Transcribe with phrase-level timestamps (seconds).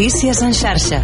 [0.00, 1.02] Notícies en xarxa.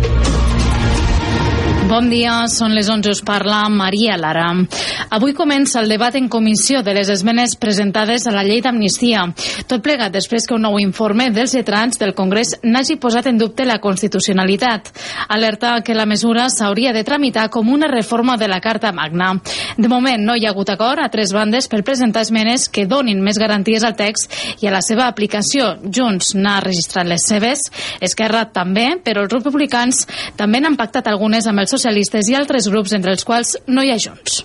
[1.97, 4.51] Bon dia, són les 11, us parla Maria Lara.
[5.17, 9.23] Avui comença el debat en comissió de les esmenes presentades a la llei d'amnistia.
[9.65, 13.65] Tot plegat després que un nou informe dels lletrats del Congrés n'hagi posat en dubte
[13.65, 14.91] la constitucionalitat.
[15.33, 19.31] Alerta que la mesura s'hauria de tramitar com una reforma de la Carta Magna.
[19.79, 23.25] De moment no hi ha hagut acord a tres bandes per presentar esmenes que donin
[23.25, 25.79] més garanties al text i a la seva aplicació.
[25.89, 27.65] Junts n'ha registrat les seves,
[28.05, 30.05] Esquerra també, però els republicans
[30.37, 31.86] també n'han pactat algunes amb els socialistes
[32.31, 34.43] i altres grups entre els quals no hi ha Junts.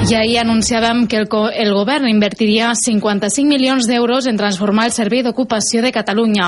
[0.00, 1.26] I ahir anunciàvem que el,
[1.60, 6.46] el govern invertiria 55 milions d'euros en transformar el Servei d'Ocupació de Catalunya.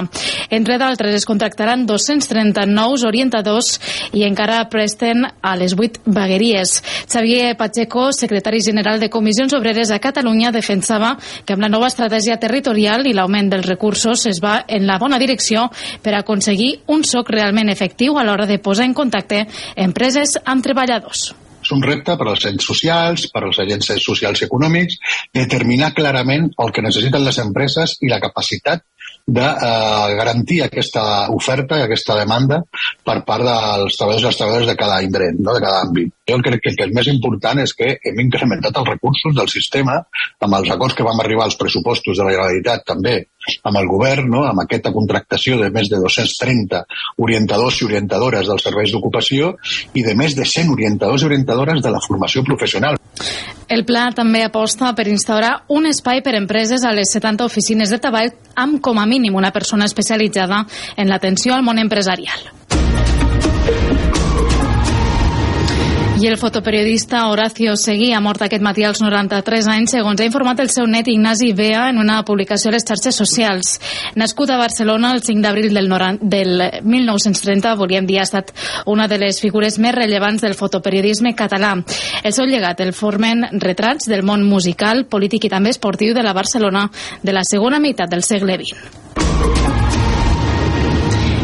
[0.48, 3.74] Entre d'altres, es contractaran 230 nous orientadors
[4.16, 6.78] i encara presten a les 8 vegueries.
[7.12, 11.12] Xavier Pacheco, secretari general de Comissions Obreres a Catalunya, defensava
[11.44, 15.20] que amb la nova estratègia territorial i l'augment dels recursos es va en la bona
[15.20, 15.68] direcció
[16.02, 19.44] per aconseguir un soc realment efectiu a l'hora de posar en contacte
[19.76, 24.48] empreses amb treballadors és un repte per als ens socials, per als agents socials i
[24.48, 24.98] econòmics,
[25.34, 28.84] determinar clarament el que necessiten les empreses i la capacitat
[29.26, 32.58] de eh, garantir aquesta oferta i aquesta demanda
[33.06, 35.54] per part dels treballadors i les treballadores de cada indret, no?
[35.54, 36.10] de cada àmbit.
[36.28, 39.50] Jo crec que el que és més important és que hem incrementat els recursos del
[39.52, 40.00] sistema
[40.42, 43.20] amb els acords que vam arribar als pressupostos de la Generalitat també
[43.62, 44.44] amb el govern, no?
[44.48, 46.82] amb aquesta contractació de més de 230
[47.22, 49.54] orientadors i orientadores dels serveis d'ocupació
[49.94, 52.98] i de més de 100 orientadors i orientadores de la formació professional.
[53.72, 58.00] El pla també aposta per instaurar un espai per empreses a les 70 oficines de
[58.02, 62.61] treball amb com a mínim una persona especialitzada en l'atenció al món empresarial.
[66.22, 70.60] I el fotoperiodista Horacio Seguí ha mort aquest matí als 93 anys, segons ha informat
[70.62, 73.72] el seu net Ignasi Bea en una publicació a les xarxes socials.
[74.14, 75.90] Nascut a Barcelona el 5 d'abril del,
[76.22, 78.54] del 1930, volíem dir, ha estat
[78.86, 81.74] una de les figures més rellevants del fotoperiodisme català.
[82.22, 86.38] El seu llegat el formen retrats del món musical, polític i també esportiu de la
[86.38, 86.86] Barcelona
[87.18, 89.71] de la segona meitat del segle XX.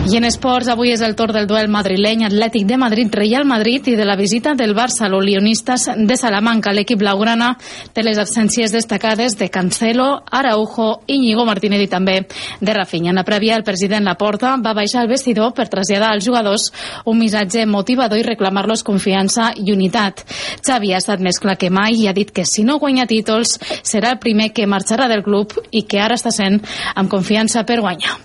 [0.08, 3.90] I en esports, avui és el torn del duel madrileny Atlètic de Madrid, Real Madrid
[3.92, 6.72] i de la visita del Barça a l'Olionistas de Salamanca.
[6.72, 7.50] L'equip blaugrana
[7.92, 13.10] té les absències destacades de Cancelo, Araujo, Íñigo Martínez i també de Rafinha.
[13.12, 16.70] En la prèvia, el president Laporta va baixar al vestidor per traslladar als jugadors
[17.04, 20.24] un missatge motivador i reclamar-los confiança i unitat.
[20.64, 23.58] Xavi ha estat més clar que mai i ha dit que si no guanya títols
[23.82, 26.62] serà el primer que marxarà del club i que ara està sent
[26.94, 28.16] amb confiança per guanyar.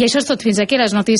[0.00, 1.19] I això és tot fins aquí les notícies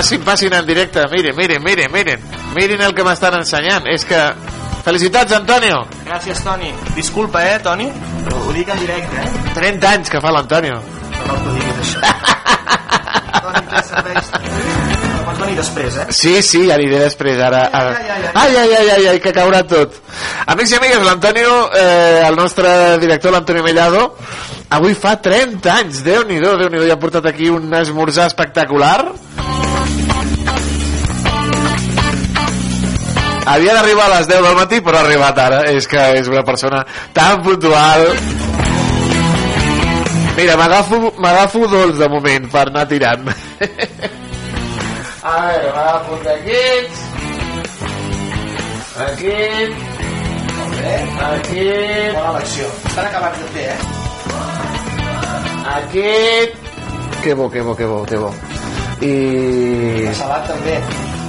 [0.00, 1.06] Passin, passin en directe.
[1.08, 2.20] Miren, miren, miren, miren.
[2.54, 3.84] Miren el que m'estan ensenyant.
[3.92, 4.16] És que...
[4.80, 5.82] Felicitats, Antonio.
[6.06, 6.70] Gràcies, Toni.
[6.96, 7.90] Disculpa, eh, Toni?
[8.24, 9.52] Però ho dic en directe, eh?
[9.58, 10.80] 30 anys que fa l'Antonio.
[10.80, 12.00] No cal que ho diguis, això.
[13.44, 14.32] Toni, que serveix...
[14.40, 16.08] No pots venir després, eh?
[16.22, 17.66] Sí, sí, aniré després, ara...
[17.68, 17.94] ara.
[18.00, 20.00] Ai, ai, ai, Ai, ai, ai, ai, ai, que caurà tot.
[20.48, 22.70] Amics i amigues, l'Antonio, eh, el nostre
[23.04, 24.14] director, l'Antonio Mellado,
[24.80, 29.19] avui fa 30 anys, Déu-n'hi-do, déu nhi déu ja ha portat aquí un esmorzar espectacular.
[33.46, 35.62] Havia d'arribar a les 10 del matí, però ha arribat ara.
[35.72, 36.84] És que és una persona
[37.16, 38.06] tan puntual.
[40.36, 43.28] Mira, m'agafo m'agafo dolç de moment per anar tirant.
[45.22, 47.06] A veure, m'agafo un d'aquests.
[50.80, 50.94] Bé.
[51.30, 52.14] Aquest.
[52.14, 52.66] Bona elecció.
[52.88, 53.78] Estan acabats de fer, eh?
[55.76, 56.52] Aquest.
[57.22, 58.34] Que bo, que bo, que bo, que bo.
[59.00, 59.14] I...
[60.08, 60.76] El salat també.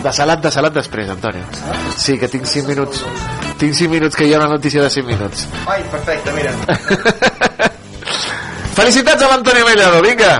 [0.01, 1.44] De salat, de salat després, Antonio.
[1.98, 3.03] Sí, que tinc 5 minuts.
[3.62, 5.45] Tinc 5 minuts, que hi ha una notícia de 5 minuts.
[5.69, 6.56] Ai, perfecte, mira.
[8.80, 10.39] Felicitats a l'Antonio Mellado, vinga.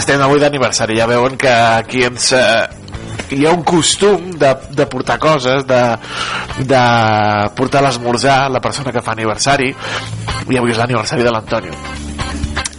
[0.00, 2.68] estem avui d'aniversari ja veuen que aquí ens eh,
[3.34, 5.80] hi ha un costum de, de portar coses de,
[6.62, 6.82] de
[7.58, 11.74] portar l'esmorzar la persona que fa aniversari i avui és l'aniversari de l'Antonio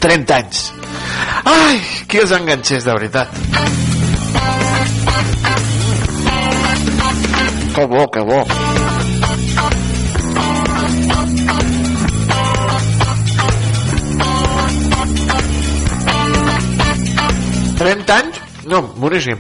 [0.02, 0.66] 30 anys
[1.46, 3.28] ai, qui els enganxés de veritat
[7.76, 8.44] que bo, que bo
[17.82, 18.36] 30 anys?
[18.70, 19.40] No, boníssim.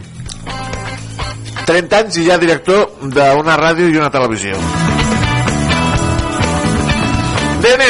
[1.68, 4.58] 30 anys i ja director d'una ràdio i una televisió.
[7.62, 7.90] déu nhi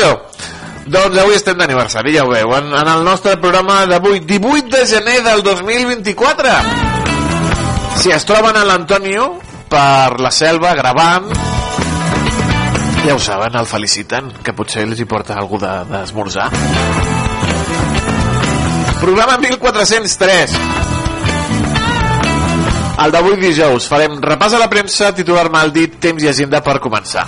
[0.91, 5.21] Doncs avui estem d'aniversari, ja ho veuen, en el nostre programa d'avui, 18 de gener
[5.23, 6.51] del 2024.
[8.01, 9.39] Si es troben a l'Antonio
[9.71, 11.31] per la selva gravant,
[13.05, 16.49] ja ho saben, el feliciten, que potser els hi porta algú d'esmorzar.
[16.51, 16.59] De,
[18.99, 20.59] Programa 1403.
[23.01, 26.81] El d'avui dijous farem repàs a la premsa, titular mal dit, temps i agenda per
[26.83, 27.25] començar.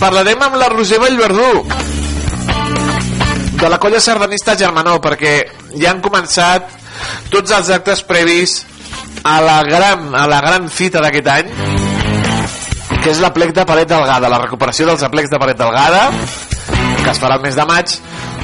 [0.00, 1.48] Parlarem amb la Roser Vallverdú
[3.60, 5.34] de la colla sardanista Germanó perquè
[5.76, 6.70] ja han començat
[7.28, 8.62] tots els actes previs
[9.28, 11.50] a la gran, a la gran fita d'aquest any
[13.00, 16.08] que és l'aplec de Paret Delgada, la recuperació dels aplecs de Paret Delgada
[17.04, 17.94] que es farà el mes de maig,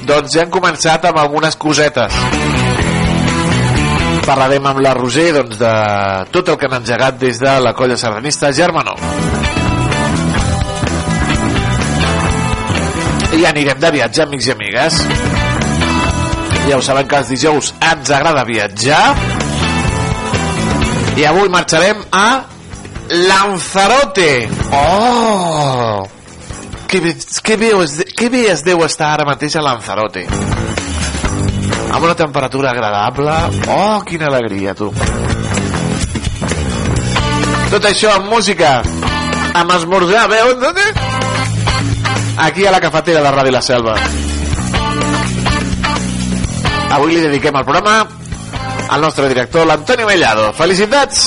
[0.08, 2.20] doncs ja han començat amb algunes cosetes.
[4.26, 5.74] Parlarem amb la Roser doncs, de
[6.34, 8.96] tot el que han engegat des de la colla sardanista Germanó.
[13.36, 14.98] I anirem de viatge, amics i amigues.
[16.66, 19.04] Ja ho saben que els dijous ens agrada viatjar.
[21.16, 22.26] I avui marxarem a
[23.28, 24.30] Lanzarote.
[24.72, 26.06] Oh!
[26.86, 32.14] que, que, bé es, que bé es deu estar ara mateix a Lanzarote amb una
[32.18, 33.34] temperatura agradable
[33.72, 34.92] oh, quina alegria tu
[37.72, 38.78] tot això amb música
[39.56, 41.15] amb esmorzar, veus?
[42.38, 43.96] Aquí a la cafetera de Ràdio La Selva.
[46.96, 48.06] Avui li dediquem el programa
[48.88, 50.52] al nostre director, l'Antonio Mellado.
[50.52, 51.24] Felicitats!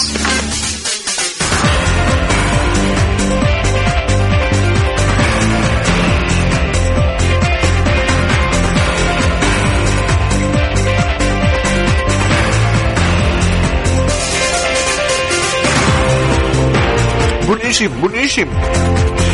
[17.50, 19.29] Boníssim, boníssim.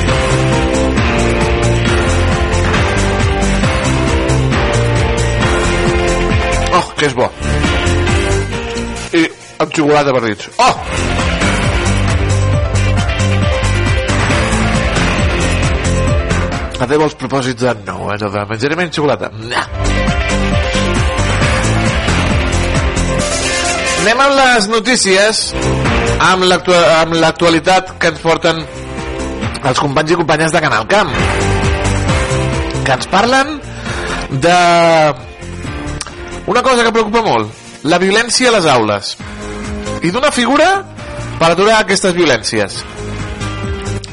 [6.98, 7.30] Que és bo.
[9.16, 9.24] I
[9.64, 10.48] amb xocolata per dins.
[10.60, 10.76] Oh!
[16.86, 18.18] Adeu els propòsits de nou, eh?
[18.20, 19.32] De menjaré menys xocolata.
[19.48, 19.66] Nah.
[24.06, 25.46] Anem amb les notícies
[26.22, 28.60] amb l'actualitat que ens porten
[29.66, 31.10] els companys i companyes de Canal Camp
[32.86, 33.56] que ens parlen
[34.46, 34.58] de
[36.48, 39.14] una cosa que preocupa molt la violència a les aules.
[40.06, 40.70] I d'una figura
[41.40, 42.82] per aturar aquestes violències.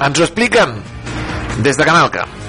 [0.03, 0.79] Ens ho expliquen
[1.63, 2.42] des de Canal Camp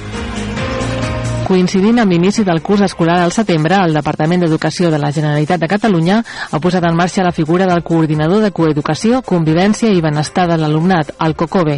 [1.43, 5.67] Coincidint amb l'inici del curs escolar al setembre, el Departament d'Educació de la Generalitat de
[5.67, 10.57] Catalunya ha posat en marxa la figura del coordinador de coeducació, convivència i benestar de
[10.57, 11.75] l'alumnat, el COCOBE.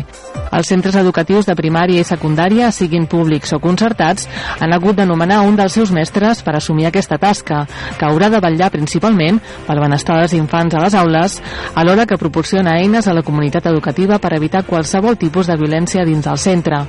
[0.55, 4.29] Els centres educatius de primària i secundària, siguin públics o concertats,
[4.61, 7.65] han hagut d'anomenar un dels seus mestres per assumir aquesta tasca,
[7.97, 11.41] que haurà de vetllar principalment pel benestar dels infants a les aules,
[11.73, 16.29] alhora que proporciona eines a la comunitat educativa per evitar qualsevol tipus de violència dins
[16.29, 16.85] del centre.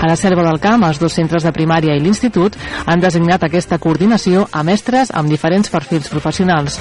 [0.00, 2.56] A la Selva del Camp, els dos centres de primària i l'institut l'institut
[2.86, 6.78] han designat aquesta coordinació a mestres amb diferents perfils professionals.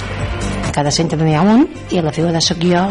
[0.73, 2.85] Cada centre n'hi ha un i la figura de soc jo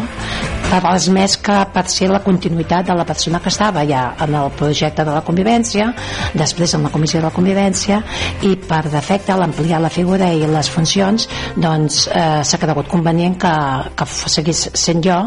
[0.69, 4.35] per les més que per ser la continuïtat de la persona que estava ja en
[4.37, 5.89] el projecte de la convivència,
[6.37, 8.01] després en la comissió de la convivència
[8.45, 11.25] i per defecte l'ampliar la figura i les funcions
[11.57, 13.53] doncs eh, s'ha cregut convenient que,
[13.97, 15.17] que seguís sent jo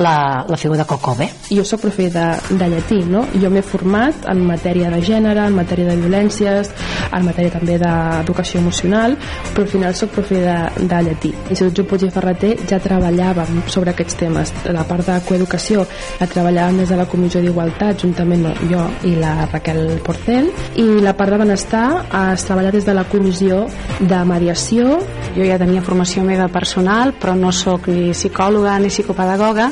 [0.00, 0.16] la,
[0.48, 1.28] la figura COCOBE.
[1.50, 3.26] Jo sóc profe de, de llatí, no?
[3.42, 6.72] Jo m'he format en matèria de gènere, en matèria de violències,
[7.10, 9.18] en matèria també d'educació emocional,
[9.52, 10.56] però al final sóc profe de,
[10.88, 11.34] de llatí.
[11.50, 14.54] L'Institut Joan Ferreter ja treballàvem sobre aquests temes.
[14.72, 19.48] La part de coeducació la treballàvem des de la Comissió d'Igualtat, juntament jo i la
[19.50, 21.86] Raquel Porcel, i la part de benestar
[22.32, 23.64] es treballa des de la Comissió
[24.00, 25.00] de Mediació
[25.36, 29.68] jo ja tenia formació meva personal, però no sóc ni psicòloga ni psicopedagoga.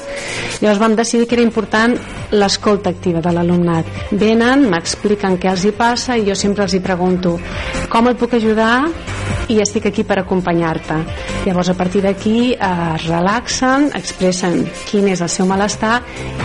[0.61, 1.97] Llavors vam decidir que era important
[2.35, 3.89] l'escolta activa de l'alumnat.
[4.11, 7.39] Venen, m'expliquen què els hi passa i jo sempre els hi pregunto
[7.89, 8.83] com et puc ajudar
[9.49, 10.97] i estic aquí per acompanyar-te.
[11.45, 15.84] Llavors, a partir d'aquí es relaxen, expressen quin és el seu malestar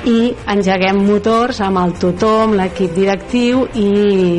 [0.10, 3.90] i engeguem motors amb el tutor, amb l'equip directiu i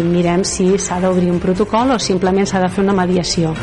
[0.07, 3.55] mirem si s'ha d'obrir un protocol o simplement s'ha de fer una mediació.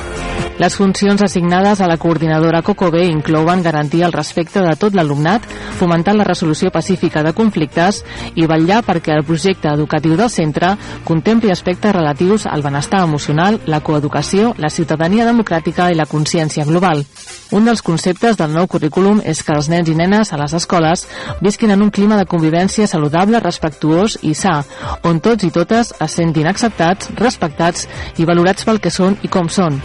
[0.58, 5.44] Les funcions assignades a la coordinadora COCOBE inclouen garantir el respecte de tot l'alumnat,
[5.77, 8.00] fomentar la resolució pacífica de conflictes
[8.34, 10.72] i vetllar perquè el projecte educatiu del centre
[11.06, 17.06] contempli aspectes relatius al benestar emocional, la coeducació, la ciutadania democràtica i la consciència global.
[17.53, 21.06] Un dels conceptes del nou currículum és que els nens i nenes a les escoles
[21.41, 24.62] visquin en un clima de convivència saludable, respectuós i sa,
[25.07, 29.50] on tots i totes es sentin acceptats, respectats i valorats pel que són i com
[29.50, 29.79] són.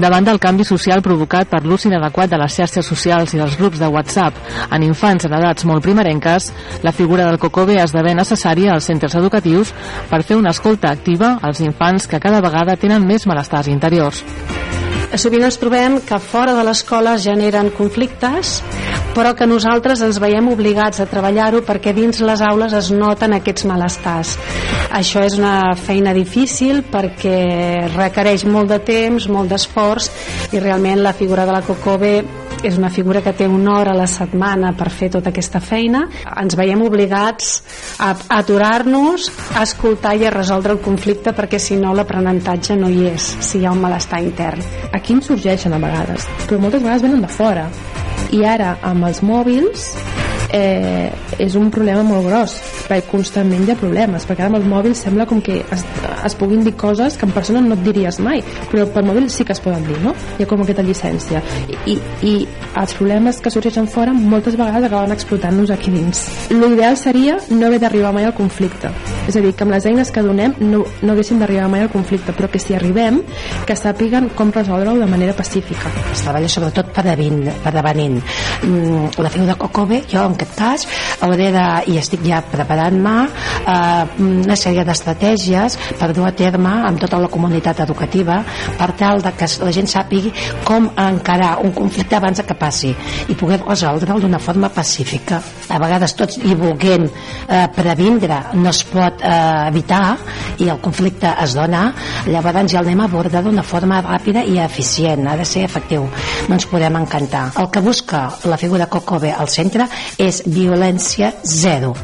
[0.00, 3.78] Davant del canvi social provocat per l'ús inadequat de les xarxes socials i dels grups
[3.78, 4.40] de WhatsApp
[4.74, 6.50] en infants en edats molt primerenques,
[6.82, 9.70] la figura del COCOBE esdevé necessària als centres educatius
[10.10, 14.24] per fer una escolta activa als infants que cada vegada tenen més malestars interiors
[15.20, 18.56] sovint ens trobem que fora de l'escola es generen conflictes
[19.14, 23.66] però que nosaltres ens veiem obligats a treballar-ho perquè dins les aules es noten aquests
[23.70, 24.36] malestars.
[24.94, 30.10] Això és una feina difícil perquè requereix molt de temps, molt d'esforç
[30.52, 32.16] i realment la figura de la Cocobe
[32.64, 36.06] és una figura que té una hora a la setmana per fer tota aquesta feina.
[36.40, 37.50] Ens veiem obligats
[38.00, 43.10] a aturar-nos, a escoltar i a resoldre el conflicte perquè si no l'aprenentatge no hi
[43.12, 44.64] és, si hi ha un malestar intern.
[44.92, 47.68] Aquí ens sorgeixen a vegades, però moltes vegades venen de fora.
[48.34, 49.88] I ara, amb els mòbils,
[50.54, 51.10] eh,
[51.42, 52.56] és un problema molt gros
[52.86, 55.84] perquè constantment hi ha problemes perquè ara amb els mòbils sembla com que es,
[56.24, 59.44] es puguin dir coses que en persona no et diries mai però per mòbil sí
[59.44, 60.14] que es poden dir no?
[60.38, 61.42] hi ha com aquesta llicència.
[61.86, 61.96] I,
[62.26, 62.34] i,
[62.74, 66.24] els problemes que sorgeixen fora moltes vegades acaben explotant-nos aquí dins.
[66.50, 68.90] L'ideal seria no haver d'arribar mai al conflicte.
[69.28, 71.92] És a dir, que amb les eines que donem no, no haguéssim d'arribar mai al
[71.92, 73.20] conflicte però que si arribem
[73.68, 75.92] que sàpiguen com resoldre-ho de manera pacífica.
[76.12, 80.86] Es treballa sobretot prevenint mm, la figura de Cocobe jo en aquest cas
[81.24, 87.00] hauré de, i estic ja preparant-me eh, una sèrie d'estratègies per dur a terme amb
[87.00, 88.42] tota la comunitat educativa
[88.78, 90.32] per tal de que la gent sàpigui
[90.64, 92.92] com encarar un conflicte abans que passi
[93.28, 95.40] i poder resoldre'l d'una forma pacífica.
[95.68, 100.16] A vegades tots i volent eh, previndre no es pot eh, evitar
[100.60, 101.86] i el conflicte es dona
[102.26, 106.06] llavors ja el anem a abordar d'una forma ràpida i eficient, ha de ser efectiu.
[106.48, 107.48] No ens podem encantar.
[107.60, 111.94] El que busca la figura Cocobe al centre és violència zero.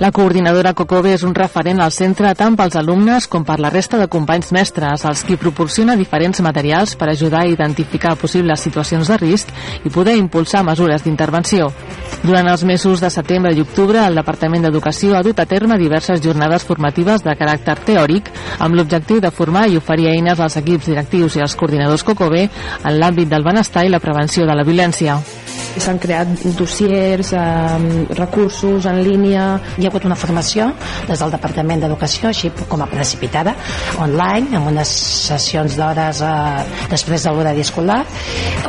[0.00, 3.98] La coordinadora COCOBE és un referent al centre tant pels alumnes com per la resta
[4.00, 9.18] de companys mestres, als qui proporciona diferents materials per ajudar a identificar possibles situacions de
[9.22, 9.52] risc
[9.84, 11.70] i poder impulsar mesures d'intervenció.
[12.24, 16.22] Durant els mesos de setembre i octubre, el Departament d'Educació ha dut a terme diverses
[16.24, 21.36] jornades formatives de caràcter teòric amb l'objectiu de formar i oferir eines als equips directius
[21.36, 25.20] i als coordinadors COCOBE en l'àmbit del benestar i la prevenció de la violència.
[25.74, 27.73] S'han creat dossiers, eh,
[28.14, 29.44] recursos en línia...
[29.78, 30.70] Hi ha hagut una formació
[31.08, 33.54] des del Departament d'Educació, així com a precipitada,
[34.02, 34.90] online, amb unes
[35.28, 38.02] sessions d'hores eh, després de l'horari escolar,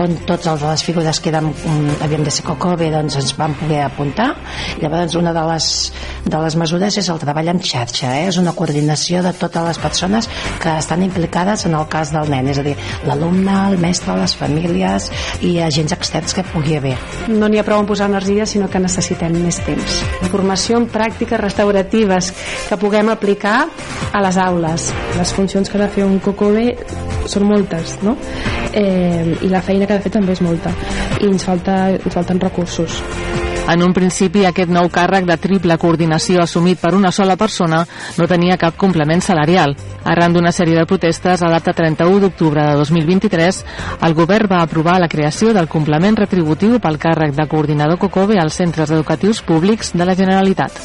[0.02, 3.82] on totes les figures que eren, um, havien de ser COCOBE doncs ens van poder
[3.86, 4.32] apuntar.
[4.82, 5.70] Llavors, una de les,
[6.26, 8.28] de les mesures és el treball en xarxa, eh?
[8.30, 10.30] és una coordinació de totes les persones
[10.62, 12.76] que estan implicades en el cas del nen, és a dir,
[13.08, 15.10] l'alumne, el mestre, les famílies
[15.46, 16.96] i agents externs que pugui haver.
[17.32, 19.98] No n'hi ha prou en posar energia, sinó que necessitem més temps.
[20.32, 22.32] Formació en pràctiques restauratives
[22.70, 23.66] que puguem aplicar
[24.12, 24.92] a les aules.
[25.18, 26.68] Les funcions que ha de fer un COCOBE
[27.32, 28.16] són moltes, no?
[28.76, 30.74] Eh, I la feina que ha de fer també és molta.
[31.22, 33.02] I ens, falta, ens falten recursos.
[33.68, 37.80] En un principi, aquest nou càrrec de triple coordinació assumit per una sola persona
[38.20, 39.74] no tenia cap complement salarial.
[40.06, 43.64] Arran d'una sèrie de protestes, a data 31 d'octubre de 2023,
[44.06, 48.62] el govern va aprovar la creació del complement retributiu pel càrrec de coordinador COCOBE als
[48.62, 50.82] centres educatius públics de la Generalitat.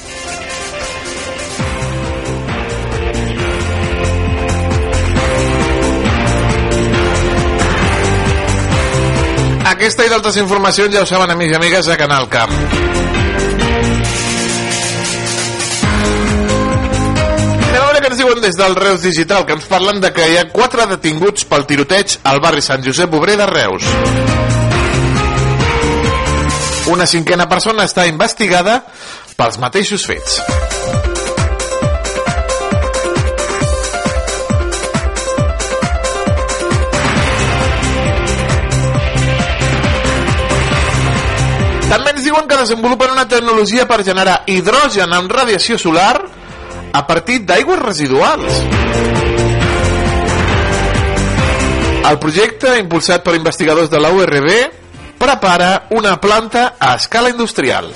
[9.80, 12.50] Aquesta i d'altres informacions ja ho saben, amics i amigues, a Canal Camp.
[17.64, 20.26] Anem a veure què ens diuen des del Reus Digital, que ens parlen de que
[20.28, 23.88] hi ha quatre detinguts pel tiroteig al barri Sant Josep Obrer de Reus.
[26.92, 28.82] Una cinquena persona està investigada
[29.40, 30.42] pels mateixos fets.
[42.30, 46.14] Diuen que desenvolupen una tecnologia per generar hidrogen amb radiació solar
[46.92, 48.60] a partir d'aigües residuals.
[52.10, 54.50] El projecte, impulsat per investigadors de la URB,
[55.18, 57.90] prepara una planta a escala industrial.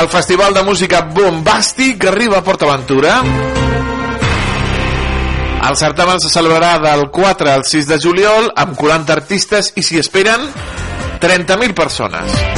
[0.00, 3.20] El Festival de Música Bombàstic arriba a PortAventura.
[5.68, 10.02] El certamen se celebrarà del 4 al 6 de juliol amb 40 artistes i s'hi
[10.02, 10.46] esperen
[11.22, 12.55] 30.000 persones.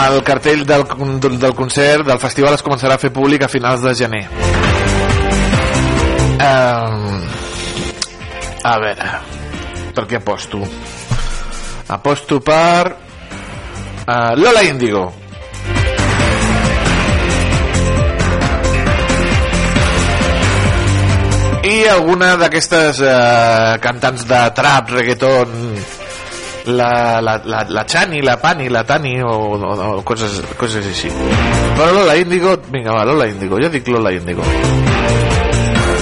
[0.00, 0.86] El cartell del,
[1.20, 4.22] del, concert del festival es començarà a fer públic a finals de gener.
[6.40, 7.20] Um,
[8.64, 9.10] a veure,
[9.92, 10.62] per què aposto?
[11.92, 15.04] Aposto per uh, Lola Índigo.
[21.60, 25.58] I alguna d'aquestes uh, cantants de trap, reggaeton,
[26.66, 31.10] la, la, la, la Chani, la Pani, la Tani o, o, o coses, coses així.
[31.76, 34.44] Però Lola Índigo, vinga va, Lola Índigo jo dic Lola Índigo.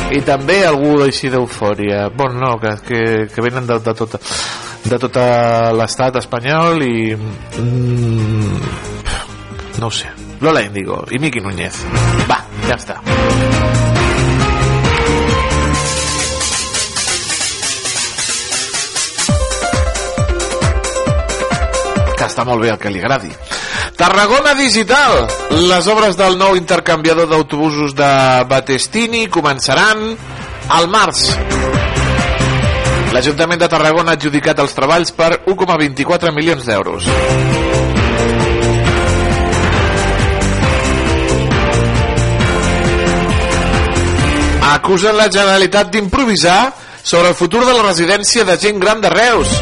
[0.08, 2.08] I també algú així d'eufòria.
[2.16, 3.02] Bon no, que, que,
[3.34, 4.20] que venen de, de tota
[4.88, 5.18] de tot
[5.76, 8.62] l'estat espanyol i mm,
[9.82, 10.14] no ho sé.
[10.40, 11.82] Lola Índigo i Miqui Núñez
[12.30, 12.38] va,
[12.68, 13.00] ja està
[22.18, 23.30] que està molt bé el que li agradi.
[23.98, 25.26] Tarragona Digital.
[25.70, 28.10] Les obres del nou intercanviador d'autobusos de
[28.50, 30.04] Batestini començaran
[30.74, 31.30] al març.
[33.14, 37.08] L'Ajuntament de Tarragona ha adjudicat els treballs per 1,24 milions d'euros.
[44.68, 46.60] Acusen la Generalitat d'improvisar
[47.02, 49.54] sobre el futur de la residència de gent gran de Reus.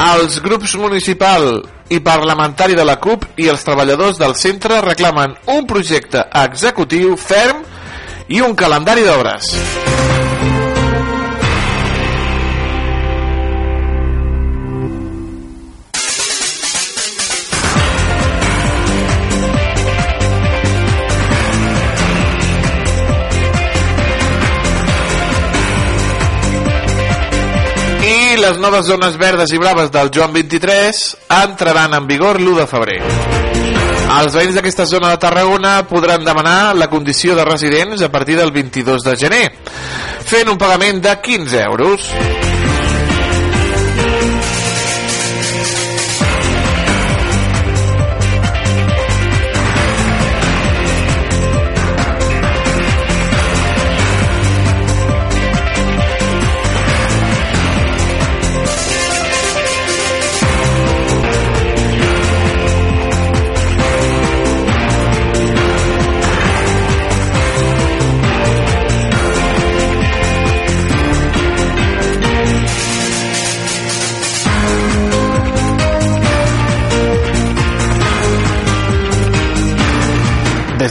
[0.00, 1.58] Els grups municipal
[1.92, 7.60] i parlamentari de la CUP i els treballadors del centre reclamen un projecte executiu ferm
[8.32, 9.52] i un calendari d'obres.
[28.50, 31.00] Les noves zones verdes i braves del Joan 23
[31.36, 32.96] entraran en vigor l'1 de febrer.
[34.16, 38.50] Els veïns d'aquesta zona de Tarragona podran demanar la condició de residents a partir del
[38.50, 39.44] 22 de gener,
[40.26, 42.10] fent un pagament de 15 euros.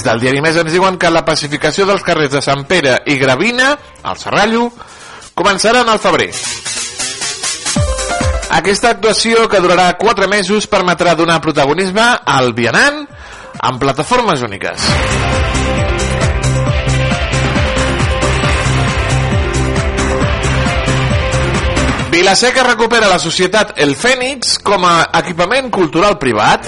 [0.10, 3.76] Del diari Més ens diuen que la pacificació dels carrers de Sant Pere i Gravina,
[4.02, 4.63] al Serrallo,
[5.38, 6.32] començaran al febrer.
[8.58, 14.89] Aquesta actuació, que durarà 4 mesos, permetrà donar protagonisme al vianant en plataformes úniques.
[22.10, 26.65] Vilaseca recupera la societat El Fènix com a equipament cultural privat.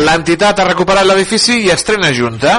[0.00, 2.54] L'entitat ha recuperat l'edifici i estrena junta.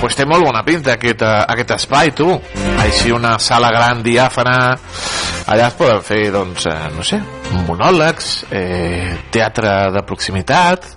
[0.00, 2.32] Pues té molt bona pinta aquest, eh, aquest espai, tu.
[2.86, 4.56] Així una sala gran, diàfana...
[5.52, 7.18] Allà es poden fer, doncs, eh, no sé,
[7.68, 10.88] monòlegs, eh, teatre de proximitat...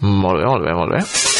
[0.00, 1.39] Molt bé, molt bé, molt bé.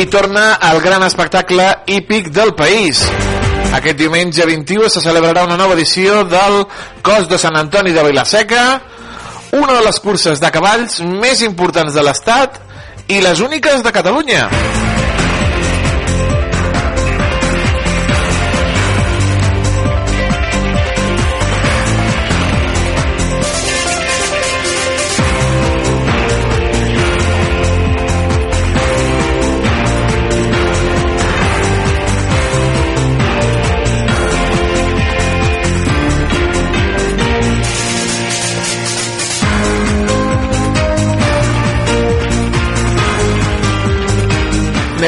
[0.00, 3.02] I torna al gran espectacle hípic del país.
[3.76, 6.62] Aquest diumenge 21 se celebrarà una nova edició del
[7.04, 8.64] Cos de Sant Antoni de Vilaseca,
[9.52, 12.56] una de les curses de cavalls més importants de l'Estat
[13.12, 14.48] i les úniques de Catalunya.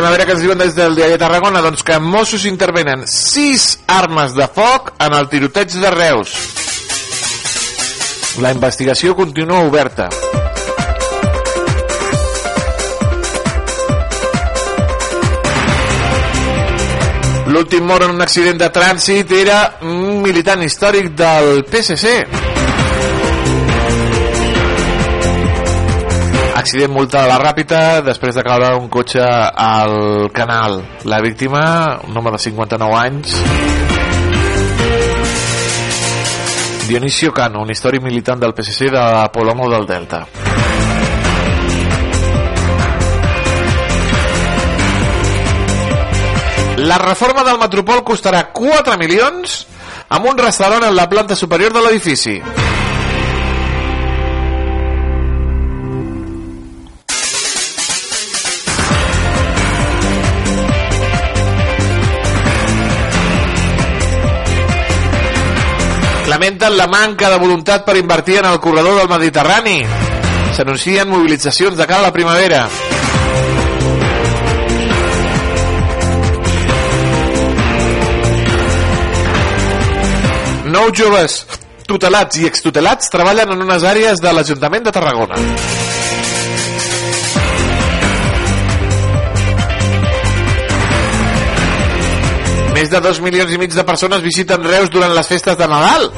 [0.02, 1.60] Anem a veure què ens diuen des del diari de Tarragona.
[1.62, 6.32] Doncs que Mossos intervenen sis armes de foc en el tiroteig de Reus.
[8.42, 10.08] La investigació continua oberta.
[17.46, 22.61] L'últim mort en un accident de trànsit era un militant històric del PSC.
[26.62, 30.76] Accident multa de la ràpida després de caure un cotxe al canal.
[31.10, 33.34] La víctima, un home de 59 anys,
[36.86, 39.02] Dionisio Cano, un històric militant del PSC de
[39.34, 40.22] Polomo del Delta.
[46.78, 49.64] La reforma del Metropol costarà 4 milions
[50.14, 52.38] amb un restaurant en la planta superior de l'edifici.
[66.42, 69.76] Lamenten la manca de voluntat per invertir en el corredor del Mediterrani.
[70.56, 72.64] S'anuncien mobilitzacions de cara a la primavera.
[80.74, 81.44] Nou joves
[81.86, 85.38] tutelats i extutelats treballen en unes àrees de l'Ajuntament de Tarragona.
[92.82, 96.08] Més de dos milions i mig de persones visiten Reus durant les festes de Nadal.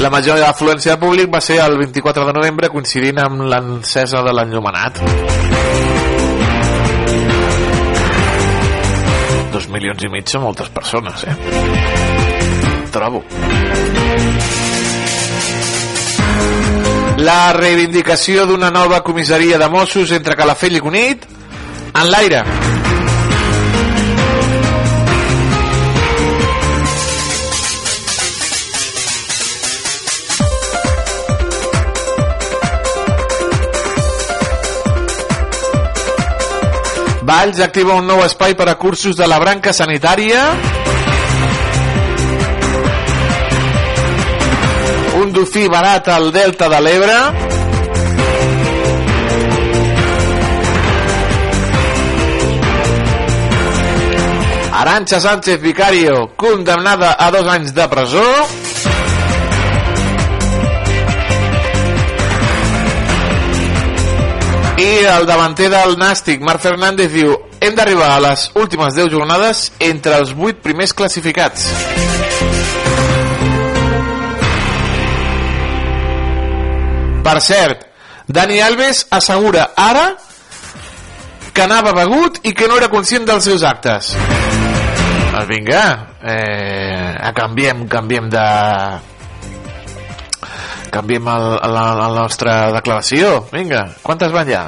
[0.00, 4.32] La major afluència de públic va ser el 24 de novembre coincidint amb l'encesa de
[4.32, 5.02] l'enllumenat.
[9.52, 11.36] Dos milions i mig són moltes persones, eh?
[12.96, 13.20] Trobo.
[17.20, 21.28] La reivindicació d'una nova comissaria de Mossos entre Calafell i Cunit
[21.92, 22.46] en l'aire.
[37.30, 40.40] Valls activa un nou espai per a cursos de la branca sanitària.
[45.20, 47.18] Un dofí barat al Delta de l'Ebre.
[54.80, 58.26] Arancha Sánchez Vicario, condemnada a dos anys de presó.
[64.90, 70.16] El davanter del Nàstic, Marc Fernández, diu hem d'arribar a les últimes 10 jornades entre
[70.18, 71.66] els 8 primers classificats.
[77.24, 77.84] Per cert,
[78.26, 80.14] Dani Alves assegura ara
[81.52, 84.14] que anava begut i que no era conscient dels seus actes.
[85.30, 85.84] Doncs vinga,
[86.22, 88.46] eh, canviem, canviem de,
[90.90, 93.46] canviem el, la, la nostra declaració.
[93.52, 94.64] Vinga, quantes van ja?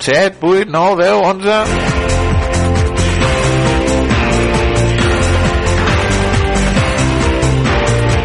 [0.00, 2.08] 7, 8, 9, 10, 11...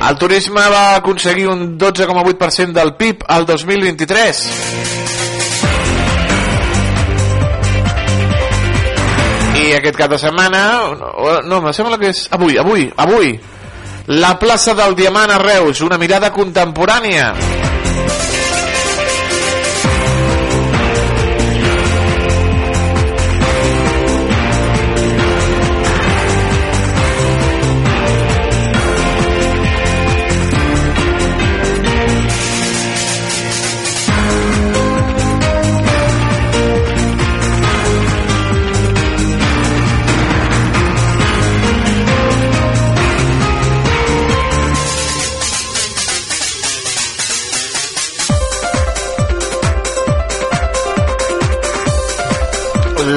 [0.04, 4.42] El turisme va aconseguir un 12,8% del PIB al 2023.
[9.64, 10.62] I aquest cap de setmana...
[11.00, 12.26] No, no em sembla que és...
[12.36, 13.38] Avui, avui, avui.
[14.08, 17.63] La plaça del Diamant a Reus, una mirada contemporània.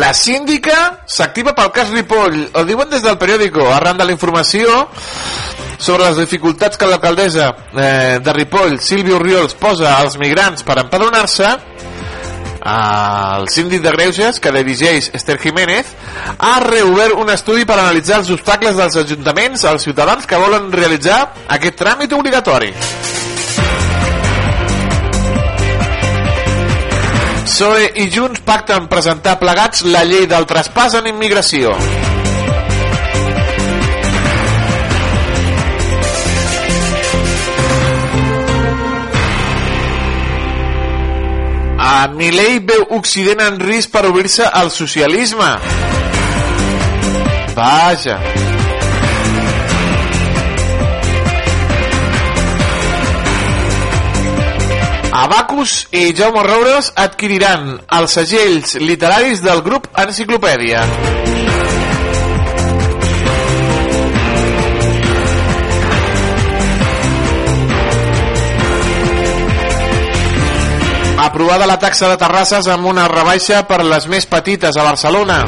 [0.06, 2.36] La síndica s'activa pel cas Ripoll.
[2.54, 4.84] Ho diuen des del periòdico, arran de la informació
[5.82, 11.50] sobre les dificultats que l'alcaldessa eh, de Ripoll, Sílvia Oriols, posa als migrants per empadronar-se,
[12.76, 15.90] el síndic de Greuges, que dirigeix Esther Jiménez,
[16.38, 21.24] ha reobert un estudi per analitzar els obstacles dels ajuntaments als ciutadans que volen realitzar
[21.58, 22.70] aquest tràmit obligatori.
[27.56, 31.70] PSOE i Junts pacten presentar plegats la llei del traspàs en immigració.
[41.80, 45.48] A Milei veu Occident en risc per obrir-se al socialisme.
[47.56, 48.20] Vaja.
[55.16, 60.82] Abacus i Jaume Roures adquiriran els segells literaris del grup Enciclopèdia.
[71.26, 75.40] Aprovada la taxa de terrasses amb una rebaixa per les més petites a Barcelona.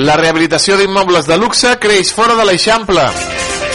[0.00, 3.02] La rehabilitació d'immobles de luxe creix fora de l'Eixample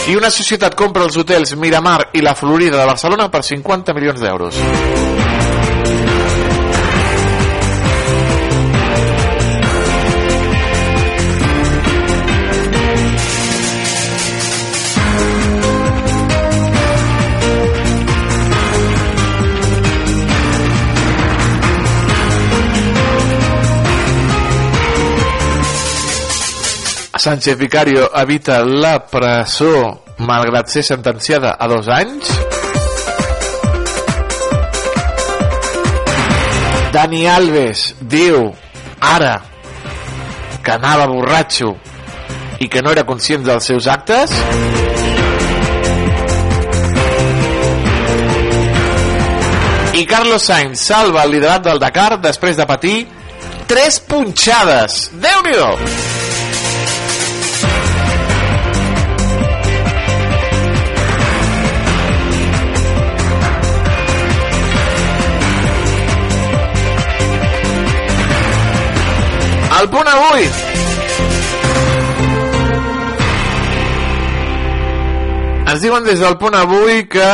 [0.10, 4.26] i una societat compra els hotels Miramar i la Florida de Barcelona per 50 milions
[4.26, 4.58] d'euros.
[27.26, 32.30] Sánchez Vicario evita la presó malgrat ser sentenciada a dos anys?
[36.94, 38.52] Dani Alves diu
[39.02, 39.40] ara
[40.62, 41.72] que anava borratxo
[42.62, 44.30] i que no era conscient dels seus actes?
[49.98, 52.96] I Carlos Sainz salva el liderat del Dakar després de patir
[53.66, 55.10] tres punxades.
[55.18, 56.25] Déu-n'hi-do!
[69.86, 70.46] El punt avui.
[75.70, 77.28] Ens diuen des del punt avui que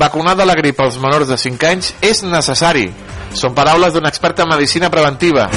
[0.00, 2.86] vacunar de la grip als menors de 5 anys és necessari.
[3.36, 5.50] Són paraules d'un expert en medicina preventiva.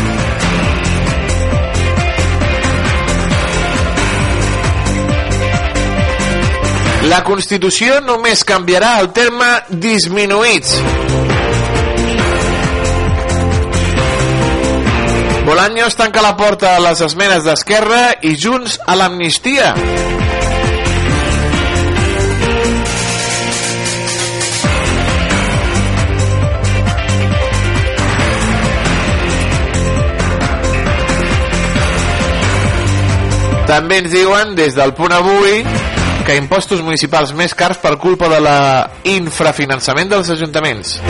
[7.08, 9.54] La Constitució només canviarà el terme
[9.88, 11.31] disminuïts
[15.52, 19.74] Bolaños tanca la porta a les esmenes d'Esquerra i Junts a l'amnistia.
[33.68, 35.66] També ens diuen des del punt avui
[36.24, 38.60] que impostos municipals més cars per culpa de la
[39.20, 41.02] infrafinançament dels ajuntaments.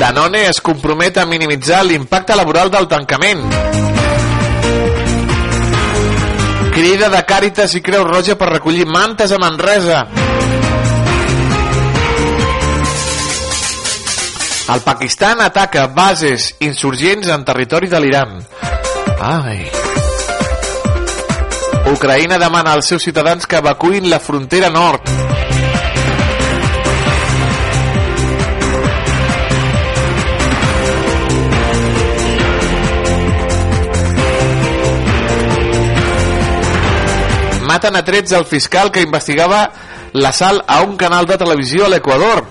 [0.00, 3.42] Danone es compromet a minimitzar l'impacte laboral del tancament.
[6.72, 9.98] Crida de Càritas i Creu Roja per recollir mantes a Manresa.
[14.72, 18.38] El Pakistan ataca bases insurgents en territori de l'Iran.
[19.20, 19.66] Ai.
[21.92, 25.04] Ucraïna demana als seus ciutadans que evacuïn la frontera nord.
[37.70, 39.62] Maten a trets el fiscal que investigava
[40.18, 42.42] l'assalt a un canal de televisió a l'Equador.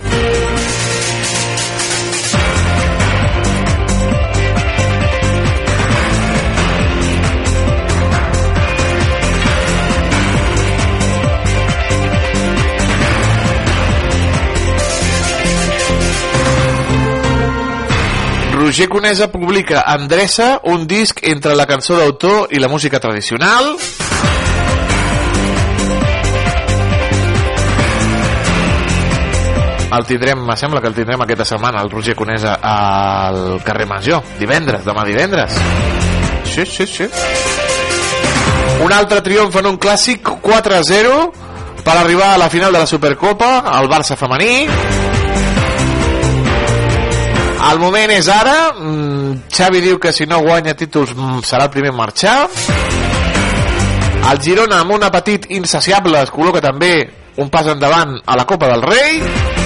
[18.59, 23.75] Roger Conesa publica Andressa, un disc entre la cançó d'autor i la música tradicional.
[29.99, 34.23] El tindrem, me sembla que el tindrem aquesta setmana, el Roger Conesa al carrer Major,
[34.39, 35.55] divendres, demà divendres.
[36.47, 37.07] Sí, sí, sí.
[38.83, 41.19] Un altre triomf en un clàssic 4-0
[41.83, 44.67] per arribar a la final de la Supercopa, el Barça femení.
[47.69, 48.71] El moment és ara.
[48.79, 52.37] Mm, Xavi diu que si no guanya títols mm, serà el primer a marxar.
[54.31, 56.93] El Girona amb un apetit insaciable es col·loca també
[57.39, 59.58] un pas endavant a la Copa del Rei.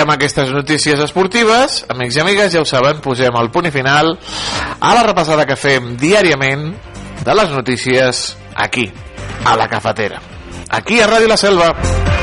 [0.00, 4.14] Amb aquestes notícies esportives, amics i amigues, ja ho saben, posem el punt i final
[4.80, 6.70] a la repassada que fem diàriament
[7.24, 8.90] de les notícies aquí,
[9.44, 10.20] a la cafetera.
[10.70, 12.13] Aquí a Ràdio La Selva.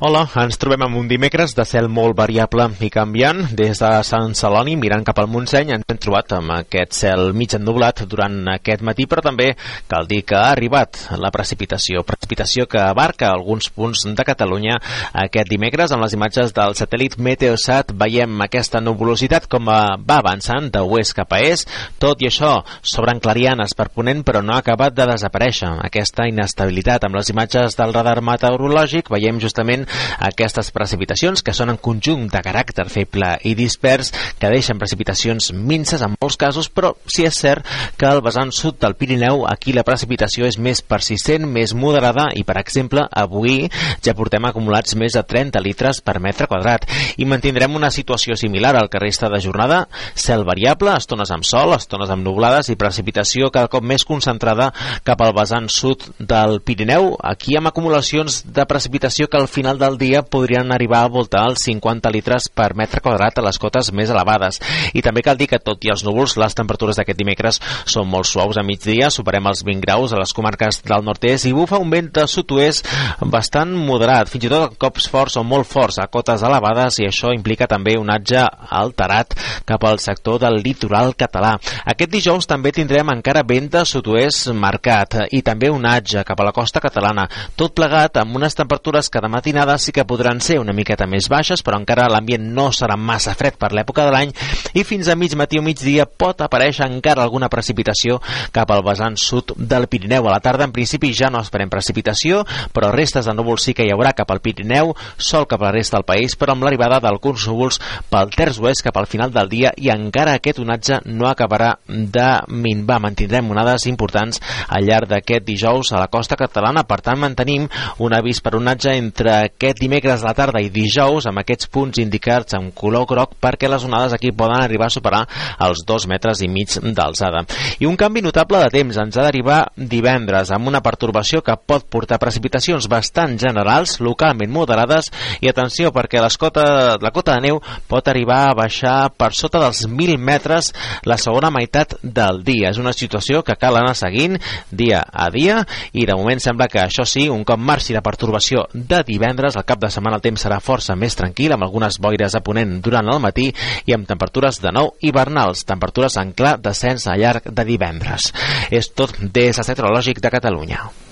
[0.00, 3.42] Hola, ens trobem amb un dimecres de cel molt variable i canviant.
[3.52, 7.52] Des de Sant Celoni, mirant cap al Montseny, ens hem trobat amb aquest cel mig
[7.58, 9.50] ennublat durant aquest matí, però també
[9.92, 12.00] cal dir que ha arribat la precipitació.
[12.08, 14.78] Precipitació que abarca alguns punts de Catalunya
[15.26, 15.92] aquest dimecres.
[15.92, 21.36] En les imatges del satèl·lit Meteosat veiem aquesta nubulositat com va avançant de oest cap
[21.36, 21.68] a est.
[22.00, 27.04] Tot i això, s'obren clarianes per ponent, però no ha acabat de desaparèixer aquesta inestabilitat.
[27.04, 32.42] Amb les imatges del radar meteorològic veiem justament aquestes precipitacions que són en conjunt de
[32.44, 37.66] caràcter feble i dispers que deixen precipitacions minces en molts casos però sí és cert
[37.98, 42.44] que al vessant sud del Pirineu aquí la precipitació és més persistent, més moderada i
[42.46, 43.68] per exemple avui
[44.04, 46.86] ja portem acumulats més de 30 litres per metre quadrat.
[47.20, 49.82] I mantindrem una situació similar al que resta de jornada.
[50.14, 54.70] Cel variable, estones amb sol, estones amb nublades i precipitació cada cop més concentrada
[55.06, 59.96] cap al vessant sud del Pirineu aquí amb acumulacions de precipitació que al final del
[59.98, 64.10] dia podrien arribar a voltar els 50 litres per metre quadrat a les cotes més
[64.12, 64.60] elevades.
[64.94, 68.28] I també cal dir que tot i els núvols, les temperatures d'aquest dimecres són molt
[68.28, 71.90] suaus a migdia, superem els 20 graus a les comarques del nord-est i bufa un
[71.90, 72.88] vent de sud-oest
[73.32, 77.32] bastant moderat, fins i tot cops forts o molt forts a cotes elevades i això
[77.34, 81.56] implica també un atge alterat cap al sector del litoral català.
[81.88, 86.46] Aquest dijous també tindrem encara vent de sud-oest marcat i també un atge cap a
[86.46, 90.40] la costa catalana, tot plegat amb unes temperatures que de matinada vegades sí que podran
[90.40, 94.12] ser una miqueta més baixes, però encara l'ambient no serà massa fred per l'època de
[94.14, 94.32] l'any
[94.74, 98.18] i fins a mig matí o migdia pot aparèixer encara alguna precipitació
[98.52, 100.26] cap al vessant sud del Pirineu.
[100.26, 102.42] A la tarda, en principi, ja no esperem precipitació,
[102.74, 105.74] però restes de núvols sí que hi haurà cap al Pirineu, sol cap a la
[105.76, 107.80] resta del país, però amb l'arribada d'alguns núvols
[108.10, 112.28] pel terç oest cap al final del dia i encara aquest onatge no acabarà de
[112.48, 113.00] minvar.
[113.00, 117.68] Mantindrem onades importants al llarg d'aquest dijous a la costa catalana, per tant mantenim
[118.00, 122.00] un avís per onatge entre aquest dimecres a la tarda i dijous amb aquests punts
[122.00, 125.20] indicats en color groc perquè les onades aquí poden arribar a superar
[125.66, 127.42] els dos metres i mig d'alçada.
[127.76, 131.84] I un canvi notable de temps ens ha d'arribar divendres amb una pertorbació que pot
[131.92, 135.10] portar precipitacions bastant generals, localment moderades
[135.44, 139.60] i atenció perquè les cota, la cota de neu pot arribar a baixar per sota
[139.60, 140.72] dels 1.000 metres
[141.04, 142.72] la segona meitat del dia.
[142.72, 144.38] És una situació que cal anar seguint
[144.72, 145.60] dia a dia
[145.92, 149.60] i de moment sembla que això sí, un cop marxi la pertorbació de divendres hores.
[149.60, 152.80] Al cap de setmana el temps serà força més tranquil, amb algunes boires a ponent
[152.80, 153.50] durant el matí
[153.86, 158.32] i amb temperatures de nou hivernals, temperatures en clar descens a llarg de divendres.
[158.70, 161.09] És tot des del Meteorològic de Catalunya.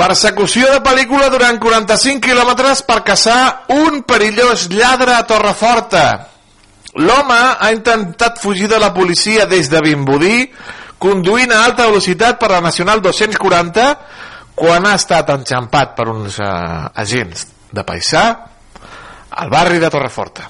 [0.00, 6.04] Persecució de pel·lícula durant 45 quilòmetres per caçar un perillós lladre a Torreforta.
[6.96, 10.46] L'home ha intentat fugir de la policia des de Vimbodí
[11.04, 13.86] conduint a alta velocitat per la Nacional 240
[14.56, 18.24] quan ha estat enxampat per uns uh, agents de paisà
[19.36, 20.48] al barri de Torreforta.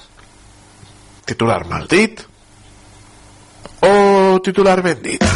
[1.27, 2.23] Titular mal dit
[3.83, 5.27] o titular ben dit?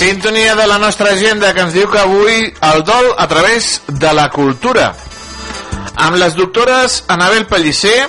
[0.00, 4.14] Sintonia de la nostra agenda que ens diu que avui el dol a través de
[4.16, 4.94] la cultura.
[5.92, 8.08] Amb les doctores Anabel Pellicer,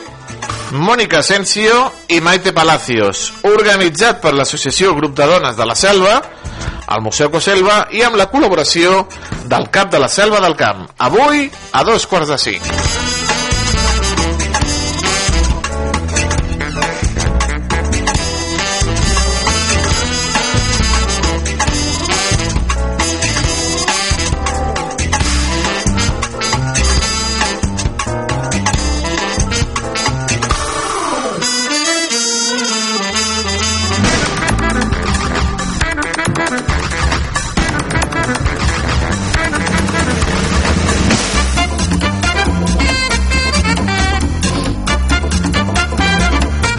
[0.71, 6.15] Mònica Asensio i Maite Palacios, organitzat per l'Associació Grup de Dones de la Selva,
[6.87, 9.03] al Museu Coselva i amb la col·laboració
[9.43, 10.87] del Cap de la Selva del Camp.
[10.95, 13.00] Avui, a dos quarts de cinc.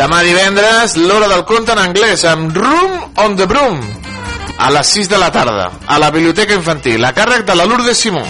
[0.03, 3.77] Demà divendres, l'hora del conte en anglès amb Room on the Broom
[4.59, 8.03] a les 6 de la tarda a la Biblioteca Infantil a càrrec de la Lourdes
[8.03, 8.25] Simó.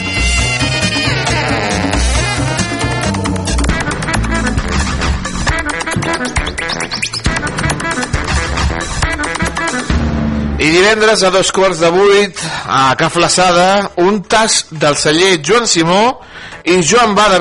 [10.60, 15.64] I divendres a dos quarts de vuit a Ca Flaçada un tas del celler Joan
[15.64, 16.20] Simó
[16.68, 17.40] i Joan Bada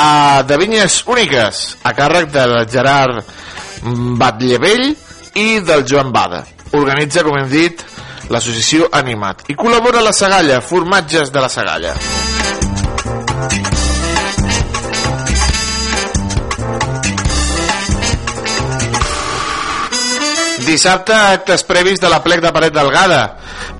[0.00, 3.18] A de Vinyes Úniques a càrrec del Gerard
[4.20, 4.92] Batllevell
[5.34, 6.44] i del Joan Bada.
[6.78, 7.82] Organitza, com hem dit,
[8.30, 11.96] l'associació Animat i col·labora la Sagalla, formatges de la Sagalla.
[20.68, 23.22] Dissabte, actes previs de la plec de Paret Delgada.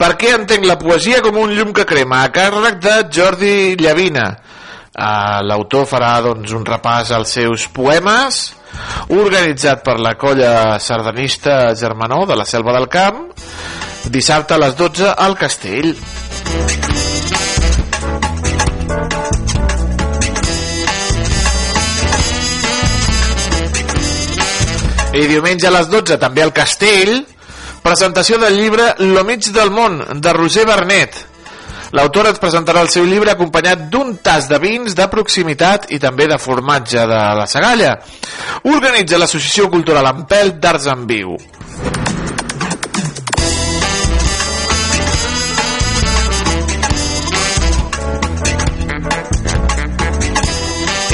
[0.02, 2.24] Per què entenc la poesia com un llum que crema?
[2.24, 4.32] A càrrec de Jordi Llavina.
[4.99, 8.38] Uh, L'autor farà doncs, un repàs als seus poemes,
[9.14, 13.28] organitzat per la colla sardanista Germanó de la Selva del Camp,
[14.11, 15.94] dissabte a les 12 al Castell.
[25.14, 27.20] I diumenge a les 12 també al Castell,
[27.86, 31.22] presentació del llibre Lo mig del món, de Roger Bernet.
[31.97, 36.26] L'autor ens presentarà el seu llibre acompanyat d'un tas de vins de proximitat i també
[36.28, 37.95] de formatge de la Sagalla.
[38.68, 41.39] Organitza l'Associació Cultural Ampel d'Arts en Viu.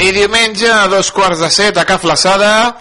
[0.05, 2.75] I diumenge a dos quarts de set a Ca Flaçada,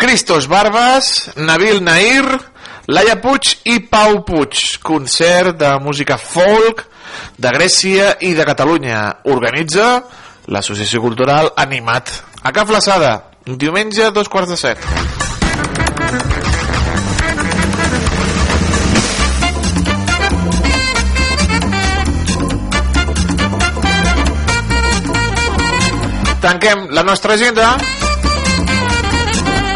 [0.00, 2.24] Cristos Barbas, Nabil Nair,
[2.88, 4.80] Laia Puig i Pau Puig.
[4.82, 6.86] Concert de música folk
[7.38, 9.00] de Grècia i de Catalunya.
[9.30, 9.88] Organitza
[10.46, 12.12] l'Associació Cultural Animat.
[12.44, 13.14] A Ca Flaçada,
[13.46, 14.78] diumenge dos quarts de set.
[26.44, 27.70] Tanquem la nostra agenda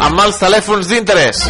[0.05, 1.41] amb els telèfons d'interès.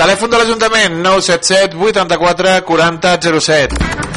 [0.00, 4.11] Telèfon de l'Ajuntament 977 84 40 07.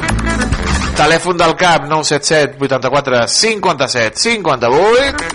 [0.96, 5.26] Telèfon del CAP 977 84 57 58.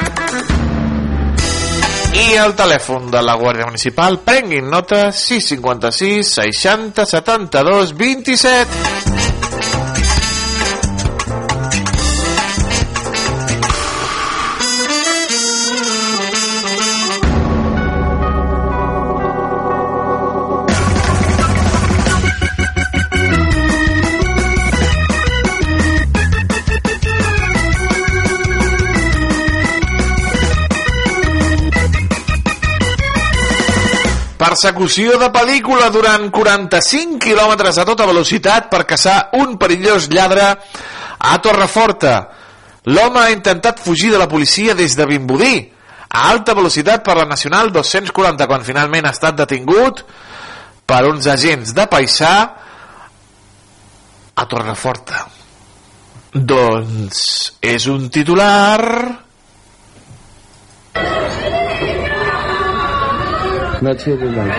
[2.11, 9.10] I el telèfon de la Guàrdia Municipal, prenguin nota 656 60 72 27.
[34.61, 41.39] Persecució de pel·lícula durant 45 quilòmetres a tota velocitat per caçar un perillós lladre a
[41.41, 42.13] Torreforta.
[42.93, 45.55] L'home ha intentat fugir de la policia des de Vimbodí
[46.11, 50.05] a alta velocitat per la Nacional 240 quan finalment ha estat detingut
[50.85, 52.35] per uns agents de Paisà
[54.37, 55.25] a Torreforta.
[56.37, 57.25] Doncs
[57.65, 58.85] és un titular...
[63.81, 64.57] No chido nada.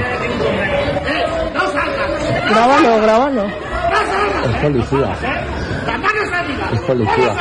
[2.50, 3.46] Grábalo, grábalo.
[3.46, 5.16] Es policía.
[6.74, 7.36] Es policía.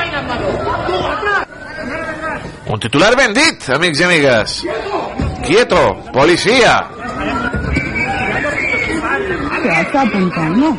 [2.67, 4.67] Un titular ben dit, amics i amigues.
[5.47, 6.87] Quieto, policia.
[9.65, 10.77] Ya está apuntando.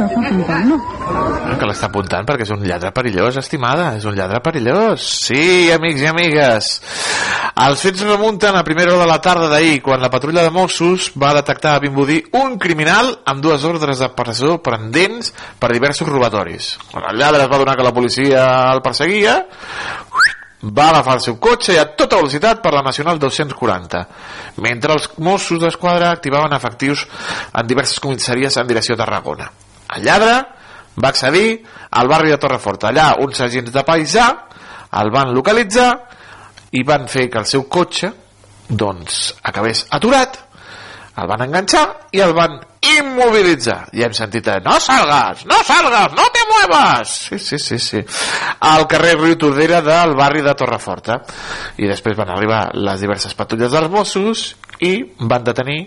[0.00, 0.80] Estás apuntando.
[0.80, 3.90] Ah, Que l'està apuntant perquè és un lladre perillós, estimada.
[3.98, 5.04] És un lladre perillós.
[5.26, 6.70] Sí, amics i amigues.
[7.66, 11.10] Els fets remunten a primera hora de la tarda d'ahir, quan la patrulla de Mossos
[11.20, 16.78] va detectar a Vimbodí un criminal amb dues ordres de presó pendents per diversos robatoris.
[16.90, 19.36] Quan el lladre es va donar que la policia el perseguia,
[20.64, 24.06] va agafar el seu cotxe i a tota velocitat per la Nacional 240,
[24.64, 27.04] mentre els Mossos d'Esquadra activaven efectius
[27.52, 29.50] en diverses comissaries en direcció a Tarragona.
[29.96, 30.34] El lladre
[31.00, 31.60] va accedir
[31.90, 32.90] al barri de Torreforta.
[32.90, 34.26] Allà uns agents de paisà
[35.00, 35.90] el van localitzar
[36.78, 38.12] i van fer que el seu cotxe
[38.70, 40.38] doncs acabés aturat
[41.18, 43.90] el van enganxar i el van immobilitzar.
[43.96, 47.14] I hem sentit a, no salgas, no salgas, no te muevas!
[47.28, 48.00] Sí, sí, sí, sí.
[48.60, 51.20] Al carrer Riu Tordera del barri de Torreforta.
[51.76, 54.44] I després van arribar les diverses patrulles dels Mossos
[54.80, 55.80] i van detenir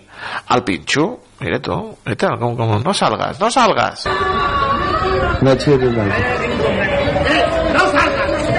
[0.53, 1.07] el Pinxo.
[1.43, 4.05] Mira tu, mira, com, com, no salgas, no salgas!
[5.43, 5.51] No.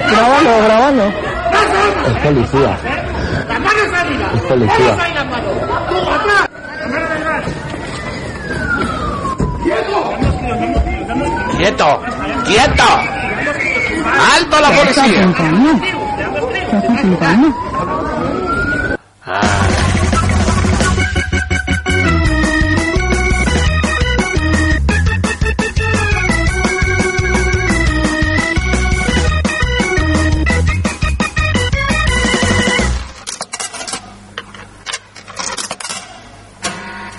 [0.09, 1.05] Grábalo, grábalo.
[2.05, 2.77] Es policía.
[4.35, 4.97] Es policía.
[11.65, 11.99] Quieto,
[12.45, 12.83] quieto
[14.35, 15.81] alto la ¿Qué está policía apuntando?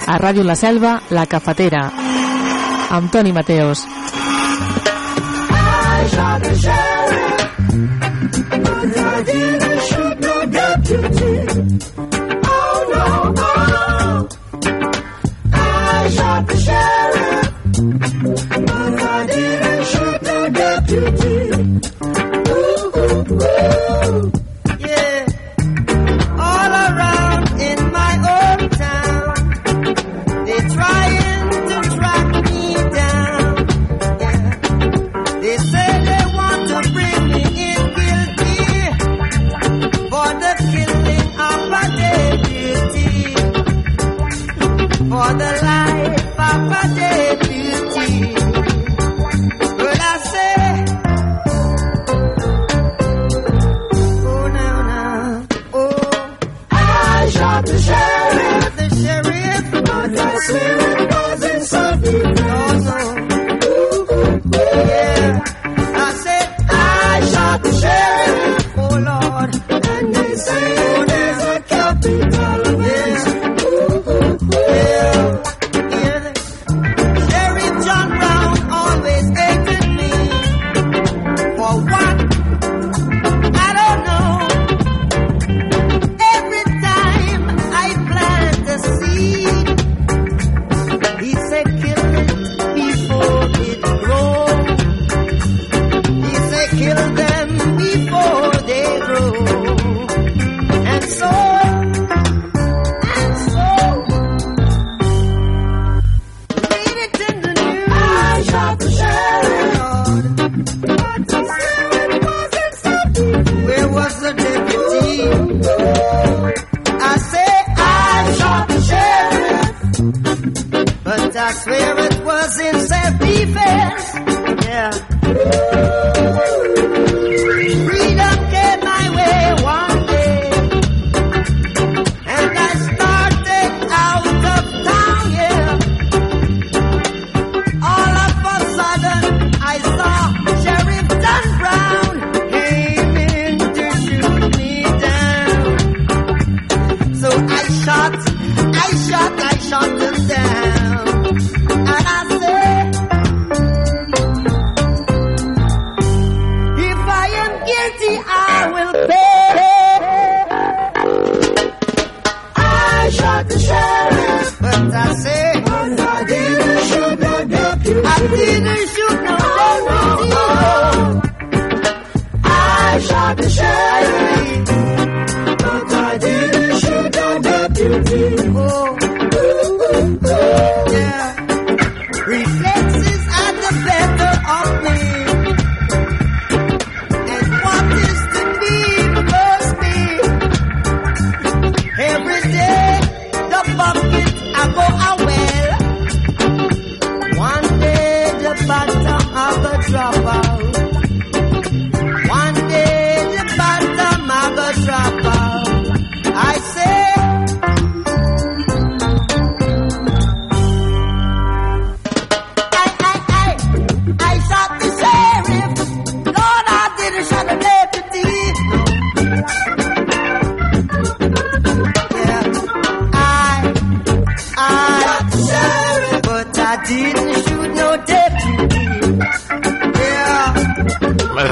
[0.09, 1.91] A Ràdio La Selva, La Cafetera.
[2.91, 3.96] Amb Toni Mateos.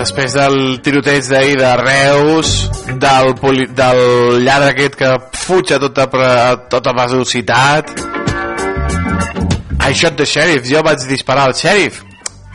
[0.04, 2.48] Després del tiroteig d'ahir de Reus,
[3.00, 5.12] del, poli, del lladre aquest que
[5.46, 7.94] fuig a tota, a tota velocitat.
[9.84, 12.02] I shot the sheriff, jo vaig disparar al sheriff.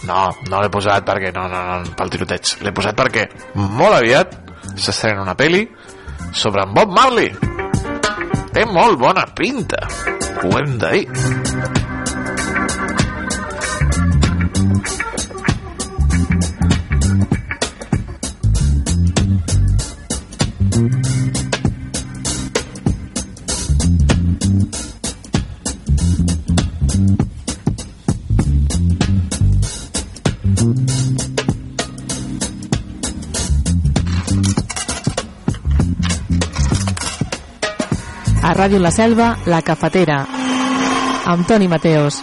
[0.05, 2.53] No, no l'he posat perquè no, no, no, pel tiroteig.
[2.61, 3.25] L'he posat perquè
[3.57, 4.37] molt aviat
[4.75, 5.65] s'estrena una peli
[6.31, 7.33] sobre en Bob Marley.
[8.53, 9.81] Té molt bona pinta,
[10.43, 11.05] ho hem de dir.
[38.59, 40.17] Ràdio La Selva, La Cafetera,
[41.31, 42.19] amb Mateos.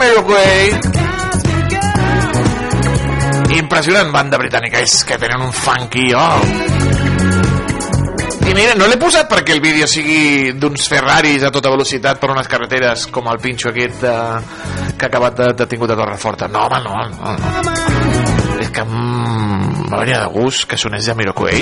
[0.00, 0.80] De Jamiroquai.
[3.58, 6.40] Impressionant banda britànica, és que tenen un funky, oh.
[8.48, 12.30] I mira, no l'he posat perquè el vídeo sigui d'uns Ferraris a tota velocitat per
[12.32, 14.14] unes carreteres com el pinxo aquest de,
[14.96, 16.48] que ha acabat de, detingut a Torreforta.
[16.48, 17.50] No, home, no, no, no.
[18.64, 21.60] És que mm, me venia de gust que sonés Jamiroquai.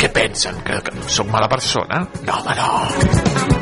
[0.00, 0.64] Què pensen?
[0.64, 2.06] Que, que sóc mala persona?
[2.24, 3.61] No, home, no.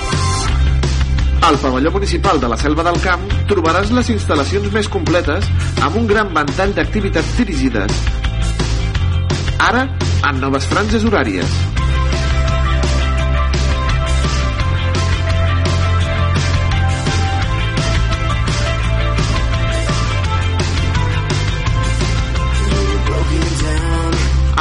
[1.41, 5.47] Al pavelló municipal de la Selva del Camp trobaràs les instal·lacions més completes
[5.81, 8.01] amb un gran ventall d'activitats dirigides.
[9.57, 9.87] Ara,
[10.29, 11.59] en noves franges horàries.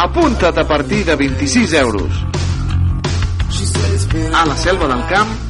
[0.00, 2.24] Apunta't a partir de 26 euros.
[4.32, 5.49] A la Selva del Camp,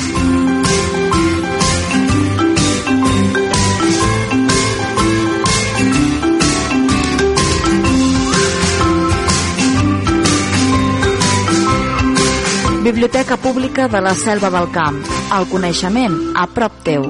[12.91, 14.97] Biblioteca Pública de la Selva del Camp.
[15.31, 17.05] El coneixement a prop teu.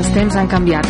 [0.00, 0.88] Els temps han canviat.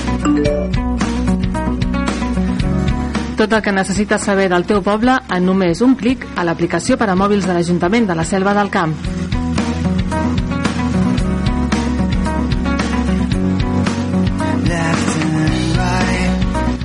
[3.42, 7.10] Tot el que necessites saber del teu poble en només un clic a l'aplicació per
[7.10, 9.15] a mòbils de l'Ajuntament de la Selva del Camp.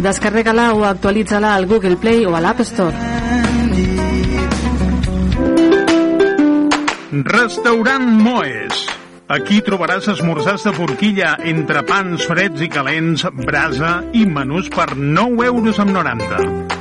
[0.02, 2.96] Descarrega-la o actualitza-la al Google Play o a l'App Store.
[7.12, 8.88] Restaurant Moes.
[9.32, 15.52] Aquí trobaràs esmorzars de forquilla, entre pans freds i calents, brasa i menús per 9
[15.54, 16.81] euros amb 90.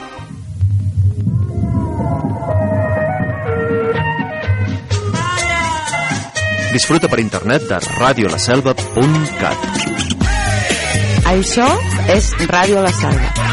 [6.71, 9.65] Disfruta per internet de radiolaselva.cat.
[11.31, 11.67] Això
[12.15, 13.51] és Ràdio La Selva.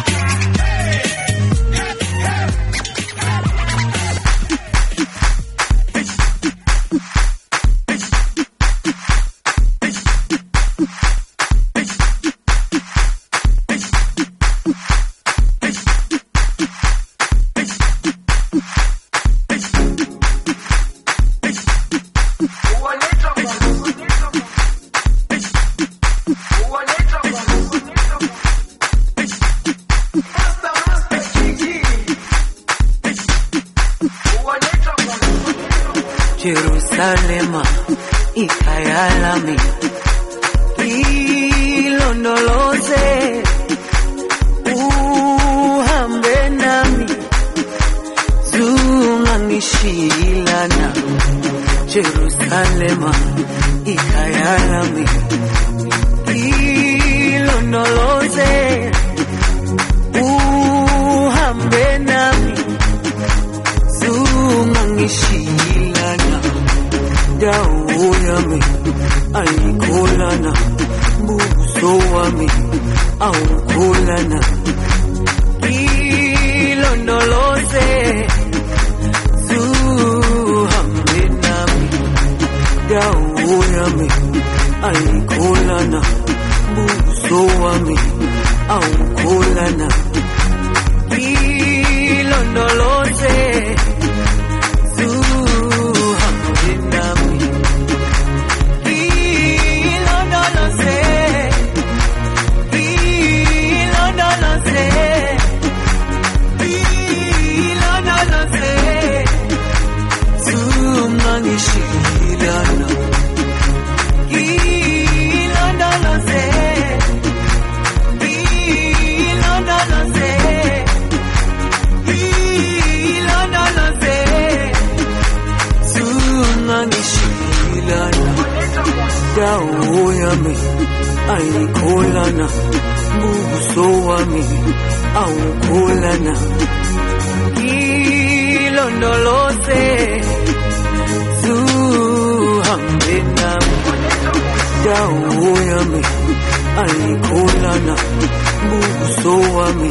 [149.03, 149.91] uso wami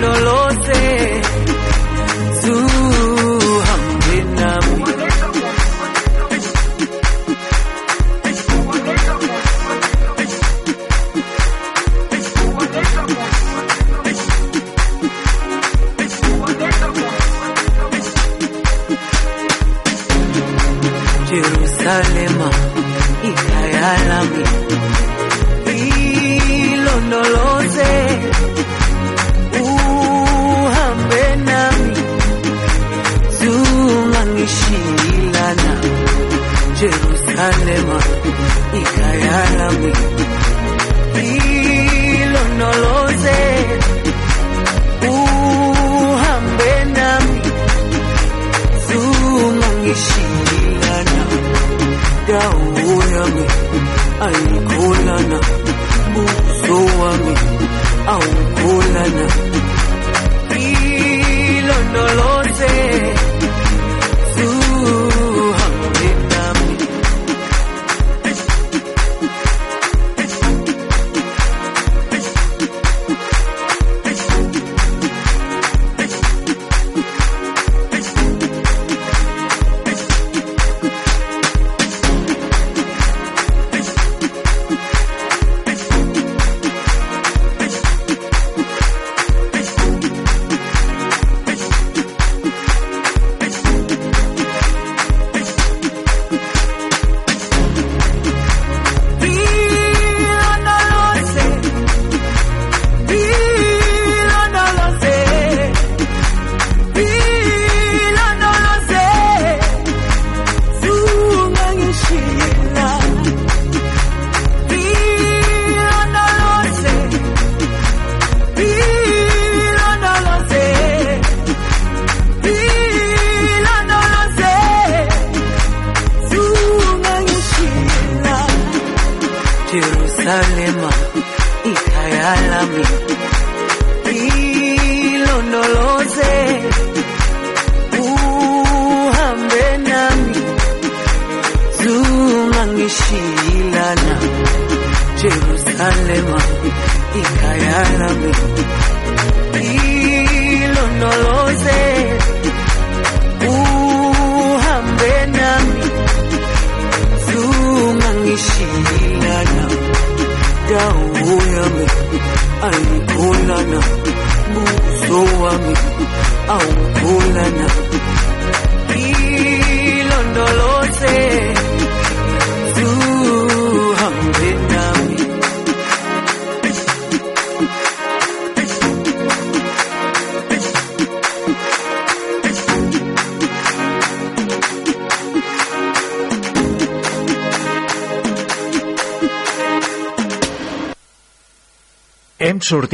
[0.00, 1.49] no lo sé.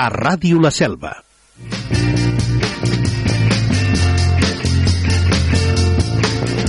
[0.00, 1.10] a Ràdio La Selva.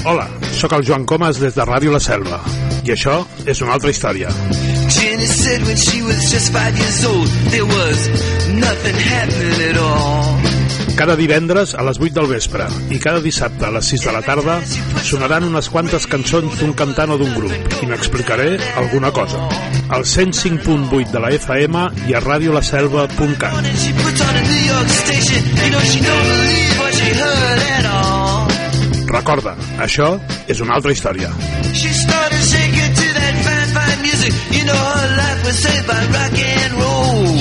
[0.04, 0.26] Hola,
[0.60, 2.42] sóc el Joan Comas des de Ràdio La Selva
[2.84, 4.34] i això és una altra història.
[4.92, 8.10] Jenny said when she was just five years old, there was
[8.60, 10.61] nothing happening at all.
[11.02, 14.20] Cada divendres a les 8 del vespre i cada dissabte a les 6 de la
[14.22, 14.60] tarda
[15.02, 19.42] sonaran unes quantes cançons d'un cantant o d'un grup i n'explicaré alguna cosa.
[19.90, 23.66] Al 105.8 de la FM i a radiolaselva.cat.
[29.10, 30.14] Recorda, això
[30.46, 31.34] és una altra història.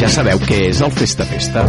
[0.01, 1.69] Ja sabeu què és el Festa Festa?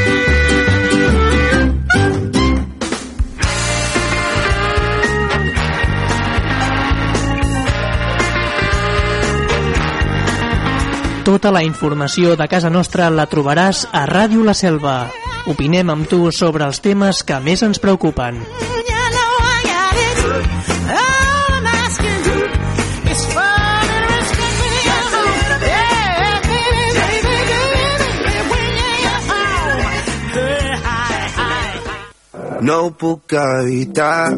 [11.21, 14.95] Tota la informació de casa nostra la trobaràs a Ràdio La Selva.
[15.51, 18.41] Opinem amb tu sobre els temes que més ens preocupen.
[32.61, 34.37] No ho puc evitar,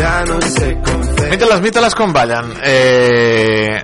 [0.00, 2.52] ja no sé com fer Míteles, míteles com ballen.
[2.64, 3.78] Eh,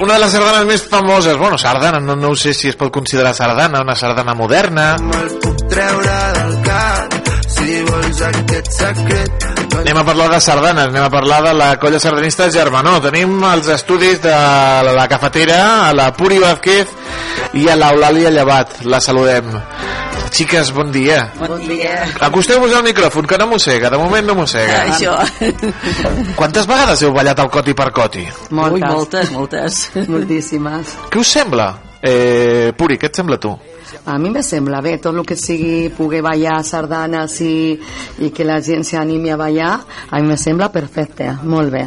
[0.00, 3.34] una de les sardanes més famoses, bueno, sardana, no, no sé si es pot considerar
[3.36, 4.96] sardana, una sardana moderna.
[5.68, 9.48] treure del cap si vols aquest secret
[9.78, 12.96] Anem a parlar de sardanes, anem a parlar de la colla sardanista Germanó.
[13.04, 14.34] Tenim els estudis de
[14.88, 16.90] la cafetera, a la Puri Vázquez
[17.56, 18.82] i a l'Eulàlia Llevat.
[18.84, 19.48] La saludem.
[20.28, 21.22] Xiques, bon dia.
[21.38, 22.02] Bon dia.
[22.26, 24.82] Acosteu-vos al micròfon, que no mossega, de moment no mossega.
[24.92, 25.16] Això.
[26.36, 28.26] Quantes vegades heu ballat el coti per coti?
[28.50, 28.76] Moltes.
[28.76, 29.80] Ui, moltes, moltes.
[30.08, 30.94] Moltíssimes.
[31.08, 31.72] Què us sembla?
[32.02, 33.56] Eh, Puri, què et sembla a tu?
[34.04, 37.78] A mi me sembla bé, tot el que sigui poder ballar sardanes i,
[38.24, 39.74] i que la gent s'animi a ballar,
[40.10, 41.84] a mi me sembla perfecte, molt bé.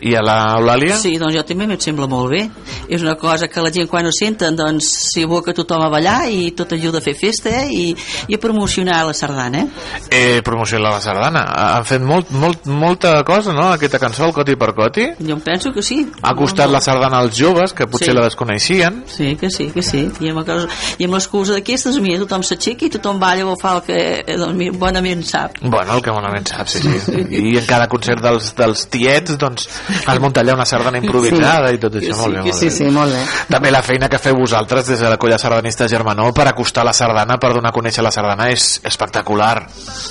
[0.00, 0.96] I a l'Eulàlia?
[1.00, 2.42] Sí, doncs jo també em sembla molt bé.
[2.88, 6.26] És una cosa que la gent quan ho senten, doncs s'hi aboca tothom a ballar
[6.30, 7.66] i tot ajuda a fer festa eh?
[7.72, 7.86] I,
[8.28, 9.64] i a promocionar la sardana.
[9.64, 9.66] Eh?
[10.10, 11.42] Eh, promocionar la sardana.
[11.76, 15.08] Han fet molt, molt, molta cosa, no?, aquesta cançó, el Coti per Coti.
[15.20, 16.02] Jo em penso que sí.
[16.22, 18.14] Ha costat la sardana als joves, que potser Sí.
[18.14, 19.02] la desconeixien.
[19.10, 20.04] Sí, que sí, que sí.
[20.20, 20.68] I amb, cosa,
[20.98, 24.36] i amb l'excusa d'aquestes, mira, tothom s'aixeca i tothom balla o fa el que eh,
[24.38, 25.58] doncs, mira, bonament sap.
[25.62, 27.24] Bueno, el que bonament sap, sí, sí.
[27.50, 29.66] I en cada concert dels, dels tiets, doncs,
[29.98, 32.14] es munta allà una sardana improvisada i tot això.
[32.20, 32.74] molt bé, molt Sí, bé.
[32.76, 33.22] sí, molt bé.
[33.50, 36.92] També la feina que feu vosaltres des de la colla sardanista Germanó per acostar la
[36.92, 39.66] sardana, per donar a conèixer la sardana, és espectacular.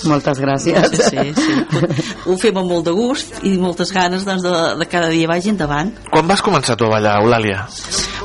[0.06, 0.92] Moltes gràcies.
[0.96, 2.16] Sí, sí, sí.
[2.26, 5.50] Ho fem amb molt de gust i moltes ganes doncs, de, de cada dia vagi
[5.54, 5.94] endavant.
[6.12, 7.66] Quan vas començar tu a ballar, Eulàlia?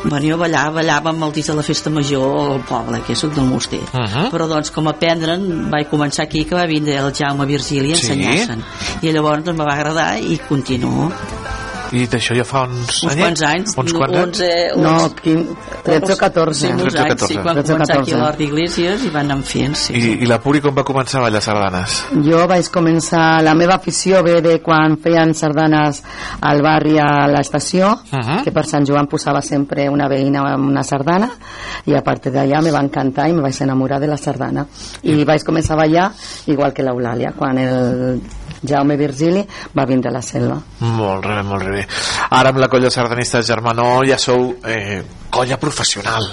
[0.03, 2.23] Bueno, jo ballava, ballava amb el disc de la festa major
[2.55, 3.81] al poble, que soc del Moster.
[3.93, 4.31] Uh -huh.
[4.31, 8.07] Però doncs com aprendre'n vaig començar aquí que va vindre el Jaume Virgili a Sí?
[8.07, 8.63] ensenyar-se'n.
[9.03, 11.13] I llavors doncs, me va agradar i continuo.
[11.93, 13.73] I d'això ja fa uns, Uns quants anys.
[13.77, 14.41] Uns quants anys?
[14.77, 15.41] 11, No, quin,
[15.85, 16.55] 13 o 14.
[16.61, 17.43] Sí, molts 13 o anys, sí, 14.
[17.43, 18.21] quan 13 o començar aquí a 14.
[18.21, 19.93] l'Hort d'Iglesias i van anar fent, sí.
[19.99, 21.97] I, I la Puri com va començar a ballar sardanes?
[22.29, 26.03] Jo vaig començar, la meva afició ve de quan feien sardanes
[26.41, 28.43] al barri a l'estació, Uh -huh.
[28.45, 31.31] que per Sant Joan posava sempre una veïna amb una sardana,
[31.87, 34.67] i a partir d'allà me va encantar i me vaig enamorar de la sardana.
[35.03, 36.13] I vaig començar a ballar
[36.47, 38.21] igual que l'Eulàlia, quan el
[38.67, 39.45] Jaume Virgili
[39.77, 40.59] va vindre a la selva.
[40.81, 41.87] Molt bé, molt bé.
[42.31, 45.01] Ara amb la colla sardanista Germanó ja sou eh,
[45.31, 46.25] colla professional.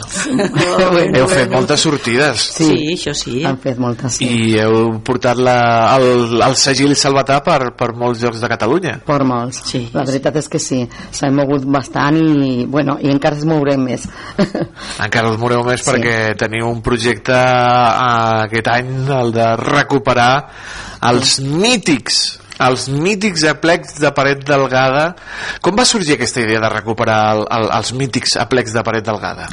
[1.14, 2.42] heu fet moltes sortides.
[2.58, 3.44] Sí, això sí.
[3.46, 4.28] Han fet moltes, sí.
[4.28, 5.58] I heu portat la,
[5.98, 8.96] el, el segil salvatà per, per molts llocs de Catalunya.
[9.06, 9.62] Per molts.
[9.70, 10.82] Sí, la veritat és que sí,
[11.14, 14.08] s'ha mogut bastant i, bueno, i encara es mourem més.
[15.06, 15.92] Encara us moreu més Sí.
[15.94, 20.32] perquè teniu un projecte eh, aquest any, el de recuperar
[21.12, 25.12] els mítics els mítics aplecs de paret delgada
[25.62, 29.48] com va sorgir aquesta idea de recuperar el, el, els mítics aplecs de paret delgada?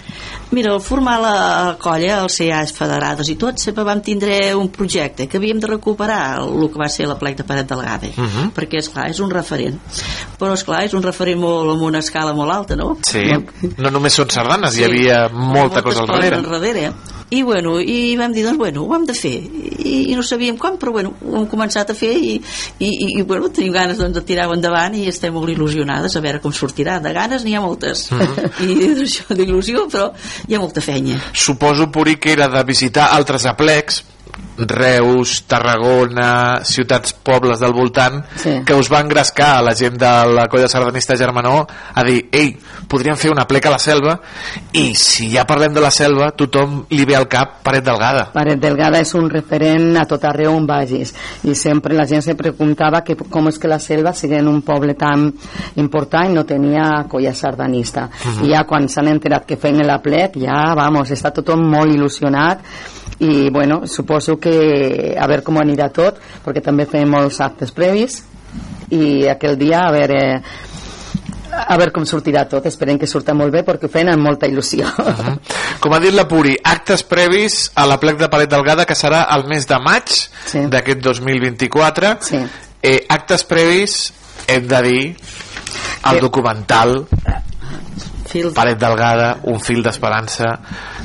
[0.55, 1.37] Mira, al formar la
[1.83, 6.39] colla, els CAs federades i tot, sempre vam tindre un projecte que havíem de recuperar
[6.45, 8.53] el que va ser la plec de paret delgada, Uh -huh.
[8.53, 9.79] perquè, és clar és un referent.
[10.39, 12.99] Però, és clar és un referent molt, amb una escala molt alta, no?
[13.03, 13.31] Sí,
[13.77, 16.93] no només són sardanes, hi havia molta cosa al coses darrere.
[17.31, 19.35] I, bueno, i vam dir, doncs, bueno, ho hem de fer.
[19.41, 22.35] I, i no sabíem com, però, bueno, ho hem començat a fer i,
[22.79, 26.43] i, i, bueno, tenim ganes doncs, de tirar-ho endavant i estem molt il·lusionades a veure
[26.45, 27.01] com sortirà.
[27.03, 28.07] De ganes n'hi ha moltes.
[28.12, 28.51] Mhm.
[28.68, 30.11] I d'això d'il·lusió, però
[30.49, 31.20] hi ha molta feina.
[31.33, 34.05] Suposo, Puri, que era de visitar altres aplecs
[34.59, 38.63] Reus, Tarragona, ciutats, pobles del voltant, Sí.
[38.65, 42.57] que us va engrescar a la gent de la colla sardanista Germanó a dir, ei,
[42.89, 44.21] podríem fer una pleca a la selva
[44.73, 48.31] i si ja parlem de la selva, tothom li ve al cap Paret Delgada.
[48.33, 52.35] Paret Delgada és un referent a tot arreu on vagis i sempre la gent se
[52.35, 55.33] preguntava que com és que la selva, sent un poble tan
[55.77, 58.09] important, no tenia colla sardanista.
[58.09, 58.45] Mhm.
[58.45, 62.61] I ja quan s'han enterat que feien la plec, ja, vamos, està tothom molt il·lusionat
[63.19, 68.23] i, bueno, suposo que a veure com anirà tot, perquè també fem molts actes previs
[68.91, 70.21] i aquell dia, a veure,
[71.55, 72.67] a veure com sortirà tot.
[72.67, 74.87] Esperem que surta molt bé perquè ho feien amb molta il·lusió.
[75.81, 79.25] Com ha dit la Puri, actes previs a la plec de Paret Delgada que serà
[79.35, 80.09] el mes de maig
[80.47, 80.67] Sí.
[80.71, 82.43] d'aquest 2024 Sí.
[82.83, 84.13] eh, actes previs
[84.47, 85.17] hem de dir
[86.11, 87.07] el documental
[88.55, 90.51] Paret Delgada, un fil d'esperança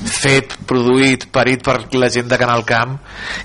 [0.05, 2.97] fet, produït, parit per la gent de Canal Camp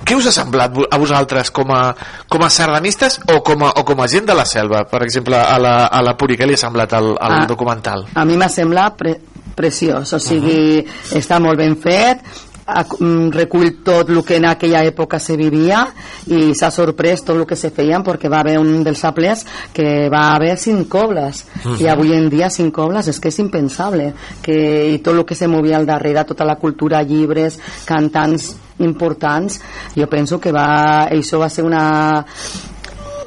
[0.07, 1.83] què us ha semblat a vosaltres com a,
[2.29, 5.37] com a sardanistes o com a, o com a gent de la selva per exemple
[5.37, 7.45] a la, a la Puri què li ha semblat el, el Ah.
[7.47, 8.07] documental?
[8.15, 9.15] A mi m'ha semblat pre
[9.55, 10.83] preciós, o sigui,
[11.15, 12.25] està molt ben fet,
[12.67, 15.83] recull tot el que en aquella època se vivia
[16.27, 20.09] i s'ha sorprès tot el que se feien perquè va haver un dels aplers que
[20.09, 21.77] va haver cinc cobles Mhm.
[21.81, 25.35] i avui en dia cinc cobles és que és impensable que, i tot el que
[25.35, 29.61] se movia al darrere tota la cultura, llibres, cantants importants
[29.95, 32.25] jo penso que va, això va ser una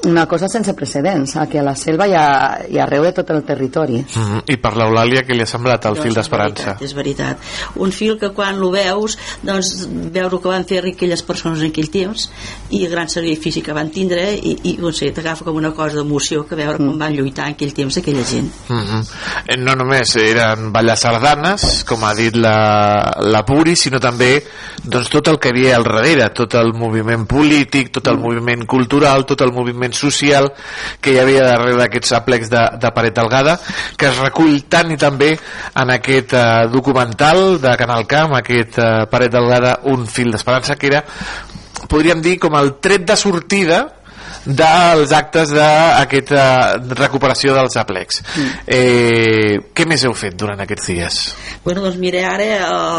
[0.06, 3.44] una cosa sense precedents aquí a la selva i, a, i arreu de tot el
[3.44, 6.76] territori Mm, I per l'Eulàlia què li ha semblat el fil d'esperança?
[6.82, 7.38] és veritat
[7.76, 11.72] un fil que quan lo veus doncs veure el que van fer aquelles persones en
[11.72, 12.30] aquell temps
[12.70, 15.98] i el gran sacrifici que van tindre i, i no sé, t'agafa com una cosa
[16.02, 19.02] d'emoció que veure com van lluitar en aquell temps aquella gent Mhm.
[19.48, 24.44] Eh, No només eren ballar sardanes, com ha dit la, la Puri, sinó també
[24.84, 28.66] doncs, tot el que hi havia al darrere, tot el moviment polític, tot el moviment
[28.66, 30.50] cultural, tot el moviment social
[31.02, 33.58] que hi havia darrere d'aquests aplecs de, de Paret Delgada,
[33.98, 38.90] que es recull tant i també en aquest eh, documental de Canal Camp, aquest eh,
[39.12, 41.04] Paret Delgada, un fil d'esperança, que era,
[41.88, 43.84] podríem dir, com el tret de sortida
[44.48, 48.22] dels actes d'aquesta recuperació dels aplecs.
[48.66, 51.20] Eh, què més heu fet durant aquests dies?
[51.66, 52.48] Bueno, doncs mira, ara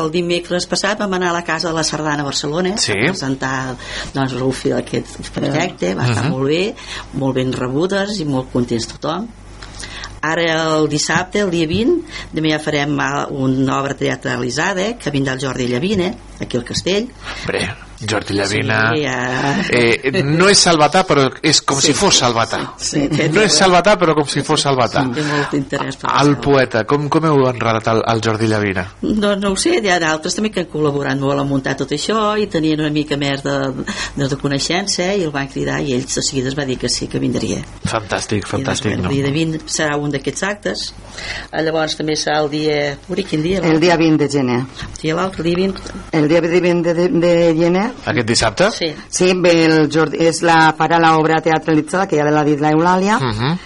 [0.02, 2.92] el dimecres passat vam anar a la Casa de la Sardana a Barcelona Sí.
[2.92, 3.76] a presentar
[4.14, 6.30] doncs, l'UFI d'aquest projecte, va estar Mhm.
[6.30, 6.74] molt bé,
[7.14, 9.28] molt ben rebudes i molt contents tothom.
[10.20, 12.02] Ara el dissabte, el dia 20,
[12.34, 17.08] també ja farem eh, una obra teatralitzada que vindrà el Jordi Llavina, aquí al castell.
[17.46, 17.68] Bé,
[18.00, 18.92] Jordi Llavina...
[18.94, 19.54] Sí, ja...
[19.74, 21.88] Eh, no és salvatà, però és com Sí.
[21.88, 22.60] si fos salvatà.
[22.78, 25.02] Sí, no és salvatà, però com si fos salvatà.
[25.14, 28.84] Té molt interès per El poeta, com, com heu enredat el, el Jordi Llavina?
[29.02, 31.90] Doncs no ho sé, hi ha d'altres també que han col·laborat molt a muntar tot
[31.96, 33.56] això i tenien una mica més de,
[34.16, 36.88] de, de coneixença i el van cridar i ells de seguida es va dir que
[36.92, 37.62] sí, que vindria.
[37.88, 38.94] Fantàstic, fantàstic.
[38.98, 39.10] El No?
[39.10, 40.86] dia de 20 serà un d'aquests actes.
[41.52, 42.78] Eh, Llavors també serà el dia...
[43.08, 43.60] Uri, quin dia?
[43.64, 44.58] el dia 20 de gener
[45.02, 45.82] I l'altre, el dia 20...
[46.12, 48.70] el dia 20 de, de, de gener Aquest dissabte?
[48.70, 48.92] Sí.
[49.08, 53.34] Sí, ve el Jordi, és la, farà l'obra teatralitzada que ja l'ha dit l'Eulàlia Uh
[53.34, 53.56] -huh.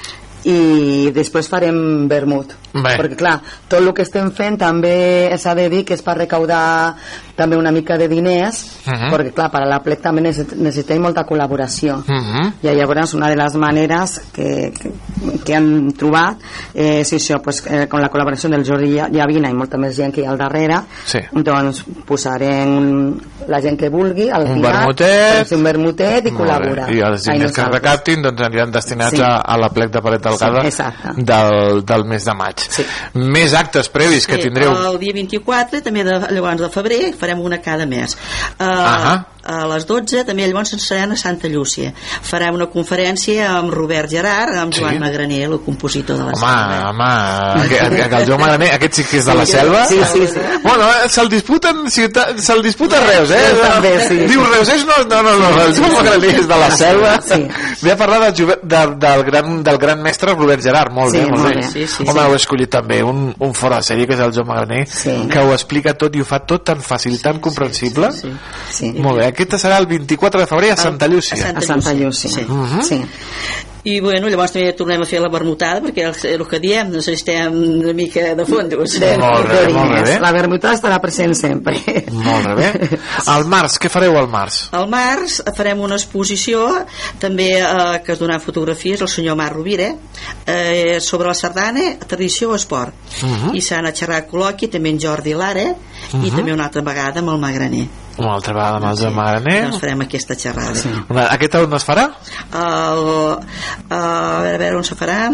[0.44, 2.96] i després farem vermut Bé.
[2.96, 6.94] perquè clar, tot el que estem fent també s'ha de dir que és per recaudar
[7.36, 9.10] també una mica de diners Uh -huh.
[9.12, 12.52] perquè clar, per a la plec també necess- necessitem molta col·laboració Uh -huh.
[12.62, 14.90] i llavors una de les maneres que, que,
[15.44, 16.36] que han trobat
[16.74, 20.12] és això, pues, eh, con la col·laboració del Jordi Lla- Llavina i molta més gent
[20.14, 21.18] que hi ha al darrere Sí.
[21.32, 23.18] doncs posarem
[23.48, 25.46] la gent que vulgui al Un final, vermutet.
[25.48, 29.20] fer un vermutet i col·laborar I els diners que recaptin doncs, aniran destinats Sí.
[29.20, 31.08] a, a la plec de Paret Delgada Sí, exacte.
[31.16, 32.61] del, del mes de maig.
[32.70, 32.86] Sí.
[33.14, 34.74] Més actes previs que Sí, tindreu.
[34.92, 38.16] El dia 24, també de, llavors de febrer, farem una cada mes.
[38.58, 39.14] Uh, Ahà.
[39.44, 41.92] A les 12 també llavors ens serem a Santa Llúcia.
[42.22, 44.98] Farem una conferència amb Robert Gerard, amb Joan Sí.
[45.00, 46.90] Magraner, el compositor de la Home, selva.
[46.90, 49.84] home, que, que, que el Joan Magraner, aquest sí que és de la Sí, selva.
[49.86, 50.38] sí, sí, sí.
[50.62, 53.40] Bueno, eh, se'l disputen, ciutat, se'l disputa Reus, eh?
[53.50, 54.16] Sí, també, sí.
[54.30, 57.20] Diu Reus, és no, no, no, no, el Joan Magraner és de la selva.
[57.22, 57.46] Sí.
[57.82, 61.26] Ve a parlar del, jove- del, gran, del gran mestre Robert Gerard, molt Sí, bé,
[61.26, 61.60] molt, molt bé.
[61.60, 61.68] bé.
[61.72, 62.26] Sí, sí, Home, sí.
[62.26, 65.16] heu escollit també un, un fora de sèrie, que és el Joan Magraner, Sí.
[65.30, 68.12] que ho explica tot i ho fa tot tan fàcil, tan comprensible.
[68.12, 68.30] Sí,
[68.70, 68.92] sí.
[68.92, 71.52] Molt bé, aquest serà el 24 de febrer a Santa Llúcia.
[71.56, 72.44] a Santa Llúcia Sí.
[72.48, 72.82] Mhm.
[72.82, 73.02] sí.
[73.84, 77.56] I bueno, llavors també tornem a fer la vermutada, perquè el, el que diem necessitem
[77.80, 78.92] una mica de fondos.
[79.02, 80.18] De, Molt bé, molt bé.
[80.22, 81.80] la vermutada estarà present sempre
[82.12, 82.68] Molt bé.
[83.32, 84.68] Al març, què fareu al març?
[84.78, 86.62] Al març farem una exposició
[87.18, 89.90] també eh, que es donarà fotografies el senyor Marc Rovira
[90.46, 93.50] eh, sobre la sardana, tradició o esport Mhm.
[93.54, 96.36] i s'han a xerrar col·loqui també en Jordi Lara i Mhm.
[96.36, 97.86] també una altra vegada amb el Magraner
[98.18, 100.88] una altra vegada amb els de Magraner doncs farem aquesta xerrada sí.
[101.08, 102.08] una, aquest on es farà?
[102.52, 103.38] el,
[103.90, 105.30] a veure, a veure on se farà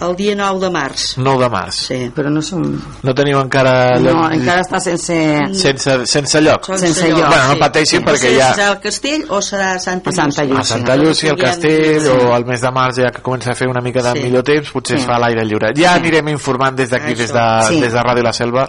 [0.00, 1.98] el dia 9 de març 9 de març sí.
[2.14, 2.62] però no som...
[3.02, 5.16] no teniu encara No, lloc- encara està sense...
[5.54, 7.60] sense, sense lloc Sense lloc, bueno, no sí.
[7.60, 8.04] pateixin Sí.
[8.04, 10.64] perquè no sé ja serà el castell o serà a Santa A Santa Llúcia a
[10.64, 13.80] Santa Llúcia, al castell o al mes de març ja que comença a fer una
[13.80, 14.22] mica de Sí.
[14.26, 15.06] millor temps potser es Sí.
[15.08, 17.80] fa a l'aire lliure ja anirem informant des d'aquí, des, de, Sí.
[17.80, 18.68] des de Ràdio La Selva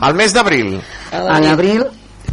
[0.00, 0.80] al mes d'abril
[1.12, 1.84] A l'abril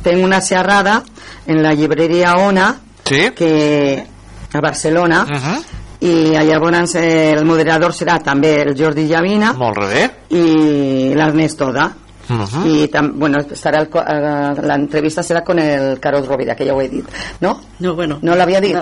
[0.03, 1.03] tengo una xerrada
[1.47, 3.31] en la llibreria Ona sí?
[3.35, 4.05] que
[4.53, 5.63] a Barcelona Uh -huh.
[6.05, 6.15] I
[6.45, 9.53] llavors eh, el moderador serà també el Jordi Llavina.
[9.57, 10.03] Molt bé.
[10.37, 11.87] I l'Ernest Toda
[12.29, 12.65] Uh -huh.
[12.65, 16.73] y tam- bueno estará el eh, la entrevista será con el Carlos Rovira que ya
[16.73, 17.05] ho he dit
[17.39, 17.59] ¿no?
[17.79, 18.19] no bueno.
[18.21, 18.75] No l'havia dit?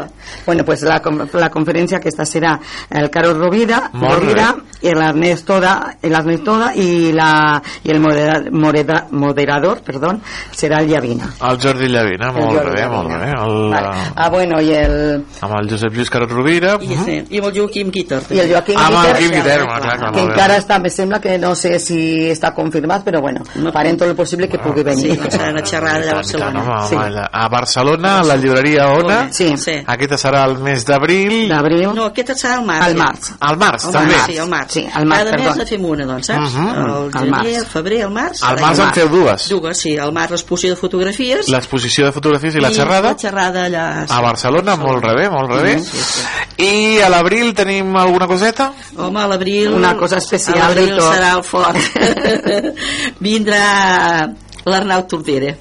[0.45, 1.01] Bueno pues la,
[1.33, 2.59] la conferència que esta serà
[2.89, 5.95] el Carlos Rovira, Molt Rovira i l'Ernest Toda,
[6.43, 10.21] Toda i, la, i el modera, modera, moderador perdón,
[10.53, 11.25] serà el Llavina.
[11.41, 12.89] El Jordi Llavina, molt Jordi bé, Llavina.
[12.89, 14.11] molt bé el, vale.
[14.15, 16.77] ah bueno i el, amb el Josep Lluís Carot Rovira.
[16.81, 20.21] I, sí, i amb el Joaquim Guitar i el Joaquim Guiter, Guiterma, clar, clar, que
[20.21, 23.34] encara està, me sembla que no sé si està confirmat però bueno,
[23.73, 26.95] farem tot el possible que pugui venir sí, serà una xerrada a Barcelona Home, Sí.
[26.95, 29.55] home, a Barcelona, a la llibreria Ona sí.
[29.57, 29.75] sí.
[29.85, 33.03] aquesta serà el mes d'abril d'abril no, aquest serà el març Al ja.
[33.03, 33.31] març.
[33.39, 34.71] al març, El també març, sí, el març.
[34.71, 35.55] Sí, al març, Cada mes perdó.
[35.59, 36.53] ne fem una, doncs, saps?
[36.53, 36.69] Mhm.
[36.69, 37.47] El Al gener, març.
[37.57, 38.43] el febrer, el març.
[38.43, 39.95] al serà març en feu dues Dues, sí.
[39.95, 44.05] El març l'exposició de fotografies l'exposició de fotografies i la xerrada la xerrada allà.
[44.09, 46.21] a Barcelona, molt rebé, molt rebé Sí, sí.
[46.65, 48.71] i a l'abril tenim alguna coseta?
[48.97, 49.73] Home, a l'abril...
[49.73, 51.13] Una cosa especial a l'abril del tot.
[51.13, 51.75] serà el fort.
[53.25, 54.27] Vindrà
[54.69, 55.55] l'Arnau Tordera.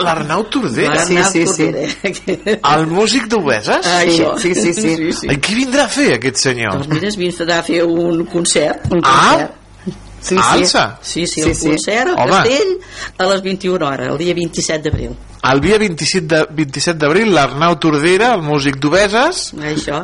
[0.00, 1.66] l'Arnau Tordera Sí, sí, sí.
[2.72, 3.84] El músic d'Obeses?
[3.86, 4.72] Ah, sí, sí, sí.
[4.74, 5.28] sí, sí.
[5.28, 6.78] I qui vindrà a fer aquest senyor?
[6.78, 8.86] Doncs mira, es vindrà a fer un concert.
[8.90, 9.59] un Ah, concert.
[10.20, 10.40] Sí, sí.
[10.42, 11.68] Alça Sí, sí, Sí, el sí.
[11.70, 12.78] concert al castell
[13.18, 15.16] a les 21 hores, el dia 27 d'abril.
[15.42, 19.54] el dia 27 de, 27 d'abril l'Arnau Tordera, el músic d'Obeses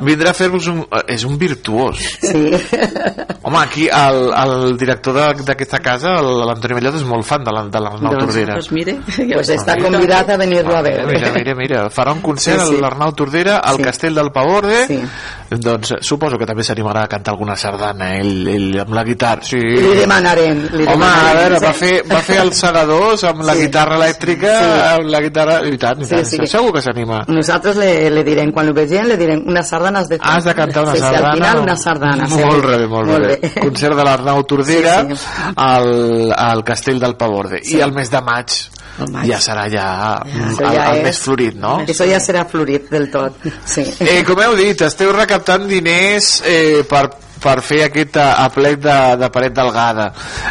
[0.01, 0.78] vindrà a fer-vos un...
[0.90, 2.52] eh, és un virtuós sí.
[3.43, 7.66] home, aquí el, el director de- d'aquesta casa l'Antoni Mellot és molt fan de la-
[7.68, 8.94] de l'Arnau Doncs- Tordera Doncs mire,
[9.34, 12.78] pues està convidat a venir-lo a veure Mira, mira, mira, farà un concert Sí, sí.
[12.78, 13.82] a l'Arnau Tordera al Sí.
[13.82, 15.01] Castell del Pavorde Sí.
[15.51, 19.43] doncs eh, suposo que també s'animarà a cantar alguna sardana ell, ell amb la guitarra
[19.44, 19.60] sí.
[19.60, 21.78] li demanarem li Home, a demanarem, veure, va sí.
[21.81, 23.61] fer, va fer els segadors amb la Sí.
[23.66, 24.70] guitarra elèctrica, Sí.
[24.95, 25.57] amb la guitarra...
[25.66, 26.27] I tant, i Sí, tant.
[26.27, 26.47] sí.
[26.47, 27.24] Segur que s'anima.
[27.28, 30.45] nosaltres le, le direm, quan ho vegem le direm una sardana has de fer Has
[30.45, 31.19] de cantar una sí, sardana.
[31.19, 33.53] sí, al final una sardana Molt bé, molt, bé.
[33.61, 35.27] Concert de l'Arnau Tordera Sí, sí.
[35.57, 37.61] Al, al Castell del Pavorde.
[37.62, 37.77] Sí.
[37.77, 38.51] I el mes de maig,
[38.99, 41.81] El ja serà ja, el, ja el és- més florit, no?
[41.85, 43.35] Això ja serà florit del tot.
[43.66, 43.85] Sí.
[44.01, 47.11] Eh, com heu dit, esteu recaptant diners eh, per,
[47.47, 50.09] per fer aquest eh, aplec de, de paret delgada.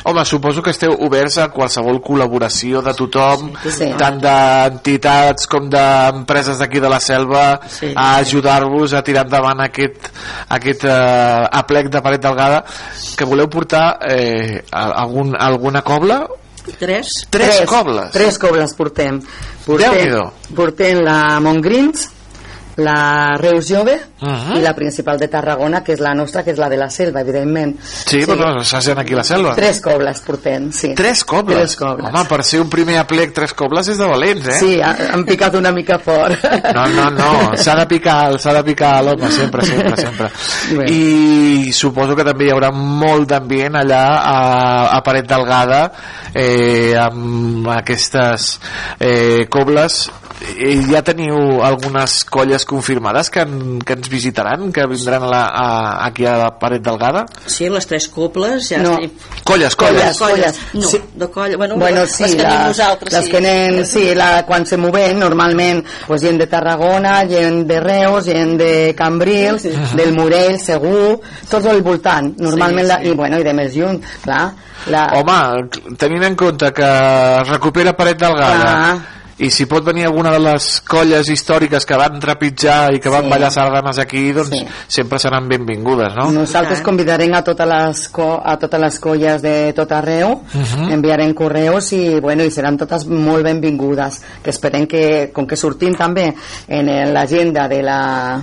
[0.08, 3.90] Home, suposo que esteu oberts a qualsevol col·laboració de tothom, Sí.
[4.00, 7.92] tant d'entitats com d'empreses d'aquí de la selva, Sí.
[7.96, 10.08] a ajudar-vos a tirar endavant aquest,
[10.50, 12.64] aquest eh, aplec de paret delgada
[13.18, 16.24] que voleu portar eh, algun, alguna cobla?
[16.80, 17.12] Tres.
[17.30, 18.10] Tres, cobles?
[18.12, 19.20] Tres cobles portem.
[19.66, 20.16] Portem,
[20.56, 22.08] portem la Montgrins,
[22.78, 24.58] la Reus Jove Uh -huh.
[24.58, 27.22] i la principal de Tarragona, que és la nostra, que és la de la selva,
[27.22, 27.76] evidentment.
[27.82, 28.26] Sí, sí.
[28.26, 29.54] però s'hacen aquí a la selva.
[29.56, 30.94] Tres cobles portem, sí.
[30.96, 31.58] Tres cobles?
[31.58, 32.10] Tres cobles.
[32.14, 34.54] Home, per ser un primer aplec tres cobles és de valents, eh?
[34.54, 36.38] Sí, ha- han picat una mica fort.
[36.74, 40.30] No, no, no, s'ha de picar, s'ha de picar l'home, sempre, sempre, sempre.
[40.78, 40.92] Bé.
[40.92, 45.92] I suposo que també hi haurà molt d'ambient allà a, a Paret Delgada
[46.34, 48.60] eh, amb aquestes
[49.00, 50.10] eh, cobles
[50.92, 56.06] ja teniu algunes colles confirmades que, en, que ens visitaran, que vindran a la, a,
[56.06, 57.26] aquí a la Paret Delgada?
[57.48, 58.94] Sí, les tres cobles ja No.
[59.00, 59.12] estem...
[59.46, 60.18] Colles, colles.
[60.18, 60.60] Colles, colles.
[60.74, 61.02] No, Sí.
[61.16, 61.58] de colla...
[61.58, 63.32] Bueno, Bueno, sí, les que anem nosaltres, les sí.
[63.32, 68.26] que anem, sí, la, quan se moven, normalment, pues, gent de Tarragona, gent de Reus,
[68.26, 69.64] gent de Cambrils,
[69.96, 73.10] del Morell, segur, tots al voltant, normalment, Sí, la, sí.
[73.10, 74.54] i bueno, i de més lluny, clar.
[74.92, 79.15] La, Home, tenint en compte que es recupera Paret Delgada Clar.
[79.38, 83.26] I si pot venir alguna de les colles històriques que van trepitjar i que van
[83.26, 83.30] Sí.
[83.30, 84.66] ballar sardanes aquí, doncs Sí.
[84.88, 86.32] sempre seran benvingudes, no?
[86.32, 90.92] Nosaltres convidarem a totes les, co a totes les colles de tot arreu, Mhm.
[90.94, 95.94] enviarem correus i, bueno, i seran totes molt benvingudes, que esperem que, com que sortim
[95.96, 96.34] també
[96.68, 98.42] en l'agenda de la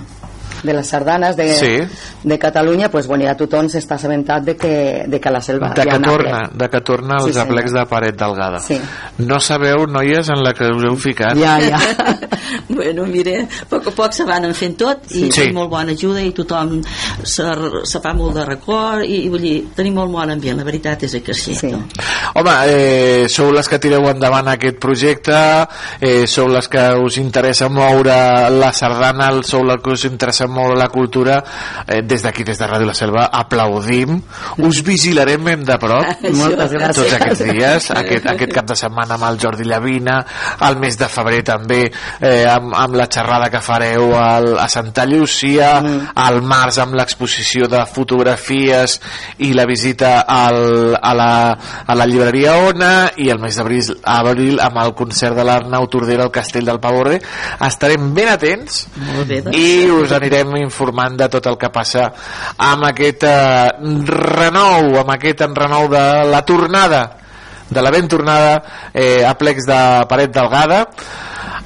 [0.63, 1.77] de les sardanes de, Sí.
[2.23, 5.69] de Catalunya, pues, bueno, ja tothom s'està assabentat de que, de que a la selva
[5.69, 6.53] de que torna, aplec.
[6.57, 7.47] de que torna Sí, els senyor.
[7.51, 8.59] aplecs de paret delgada.
[8.59, 8.79] Sí.
[9.19, 11.37] No sabeu, noies, en la que us heu ficat.
[11.37, 11.79] Ja, ja.
[12.69, 15.31] bueno, mira, a poc a poc se van fent tot i Sí.
[15.31, 15.41] sí.
[15.41, 16.81] tenim molt bona ajuda i tothom
[17.23, 17.43] se,
[17.83, 21.03] se fa molt de record i, i vull dir, tenim molt bon ambient, la veritat
[21.03, 21.55] és que sí.
[21.55, 21.71] sí.
[22.35, 25.35] Home, eh, sou les que tireu endavant aquest projecte,
[26.01, 30.77] eh, sou les que us interessa moure la sardana, sou les que us interessa moure
[30.79, 31.39] la cultura.
[31.87, 34.19] Eh, des d'aquí, des de Ràdio La Selva, aplaudim.
[34.63, 36.23] Us vigilarem ben de prop.
[36.41, 36.99] Moltes gràcies.
[37.01, 40.19] Tots aquests dies, aquest, aquest cap de setmana amb el Jordi Llavina,
[40.63, 41.81] al mes de febrer també,
[42.19, 46.13] eh, amb, amb la xerrada que fareu al, a Santa Llucia, mm.
[46.23, 48.99] al març amb l'exposició de fotografies
[49.45, 51.31] i la visita al, a, la,
[51.87, 56.25] a la llibreria Ona i el mes d'abril abril amb el concert de l'Arnau Tordera
[56.27, 57.19] al Castell del Pavorde
[57.67, 59.57] estarem ben atents Molt bé, doncs.
[59.57, 62.09] i us anirem informant de tot el que passa
[62.57, 63.69] amb aquest eh,
[64.09, 67.03] renou amb aquest enrenou de la tornada
[67.69, 68.55] de la ben tornada
[68.93, 69.79] eh, a plecs de
[70.09, 70.83] paret delgada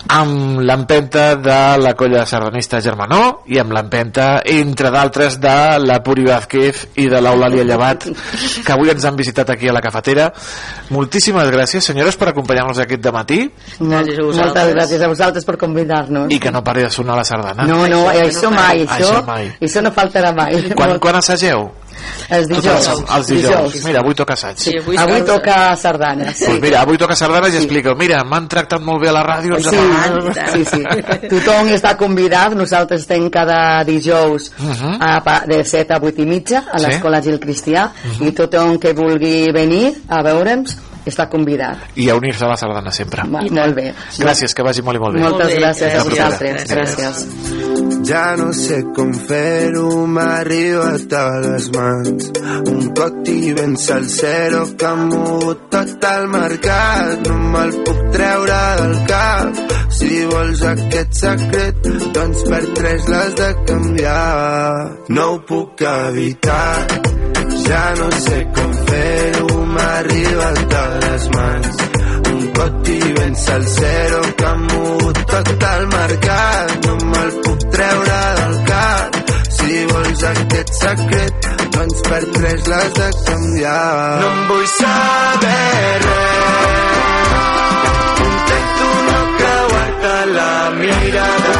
[0.07, 6.23] amb l'empenta de la colla sardanista Germanó i amb l'empenta, entre d'altres, de la Puri
[6.27, 8.05] Vázquez i de l'Eulàlia Llevat,
[8.63, 10.29] que avui ens han visitat aquí a la cafetera.
[10.95, 13.39] Moltíssimes gràcies, senyores, per acompanyar-nos aquest de matí
[13.79, 16.31] Gràcies a Moltes gràcies a vosaltres per convidar-nos.
[16.33, 17.65] i que no pari de sonar la sardana.
[17.67, 19.51] No, no, això, mai, això, Això mai.
[19.61, 20.71] això no faltarà mai.
[20.75, 21.69] Quan, quan assageu?
[22.29, 22.87] Els dijous.
[22.87, 23.75] Tots Els dijous.
[23.85, 24.57] Mira, avui toca assaig.
[24.59, 26.41] Sí, avui, avui toca sardanes.
[26.45, 29.59] Pues mira, avui toca sardanes i expliqueu, mira, m'han tractat molt bé a la ràdio,
[29.61, 30.33] Sí, apaguem.
[30.53, 30.81] sí, sí.
[31.33, 32.53] Tothom està convidat.
[32.57, 34.51] Nosaltres estem cada dijous
[34.99, 36.85] a, pa- de 7 a 8 i mitja a Sí.
[36.85, 37.89] l'escola Gil Cristià
[38.21, 40.75] i tothom que vulgui venir a veure'ns
[41.11, 41.77] està convidat.
[41.95, 43.23] I a unir-se a la sardana sempre.
[43.27, 43.93] Va, molt bé.
[44.19, 45.21] Gràcies, que vagi molt i molt bé.
[45.25, 46.53] Moltes gràcies a Fins la propera.
[46.53, 46.67] vosaltres.
[46.71, 47.25] Gràcies.
[48.07, 52.29] Ja no sé com fer-ho, m'ha arribat a les mans.
[52.71, 57.27] Un coti ben salsero que ha mogut tot el mercat.
[57.27, 59.63] No me'l puc treure del cap.
[59.97, 64.91] Si vols aquest secret, doncs per tres l'has de canviar.
[65.09, 66.87] No ho puc evitar,
[67.67, 71.75] ja no sé com fer-ho, m'ha arribat a les mans.
[72.31, 76.73] Un coti ben salsero que ha mogut tot el mercat.
[76.85, 79.21] No me'l puc treure del cap.
[79.57, 83.85] Si vols aquest secret, doncs per tres l'has de canviar.
[84.23, 87.37] No em vull saber res.
[88.31, 90.51] Intento no creuar-te la
[90.81, 91.56] mirada.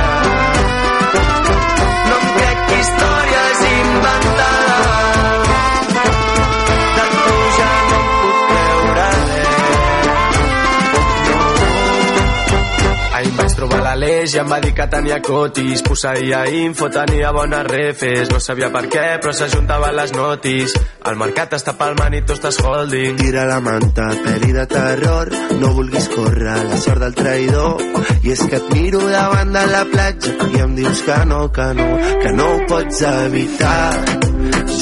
[14.27, 18.69] l'Aleix i em va dir que tenia cotis Posseïa info, tenia bones refes No sabia
[18.73, 20.73] per què, però s'ajuntaven les notis
[21.07, 25.31] El mercat està palmant i tu estàs holding Tira la manta, peli de terror,
[25.61, 27.83] no vulguis córrer la sort del traïdor.
[28.25, 31.67] I és que et miro davant de la platja i em dius que no, que
[31.77, 31.87] no,
[32.23, 33.91] que no ho pots evitar.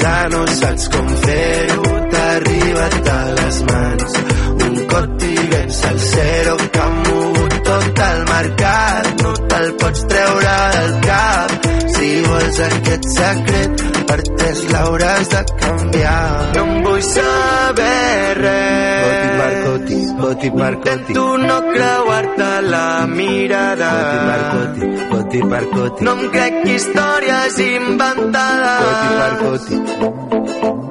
[0.02, 4.22] Ja no saps com fer-ho, t'ha arribat a les mans.
[4.70, 7.05] Un coti ben salsero que ha mogut
[8.36, 11.68] mercat, no te'l pots treure del cap.
[11.96, 16.26] Si vols aquest secret, per tres l'hauràs de canviar.
[16.58, 20.96] No em vull saber res Boti Marcoti, Boti Marcoti.
[20.96, 22.88] Intento no creuar-te la
[23.18, 26.10] mirada Boti Marcoti, Boti Marcoti.
[26.10, 30.85] No em crec històries inventades Boti Marcoti.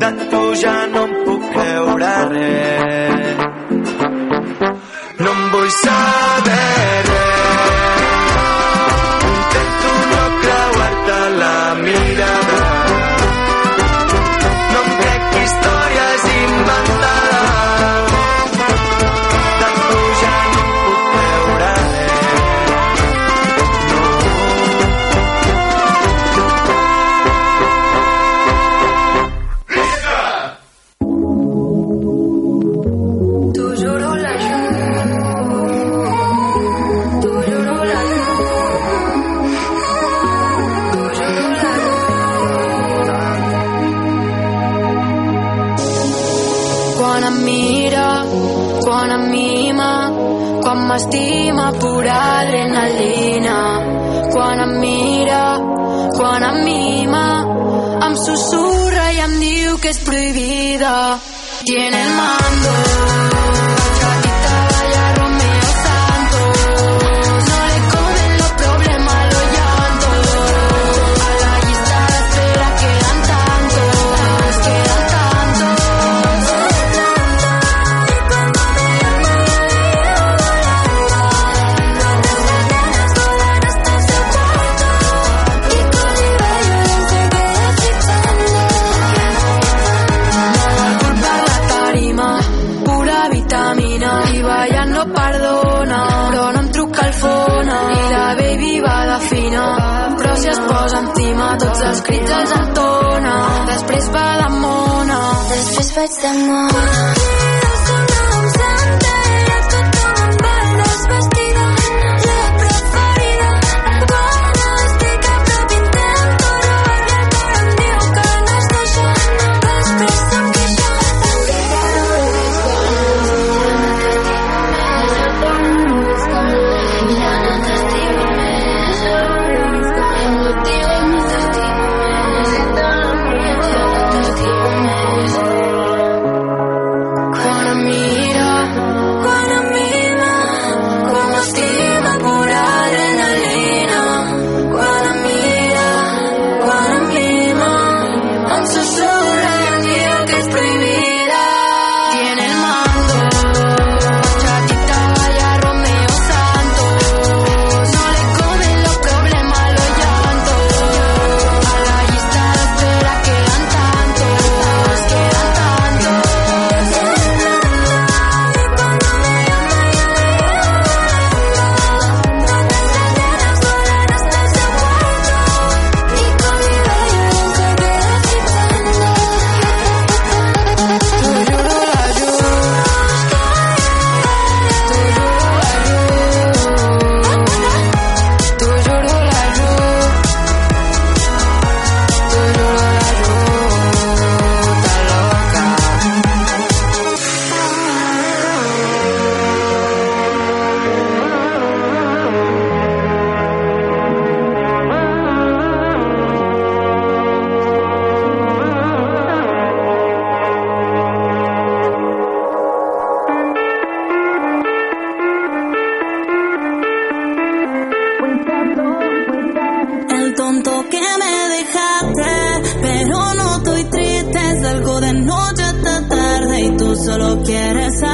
[227.43, 228.14] quieres saber.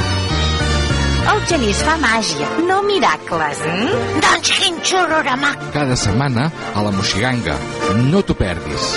[1.29, 3.61] El genís fa màgia, no miracles.
[3.67, 4.19] Mm?
[4.25, 5.53] Doncs quin xurorama.
[5.75, 7.57] Cada setmana a la Moxiganga.
[8.11, 8.91] No t'ho perdis.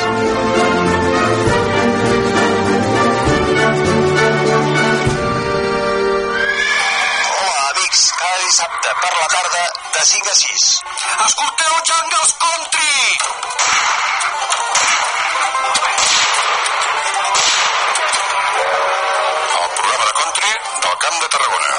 [6.34, 8.02] Hola, amics.
[8.20, 9.62] Cada dissabte per la tarda
[9.96, 10.64] de 5 a 6.
[11.26, 12.96] Escolteu Jungles Country!
[21.14, 21.70] Camp de Tarragona.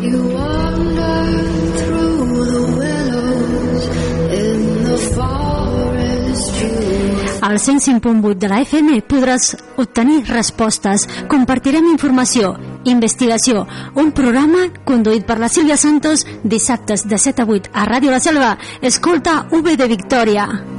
[0.00, 1.20] You wander
[1.78, 3.84] through the willows
[4.32, 6.54] in the forest.
[6.62, 6.98] You
[7.40, 15.38] Al 105.8 de la FM podràs obtenir respostes, compartirem informació, investigació, un programa conduït per
[15.38, 18.58] la Sílvia Santos dissabtes de 7 a 8 a Ràdio La Selva.
[18.82, 20.77] Escolta V de Victòria.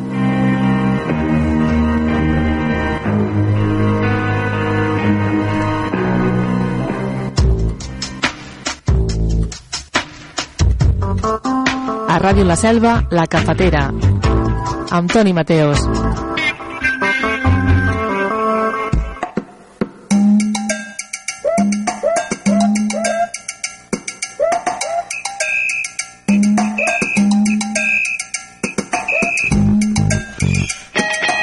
[12.20, 13.86] Ràdio La Selva, La Cafetera,
[14.91, 15.80] amb Toni Mateos.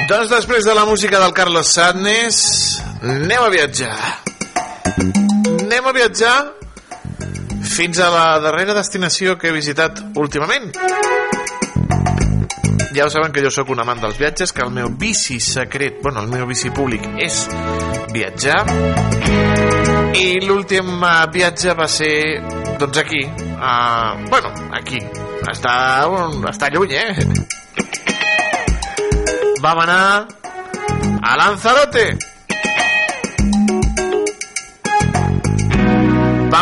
[0.07, 2.45] Doncs després de la música del Carlos Sadness,
[3.01, 3.97] anem a viatjar.
[5.57, 6.37] Anem a viatjar
[7.77, 10.71] fins a la darrera destinació que he visitat últimament.
[12.97, 15.99] Ja ho saben que jo sóc un amant dels viatges, que el meu bici secret,
[16.03, 17.43] bueno, el meu bici públic és
[18.15, 18.63] viatjar.
[20.17, 22.41] I l'últim eh, viatge va ser,
[22.81, 25.03] doncs aquí, uh, bueno, aquí,
[25.53, 25.75] està,
[26.49, 27.13] està lluny, eh?
[29.61, 30.01] Vam anar
[31.21, 32.36] a Lanzarote.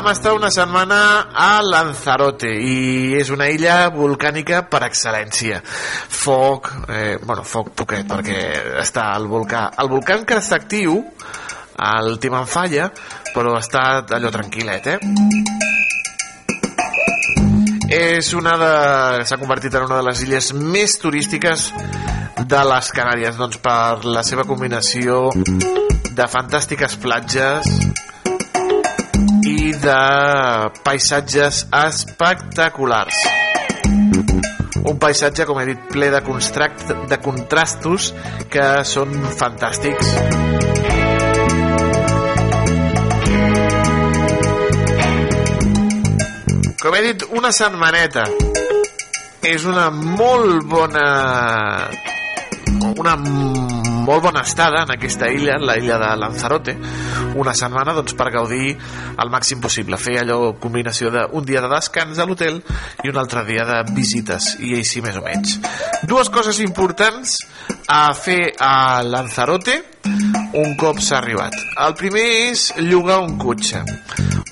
[0.05, 0.97] Vam estar una setmana
[1.32, 5.62] a Lanzarote i és una illa volcànica per excel·lència.
[5.64, 8.36] Foc, eh, bueno, foc poquet perquè
[8.82, 9.62] està el volcà.
[9.81, 10.98] El volcà encara està actiu,
[11.89, 12.90] el Timanfaya,
[13.32, 14.98] però està allò tranquil·let, eh?
[17.89, 19.24] És una de...
[19.24, 21.72] s'ha convertit en una de les illes més turístiques
[22.44, 27.72] de les Canàries, doncs per la seva combinació de fantàstiques platges
[29.85, 33.19] de paisatges espectaculars.
[34.85, 36.20] Un paisatge, com he dit, ple de,
[37.11, 38.12] de contrastos
[38.52, 40.15] que són fantàstics.
[46.81, 48.24] Com he dit, una setmaneta.
[49.44, 51.09] És una molt bona
[52.97, 53.16] una
[54.05, 56.76] molt bona estada en aquesta illa, la illa de Lanzarote,
[57.40, 58.74] una setmana doncs, per gaudir
[59.16, 59.98] al màxim possible.
[60.01, 62.60] Fer allò combinació d'un dia de descans a l'hotel
[63.02, 65.59] i un altre dia de visites, i així més o menys.
[66.05, 67.39] Dues coses importants
[67.89, 69.81] a fer a Lanzarote
[70.55, 71.56] un cop s'ha arribat.
[71.86, 73.82] El primer és llogar un cotxe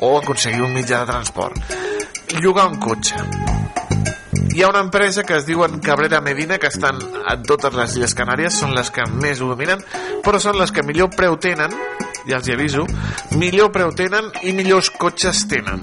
[0.01, 1.77] o aconseguir un mitjà de transport.
[2.41, 3.52] Llogar un cotxe
[4.53, 8.15] hi ha una empresa que es diuen Cabrera Medina que estan a totes les Illes
[8.15, 9.81] Canàries són les que més ho dominen
[10.25, 11.73] però són les que millor preu tenen
[12.27, 12.85] ja els hi aviso,
[13.39, 15.83] millor preu tenen i millors cotxes tenen.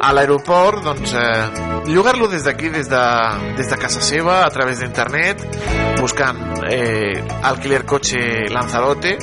[0.00, 3.02] A l'aeroport, doncs, eh, llogar-lo des d'aquí, des, de,
[3.58, 5.42] des de casa seva, a través d'internet,
[6.00, 6.38] buscant
[6.70, 9.18] eh, alquiler cotxe Lanzarote,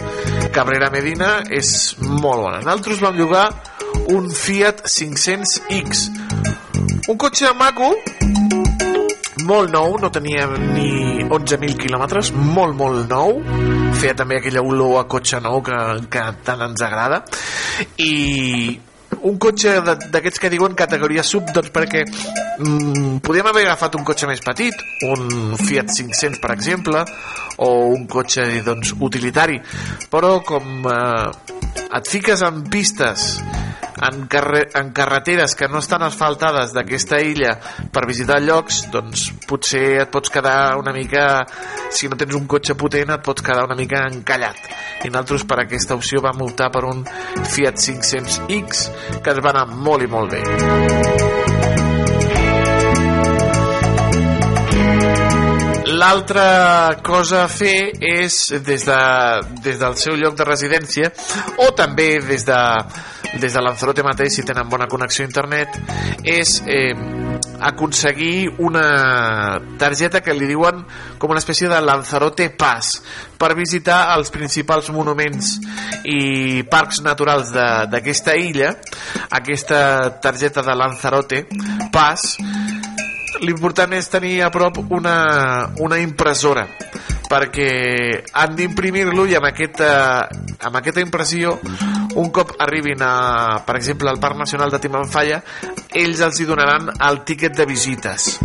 [0.54, 2.62] Cabrera Medina, és molt bona.
[2.62, 3.50] Nosaltres vam llogar
[4.14, 6.06] un Fiat 500X,
[7.08, 7.96] un cotxe maco,
[9.48, 13.40] molt nou, no tenia ni 11.000 quilòmetres, molt, molt nou.
[13.98, 15.78] Feia també aquella olor a cotxe nou que,
[16.12, 17.24] que tant ens agrada.
[18.04, 18.78] I
[19.28, 24.30] un cotxe d'aquests que diuen categoria sub, doncs perquè mm, podíem haver agafat un cotxe
[24.30, 27.04] més petit, un Fiat 500, per exemple,
[27.64, 29.60] o un cotxe doncs, utilitari.
[30.12, 33.32] Però com eh, et fiques en pistes
[34.02, 37.56] en, carre en carreteres que no estan asfaltades d'aquesta illa
[37.94, 41.46] per visitar llocs, doncs potser et pots quedar una mica
[41.92, 44.60] si no tens un cotxe potent et pots quedar una mica encallat.
[45.06, 47.04] I nosaltres per aquesta opció vam optar per un
[47.48, 48.88] Fiat 500X
[49.24, 50.44] que ens va anar molt i molt bé.
[55.98, 58.98] L'altra cosa a fer és des, de,
[59.64, 61.10] des del seu lloc de residència
[61.64, 62.60] o també des de,
[63.36, 65.76] des de Lanzarote mateix si tenen bona connexió a internet
[66.24, 66.94] és eh,
[67.60, 70.84] aconseguir una targeta que li diuen
[71.18, 73.02] com una espècie de Lanzarote Pass
[73.38, 75.58] per visitar els principals monuments
[76.08, 78.74] i parcs naturals d'aquesta illa.
[79.30, 81.44] Aquesta targeta de Lanzarote
[81.94, 82.38] Pass
[83.42, 86.66] l'important és tenir a prop una, una impressora
[87.28, 87.70] perquè
[88.34, 89.90] han d'imprimir-lo i amb aquesta,
[90.64, 91.58] amb aquesta impressió
[92.18, 95.42] un cop arribin a, per exemple al Parc Nacional de Timanfaya
[95.92, 98.38] ells els hi donaran el tíquet de visites.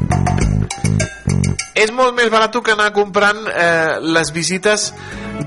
[1.73, 4.91] És molt més barat que anar comprant eh, les visites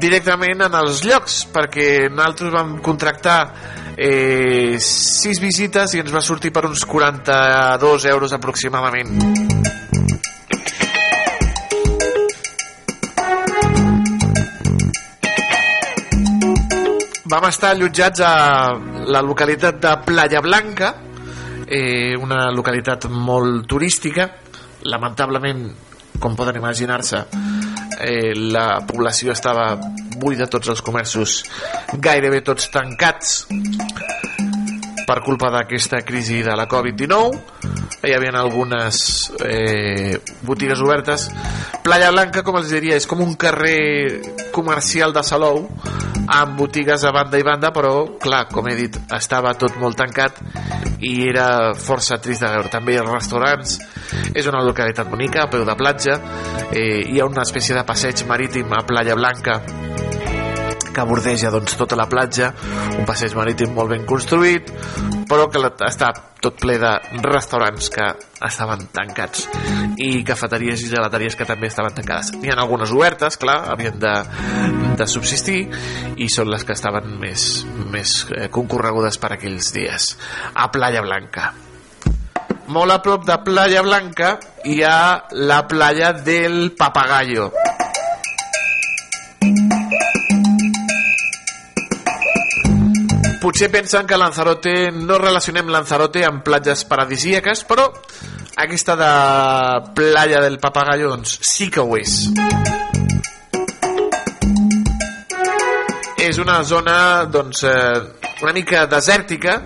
[0.01, 3.39] directament en els llocs perquè nosaltres vam contractar
[3.95, 9.13] eh, 6 visites i ens va sortir per uns 42 euros aproximadament
[17.25, 18.33] vam estar allotjats a
[19.09, 20.93] la localitat de Playa Blanca
[21.67, 24.29] eh, una localitat molt turística.
[24.85, 25.65] Lamentablement
[26.21, 27.25] com poden imaginar-se
[27.99, 29.73] eh, la població estava
[30.15, 31.41] buida tots els comerços
[31.99, 33.41] gairebé tots tancats
[35.05, 38.97] per culpa d'aquesta crisi de la Covid-19 hi havia algunes
[39.45, 41.29] eh, botigues obertes
[41.85, 45.67] Playa Blanca, com els diria, és com un carrer comercial de Salou
[46.25, 50.41] amb botigues a banda i banda però, clar, com he dit, estava tot molt tancat
[51.05, 52.71] i era força trist de veure.
[52.73, 53.77] També els restaurants
[54.33, 56.17] és una localitat bonica, a peu de platja
[56.71, 59.61] eh, hi ha una espècie de passeig marítim a Playa Blanca
[60.95, 62.53] que bordeja doncs, tota la platja,
[62.95, 64.71] un passeig marítim molt ben construït,
[65.29, 66.11] però que està
[66.41, 66.91] tot ple de
[67.25, 68.05] restaurants que
[68.45, 69.47] estaven tancats
[70.01, 72.31] i cafeteries i gelateries que també estaven tancades.
[72.37, 74.13] N'hi ha algunes obertes, clar, havien de,
[74.99, 75.63] de subsistir
[76.21, 80.13] i són les que estaven més, més eh, concorregudes per aquells dies.
[80.53, 81.53] A Playa Blanca.
[82.75, 84.35] Molt a prop de Playa Blanca
[84.65, 87.51] hi ha la playa del Papagayo.
[93.45, 97.83] Potser pensen que Lanzarote no relacionem Lanzarote amb platges paradisíaques, però
[98.57, 99.09] aquesta de
[99.93, 102.15] playa del Papagayo doncs sí que ho és.
[106.25, 106.97] És una zona
[107.29, 109.59] doncs, eh, una mica desèrtica,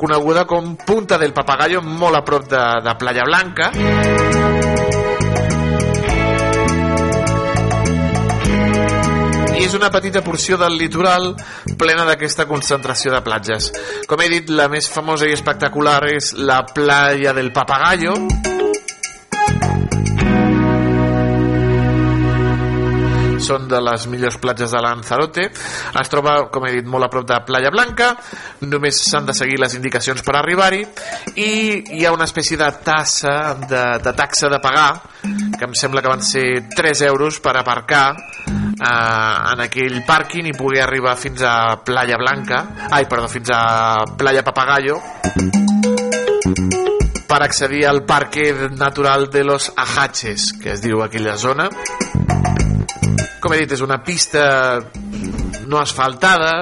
[0.00, 4.75] coneguda com Punta del Papagayo, molt a prop de, de Playa Blanca.
[9.76, 11.34] Una petita porció del litoral
[11.78, 13.70] plena d'aquesta concentració de platges.
[14.08, 18.16] Com he dit, la més famosa i espectacular és la playa del Papagayo,
[23.46, 25.48] són de les millors platges de Lanzarote.
[26.00, 28.12] Es troba, com he dit, molt a prop de Playa Blanca.
[28.66, 30.82] Només s'han de seguir les indicacions per arribar-hi.
[31.42, 31.50] I
[31.98, 34.90] hi ha una espècie de tassa de, de taxa de pagar
[35.56, 40.56] que em sembla que van ser 3 euros per aparcar eh, en aquell pàrquing i
[40.56, 42.62] poder arribar fins a Playa Blanca.
[42.90, 45.00] Ai, perdó, fins a Playa Papagayo.
[47.26, 51.68] Per accedir al Parque Natural de los Ajaches que es diu aquella zona
[53.40, 54.44] com he dit, és una pista
[55.66, 56.52] no asfaltada.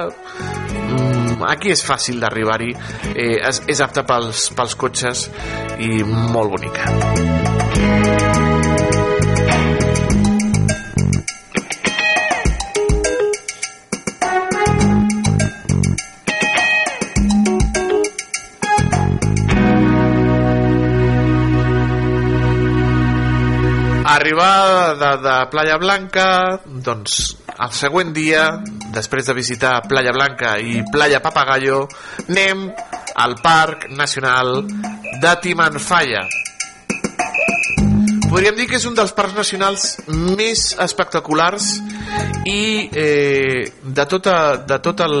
[0.85, 2.73] Mm, aquí és fàcil d'arribar-hi.
[3.13, 5.29] Eh, és, és apta pels, pels cotxes
[5.79, 8.44] i molt bonica
[24.25, 28.47] arribar de, de Playa Blanca doncs el següent dia
[28.95, 31.83] després de visitar Playa Blanca i Playa Papagayo
[32.25, 32.63] anem
[33.21, 34.65] al Parc Nacional
[35.21, 36.25] de Timanfaya.
[38.25, 41.75] Podríem dir que és un dels parcs nacionals més espectaculars
[42.49, 45.17] i eh, de, tota, de tot el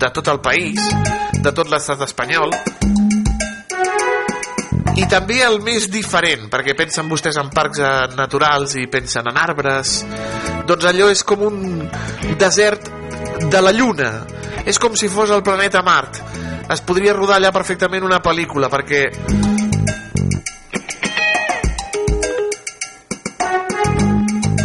[0.00, 0.80] de tot el país
[1.42, 2.56] de tot l'estat espanyol
[4.96, 9.38] i també el més diferent perquè pensen vostès en parcs eh, naturals i pensen en
[9.40, 10.00] arbres
[10.68, 11.62] doncs allò és com un
[12.38, 12.90] desert
[13.50, 14.10] de la Lluna.
[14.66, 16.20] És com si fos el planeta Mart.
[16.70, 19.02] Es podria rodar allà perfectament una pel·lícula perquè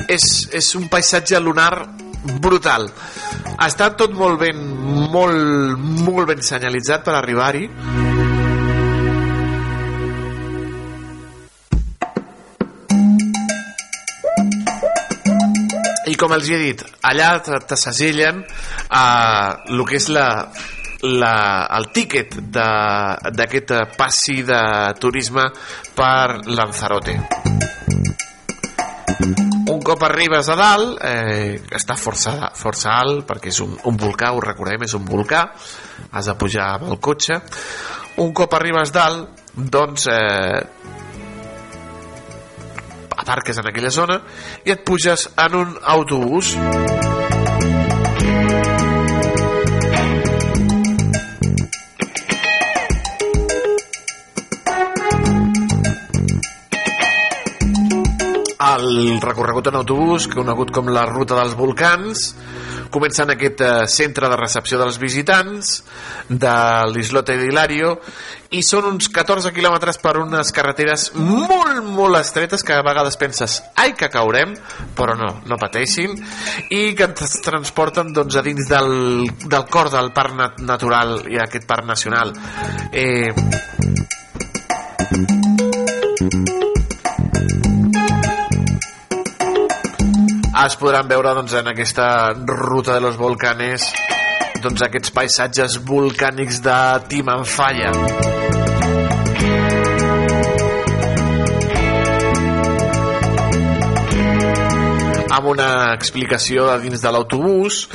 [0.07, 1.71] és, és un paisatge lunar
[2.43, 2.87] brutal.
[3.65, 4.61] Està tot molt ben
[5.11, 7.65] molt, molt ben senyalitzat per arribar-hi
[16.19, 20.27] com els he dit allà t'assagellen eh, el que és la,
[21.03, 21.35] la,
[21.77, 24.61] el tíquet d'aquest passi de
[24.99, 25.49] turisme
[25.95, 27.17] per Lanzarote.
[29.67, 34.31] Un cop arribes a dalt eh, està força, força alt perquè és un, un volcà,
[34.33, 35.47] ho recordem, és un volcà
[36.11, 37.41] has de pujar amb el cotxe.
[38.23, 40.61] Un cop arribes dalt doncs eh,
[43.27, 44.21] aparques en aquella zona
[44.63, 46.53] i et puges en un autobús.
[58.67, 62.29] El recorregut en autobús conegut com la ruta dels volcans
[62.93, 65.81] comença en aquest eh, centre de recepció dels visitants
[66.29, 66.55] de
[66.91, 67.95] l'Islote d'Hilario
[68.55, 73.59] i són uns 14 quilòmetres per unes carreteres molt, molt estretes que a vegades penses,
[73.75, 74.55] ai que caurem
[74.97, 76.15] però no, no pateixin
[76.69, 81.41] i que ens transporten doncs, a dins del, del cor del parc nat natural i
[81.41, 82.33] aquest parc nacional.
[82.91, 83.31] Eh,
[90.67, 93.85] es podran veure doncs, en aquesta ruta de los volcanes
[94.59, 97.91] doncs, aquests paisatges volcànics de Timanfaya.
[105.37, 107.85] Amb una explicació a dins de l'autobús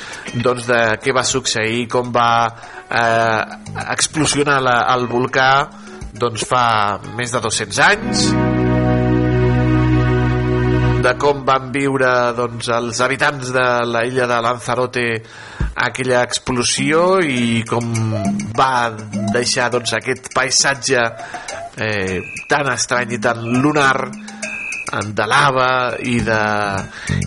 [0.45, 3.41] doncs de què va succeir com va eh,
[3.99, 5.51] explosionar la, el volcà
[6.13, 6.65] doncs fa
[7.19, 8.42] més de 200 anys
[11.03, 15.07] de com van viure doncs, els habitants de la illa de Lanzarote
[15.87, 17.89] aquella explosió i com
[18.55, 18.93] va
[19.35, 21.03] deixar doncs, aquest paisatge
[21.83, 23.97] eh, tan estrany i tan lunar
[25.09, 25.71] de lava
[26.05, 26.43] i de,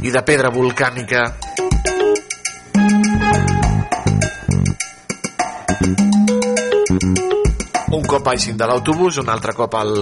[0.05, 1.25] i de pedra volcànica
[7.95, 9.97] un cop baixin de l'autobús, un altre cop al,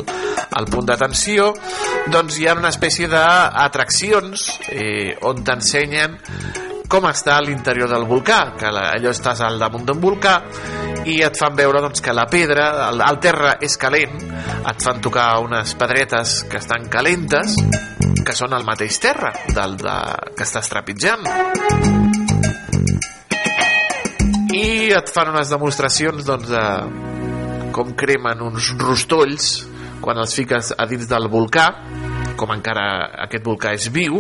[0.58, 1.52] al punt d'atenció,
[2.14, 6.20] doncs hi ha una espècie d'atraccions eh, on t'ensenyen
[6.94, 10.36] com està l'interior del volcà, que la, allò estàs al damunt d'un volcà
[11.10, 14.14] i et fan veure doncs, que la pedra, el, el terra és calent,
[14.70, 17.58] et fan tocar unes pedretes que estan calentes,
[18.24, 19.98] que són el mateix terra del, de,
[20.38, 21.26] que estàs trepitjant.
[24.54, 27.13] I et fan unes demostracions doncs, de
[27.74, 29.50] com cremen uns rostolls
[30.04, 31.68] quan els fiques a dins del volcà,
[32.38, 32.86] com encara
[33.26, 34.20] aquest volcà és viu,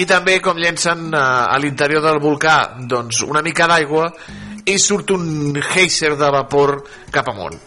[0.00, 2.56] i també com llencen eh, a l'interior del volcà
[2.88, 4.08] doncs una mica d'aigua
[4.64, 6.78] i surt un geyser de vapor
[7.12, 7.60] cap amunt.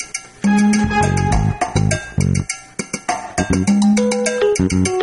[4.63, 5.02] el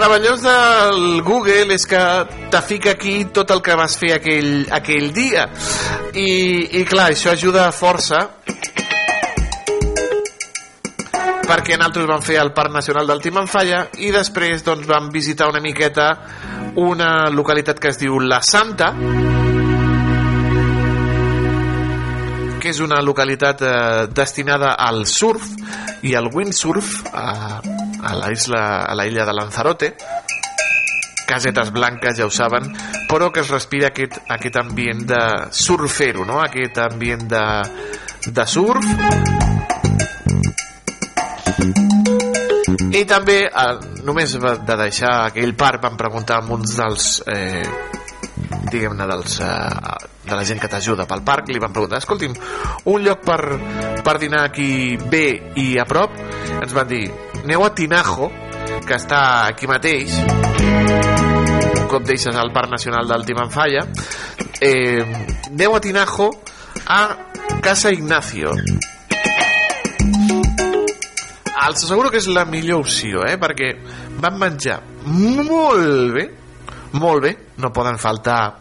[0.00, 2.00] meravellós del Google és que
[2.48, 5.42] te fica aquí tot el que vas fer aquell, aquell dia.
[6.16, 8.22] I, i clar, això ajuda força
[11.44, 15.60] perquè nosaltres vam fer el Parc Nacional del Timanfaya i després doncs, vam visitar una
[15.60, 16.08] miqueta
[16.80, 18.94] una localitat que es diu La Santa
[22.60, 25.50] que és una localitat eh, destinada al surf
[26.06, 27.58] i al windsurf a,
[28.02, 29.94] a la isla a la illa de Lanzarote.
[31.26, 32.72] Casetes blanques, ja ho saben,
[33.08, 35.20] però que es respira aquest, aquest ambient de
[35.54, 36.40] surfero, no?
[36.42, 37.44] aquest ambient de,
[38.26, 38.86] de surf.
[42.90, 43.72] I també eh,
[44.02, 47.62] només de deixar aquell parc vam preguntar a uns dels eh,
[48.70, 52.34] diguem-ne dels eh, de la gent que t'ajuda pel parc li van preguntar, escolti'm,
[52.92, 53.40] un lloc per,
[54.04, 55.26] per dinar aquí bé
[55.58, 56.14] i a prop?
[56.60, 57.04] Ens van dir,
[57.44, 58.30] aneu a Tinajo
[58.86, 63.86] que està aquí mateix un cop deixes al Parc Nacional del Timanfaya
[64.60, 65.02] eh,
[65.50, 66.30] aneu a Tinajo
[66.86, 67.00] a
[67.62, 68.52] Casa Ignacio
[71.60, 73.36] els asseguro que és la millor opció eh?
[73.40, 73.74] perquè
[74.20, 76.28] van menjar molt bé
[76.92, 77.30] molt bé,
[77.62, 78.58] no poden faltar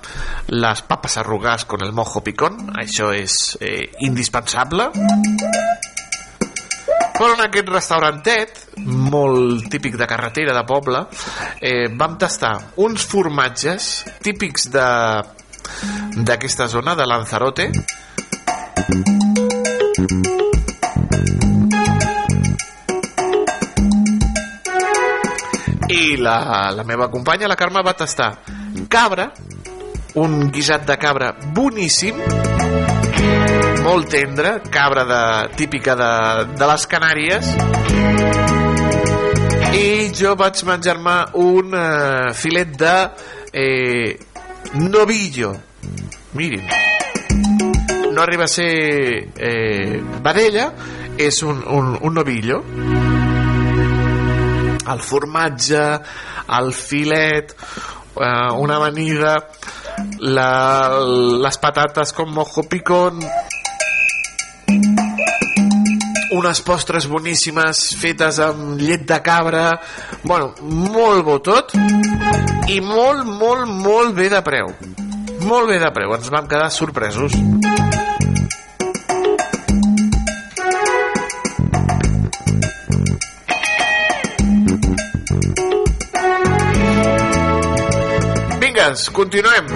[0.53, 4.91] les papes arrugades con el mojo picón, això és eh, indispensable.
[7.18, 11.06] Però en aquest restaurantet, molt típic de carretera, de poble,
[11.61, 14.88] eh, vam tastar uns formatges típics de
[16.26, 17.69] d'aquesta zona, de Lanzarote,
[25.89, 28.31] i la, la meva companya, la Carme, va tastar
[28.89, 29.30] cabra,
[30.15, 32.18] un guisat de cabra boníssim,
[33.84, 35.23] molt tendre, cabra de,
[35.57, 36.11] típica de,
[36.57, 38.48] de les Canàries,
[39.74, 42.96] i jo vaig menjar-me un eh, filet de
[43.54, 44.20] eh,
[44.74, 45.54] novillo.
[46.34, 46.66] Mirin,
[48.14, 48.72] no arriba a ser
[49.38, 50.72] eh, vedella,
[51.18, 52.64] és un, un, un novillo
[54.90, 55.84] el formatge,
[56.58, 57.56] el filet,
[58.16, 59.36] eh, una amanida,
[60.20, 60.50] la,
[61.44, 63.22] les patates com mojo picón,
[66.40, 69.66] unes postres boníssimes fetes amb llet de cabra,
[70.24, 71.74] bueno, molt bo tot,
[72.72, 74.72] i molt, molt, molt bé de preu.
[75.44, 77.36] Molt bé de preu, ens vam quedar sorpresos.
[88.64, 89.74] Vingues, continuem.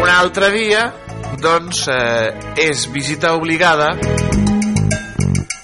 [0.00, 0.86] Un altre dia,
[1.40, 3.92] doncs, eh, és visita obligada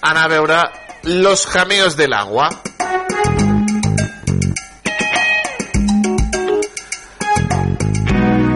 [0.02, 0.58] anar a veure
[1.04, 2.48] Los Jameos del Agua.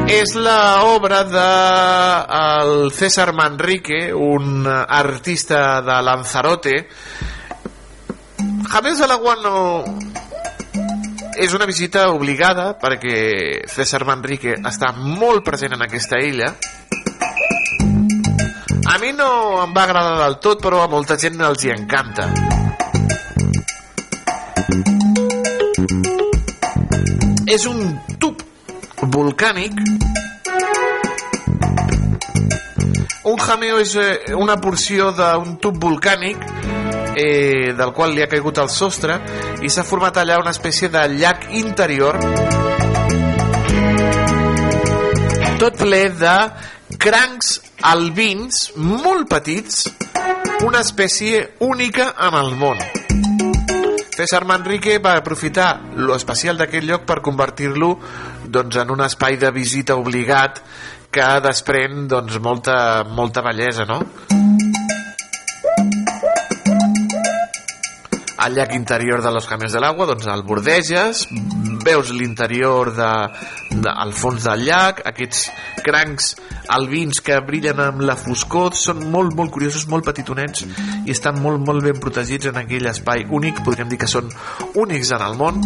[0.07, 1.25] És la obra
[2.91, 6.89] César Manrique, un artista de Lanzarote.
[8.71, 9.85] Jameos del Agua no,
[11.37, 16.55] és una visita obligada perquè César Manrique està molt present en aquesta illa
[18.85, 22.28] a mi no em va agradar del tot però a molta gent els hi encanta.
[27.47, 27.81] És un
[28.20, 28.43] tub
[29.16, 29.81] volcànic.
[33.27, 36.43] Un jameo és eh, una porció d'un tub volcànic
[37.16, 39.19] eh, del qual li ha caigut el sostre
[39.65, 42.20] i s'ha format allà una espècie de llac interior
[45.59, 46.36] tot ple de
[46.98, 49.86] crancs albins molt petits
[50.66, 52.81] una espècie única en el món
[54.16, 57.90] César Manrique va aprofitar lo especial d'aquest lloc per convertir-lo
[58.48, 60.62] doncs, en un espai de visita obligat
[61.12, 64.01] que desprèn doncs, molta, molta bellesa, no?
[68.47, 71.24] Al llac interior de los Camins de l'Agua doncs el bordeges,
[71.82, 73.09] veus l'interior de,
[73.73, 75.48] de, al fons del llac aquests
[75.82, 76.28] crancs
[76.77, 81.59] albins que brillen amb la foscor són molt molt curiosos, molt petitonets i estan molt
[81.66, 84.31] molt ben protegits en aquell espai únic, podríem dir que són
[84.78, 85.62] únics en el món.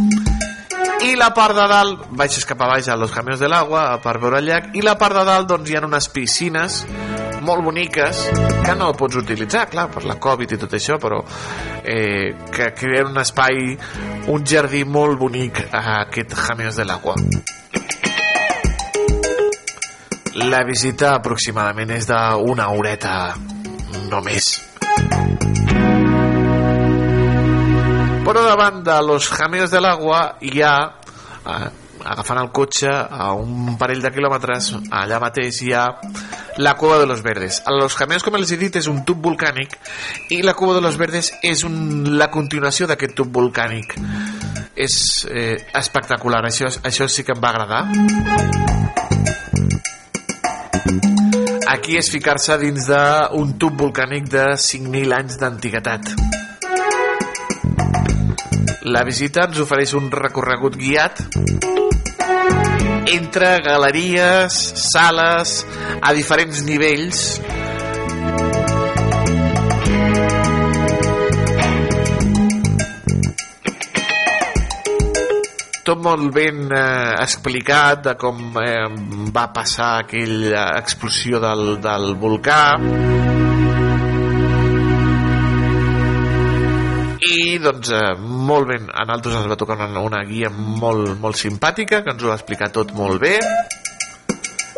[1.04, 4.16] I la part de dalt, baixes cap a baix a los Caminos de l'Agua per
[4.24, 6.84] veure el llac i la part de dalt doncs hi ha unes piscines
[7.44, 8.22] molt boniques
[8.64, 11.20] que no pots utilitzar, clar, per la Covid i tot això, però
[11.82, 13.74] eh, que creen un espai,
[14.32, 17.16] un jardí molt bonic a aquest Jaminos de l'Agua.
[20.50, 23.16] La visita aproximadament és d'una horeta
[24.10, 24.52] només.
[28.24, 33.76] Però davant de los Jaminos de l'Agua hi ha eh, agafant el cotxe a un
[33.80, 35.84] parell de quilòmetres allà mateix hi ha
[36.60, 37.62] la Cueva de los Verdes.
[37.66, 39.76] A los Camions com els he dit és un tub volcànic
[40.34, 43.96] i la Cueva de los Verdes és un, la continuació d'aquest tub volcànic.
[44.76, 46.44] És eh, espectacular.
[46.48, 47.82] Això, això sí que em va agradar.
[51.70, 56.14] Aquí és ficar-se dins d'un tub volcànic de 5.000 anys d'antiguitat.
[58.90, 61.20] La visita ens ofereix un recorregut guiat
[63.16, 64.60] entre galeries,
[64.90, 65.60] sales,
[66.00, 67.40] a diferents nivells.
[75.90, 78.86] tot molt ben eh, explicat de com eh,
[79.34, 82.60] va passar aquella explosió del, del volcà.
[87.62, 92.02] Doncs eh, molt ben a nosaltres ens va tocar una, una guia molt, molt simpàtica
[92.04, 93.36] que ens ho va explicar tot molt bé.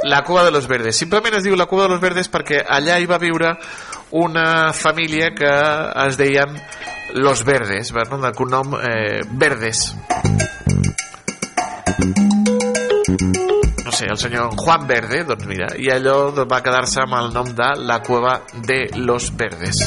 [0.05, 0.99] La Cuba de los Verdes.
[0.99, 3.55] Simplement es diu la Cuba de los Verdes perquè allà hi va viure
[4.19, 5.51] una família que
[6.07, 6.59] es deien
[7.15, 8.19] Los Verdes no?
[8.19, 9.95] de cognom eh, Verdes.
[13.85, 17.55] No sé, el senyor Juan Verde doncs mira, i allò va quedar-se amb el nom
[17.55, 19.87] de la Cueva de los Verdes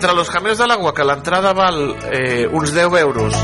[0.00, 3.34] entre los cameos del agua que l'entrada val eh, uns 10 euros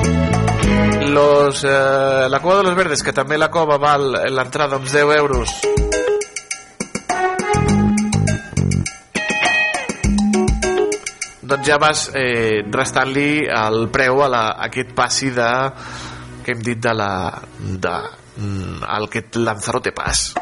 [1.12, 5.12] los, eh, la cova de los verdes que també la cova val l'entrada uns 10
[5.18, 5.52] euros.
[11.46, 15.52] Doncs ja vas eh, restant-li el preu a, la, a aquest passi de
[16.42, 17.12] que hem dit de la
[17.60, 17.96] de,
[18.40, 20.32] mm, el que Lanzarote Pass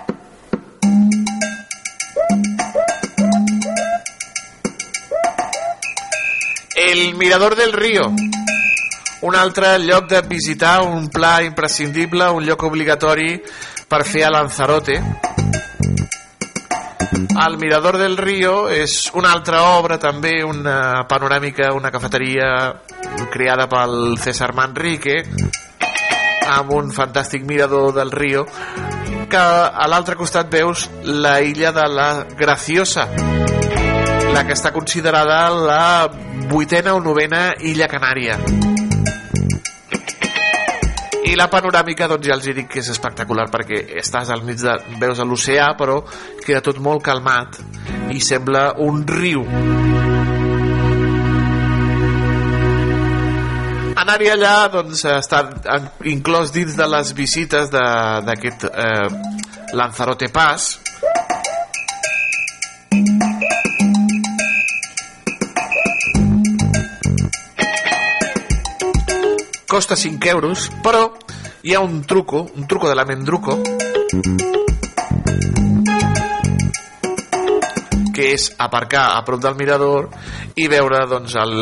[6.95, 8.03] El Mirador del Río
[9.23, 13.43] un altre lloc de visitar un pla imprescindible un lloc obligatori
[13.89, 14.95] per fer a Lanzarote.
[17.47, 22.47] El Mirador del Río és una altra obra també una panoràmica, una cafeteria
[23.33, 25.16] creada pel César Manrique
[26.47, 28.47] amb un fantàstic mirador del Río
[29.27, 33.09] que a l'altre costat veus la illa de la Graciosa
[34.35, 35.83] la que està considerada la
[36.49, 38.39] vuitena o novena illa canària.
[41.25, 44.75] I la panoràmica doncs ja els dic que és espectacular perquè estàs al mig de...
[45.01, 46.03] veus l'oceà però
[46.45, 47.59] queda tot molt calmat
[48.12, 49.43] i sembla un riu.
[54.05, 55.43] Anar-hi allà doncs està
[56.12, 59.09] inclòs dins de les visites d'aquest eh,
[59.73, 60.84] Lanzarote Pass
[69.74, 71.16] costa 5 euros però
[71.62, 73.56] hi ha un truco un truco de la Mendruco
[78.14, 80.12] que és aparcar a prop del mirador
[80.55, 81.56] i veure doncs, el,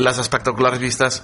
[0.00, 1.20] les espectaculars vistes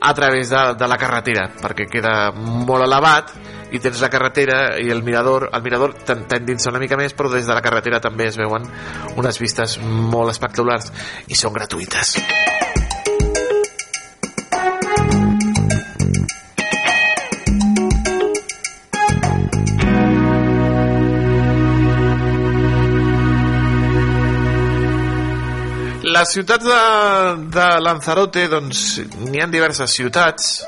[0.00, 3.36] a través de, de la carretera perquè queda molt elevat
[3.68, 7.44] i tens la carretera i el mirador el mirador t'endinsa una mica més però des
[7.44, 8.64] de la carretera també es veuen
[9.20, 10.88] unes vistes molt espectaculars
[11.28, 12.16] i són gratuïtes
[26.16, 26.80] les ciutats de,
[27.52, 30.62] de Lanzarote doncs n'hi han diverses ciutats.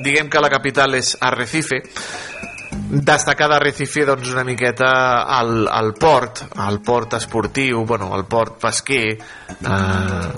[0.00, 1.82] Diguem que la capital és Arrecife.
[3.10, 4.90] Destacada Arrecife doncs una miqueta
[5.26, 10.28] al, al port al port esportiu, bueno, al port pesquer eh,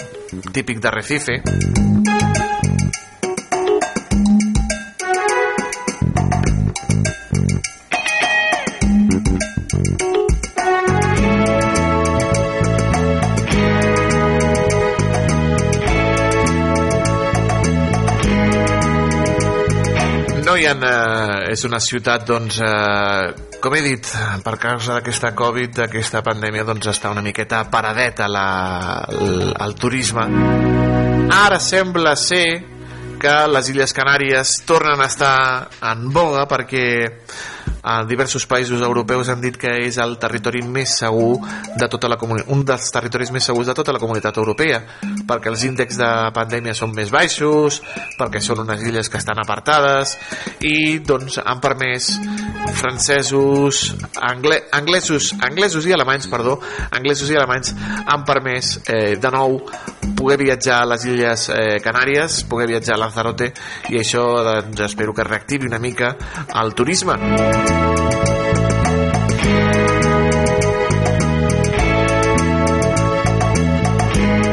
[0.51, 1.43] típic d'Arrecife.
[1.45, 2.32] no
[21.63, 24.09] és una ciutat doncs, eh, com he dit
[24.43, 28.47] per causa d'aquesta Covid d'aquesta pandèmia doncs està una miqueta paradeta la,
[29.15, 30.27] el, el turisme.
[31.33, 32.47] Ara sembla ser
[33.23, 35.37] que les Illes Canàries tornen a estar
[35.93, 36.87] en boga perquè
[37.83, 41.41] a diversos països europeus han dit que és el territori més segur
[41.79, 44.83] de tota la comunitat, un dels territoris més segurs de tota la comunitat europea,
[45.27, 47.81] perquè els índexs de pandèmia són més baixos,
[48.19, 50.17] perquè són unes illes que estan apartades
[50.63, 52.13] i doncs han permès
[52.79, 53.83] francesos,
[54.21, 56.59] angle, anglesos, anglesos i alemanys, perdó,
[56.91, 57.75] anglesos i alemanys
[58.07, 59.59] han permès eh, de nou
[60.17, 63.53] poder viatjar a les illes eh, Canàries, poder viatjar a Lanzarote
[63.91, 66.15] i això doncs, espero que reactivi una mica
[66.63, 67.72] el turisme.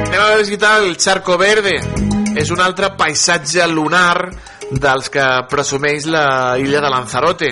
[0.09, 1.75] Anem a visitar el Charco Verde.
[2.39, 4.29] És un altre paisatge lunar
[4.69, 7.49] dels que presumeix la illa de Lanzarote.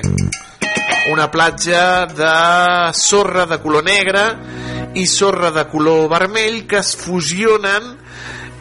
[1.11, 2.33] Una platja de
[2.93, 4.23] sorra de color negre
[4.95, 7.93] i sorra de color vermell que es fusionen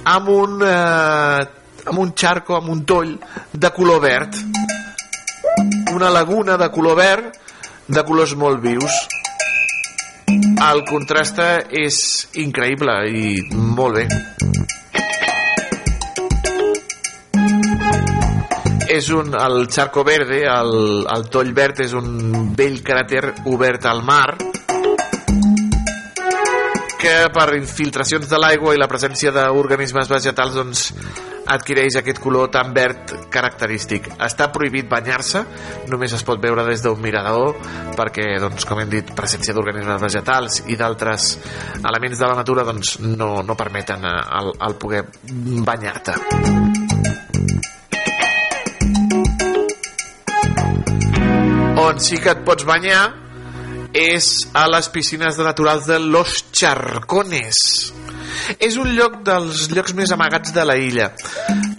[0.07, 1.47] amb un, eh,
[1.87, 3.17] amb un charco, amb un toll
[3.53, 4.39] de color verd.
[5.97, 7.37] Una laguna de color verd
[7.89, 8.97] de colors molt vius.
[10.67, 11.39] el contrast
[11.81, 11.97] és
[12.43, 13.31] increïble i
[13.77, 14.05] molt bé
[18.97, 24.03] és un, el Charco Verde, el, el Toll Verd és un vell cràter obert al
[24.05, 24.37] mar
[27.01, 30.87] que per infiltracions de l'aigua i la presència d'organismes vegetals doncs,
[31.47, 34.09] adquireix aquest color tan verd característic.
[34.23, 35.43] Està prohibit banyar-se,
[35.91, 37.55] només es pot veure des d'un mirador
[37.97, 41.37] perquè, doncs, com hem dit, presència d'organismes vegetals i d'altres
[41.83, 45.05] elements de la natura doncs, no, no permeten eh, el, el poder
[45.67, 46.17] banyar-te.
[51.87, 53.05] On sí que et pots banyar
[53.97, 57.95] és a les piscines naturals de Los Charcones.
[58.59, 61.11] És un lloc dels llocs més amagats de la illa.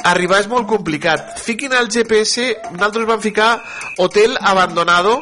[0.07, 1.38] Arribar és molt complicat.
[1.43, 3.49] Fiquin al GPS, nosaltres vam ficar
[3.97, 5.21] Hotel Abandonado,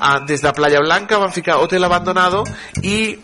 [0.00, 2.44] ah, des de Playa Blanca vam ficar Hotel Abandonado
[2.82, 3.18] i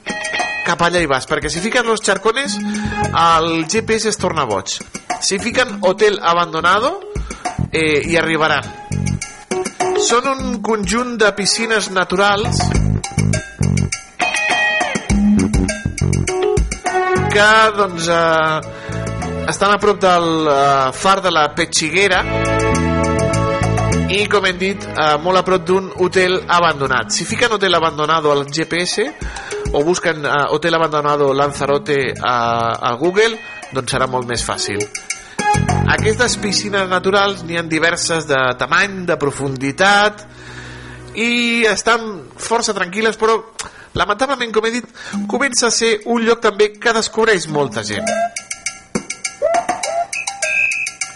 [0.66, 4.78] cap allà hi vas, perquè si fiquen Los Charcones el GPS es torna boig.
[5.22, 7.00] Si fiquen Hotel Abandonado
[7.70, 8.66] eh, hi arribaran.
[10.06, 12.60] Són un conjunt de piscines naturals
[17.36, 18.60] que doncs eh,
[19.50, 22.22] estan a prop del eh, far de la Petxiguera
[24.08, 27.12] i com hem dit eh, molt a prop d'un hotel abandonat.
[27.12, 29.04] Si fiquen hotel abandonado al GPS
[29.74, 32.38] o busquen eh, hotel abandonado Lanzarote a,
[32.72, 33.36] a Google
[33.74, 34.80] doncs serà molt més fàcil.
[35.92, 40.24] Aquestes piscines naturals n'hi han diverses de tamany, de profunditat
[41.20, 43.42] i estan força tranquil·les però
[43.97, 44.89] lamentablement, com he dit,
[45.28, 48.06] comença a ser un lloc també que descobreix molta gent.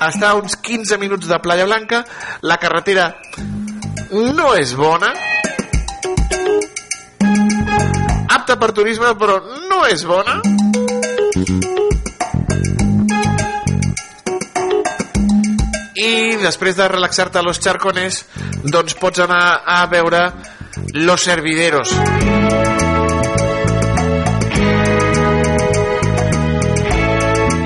[0.01, 2.05] Està a uns 15 minuts de Playa Blanca,
[2.40, 3.11] la carretera
[4.11, 5.12] no és bona,
[8.31, 9.36] apta per turisme, però
[9.69, 10.40] no és bona.
[16.01, 18.24] I després de relaxar-te a los charcones,
[18.65, 20.24] doncs pots anar a veure
[20.94, 22.49] los hervideros.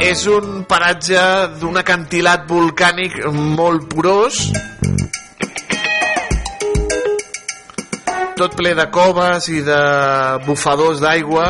[0.04, 1.20] És un paratge
[1.60, 4.42] d'un acantilat volcànic molt porós,
[8.36, 9.80] tot ple de coves i de
[10.44, 11.46] bufadors d'aigua.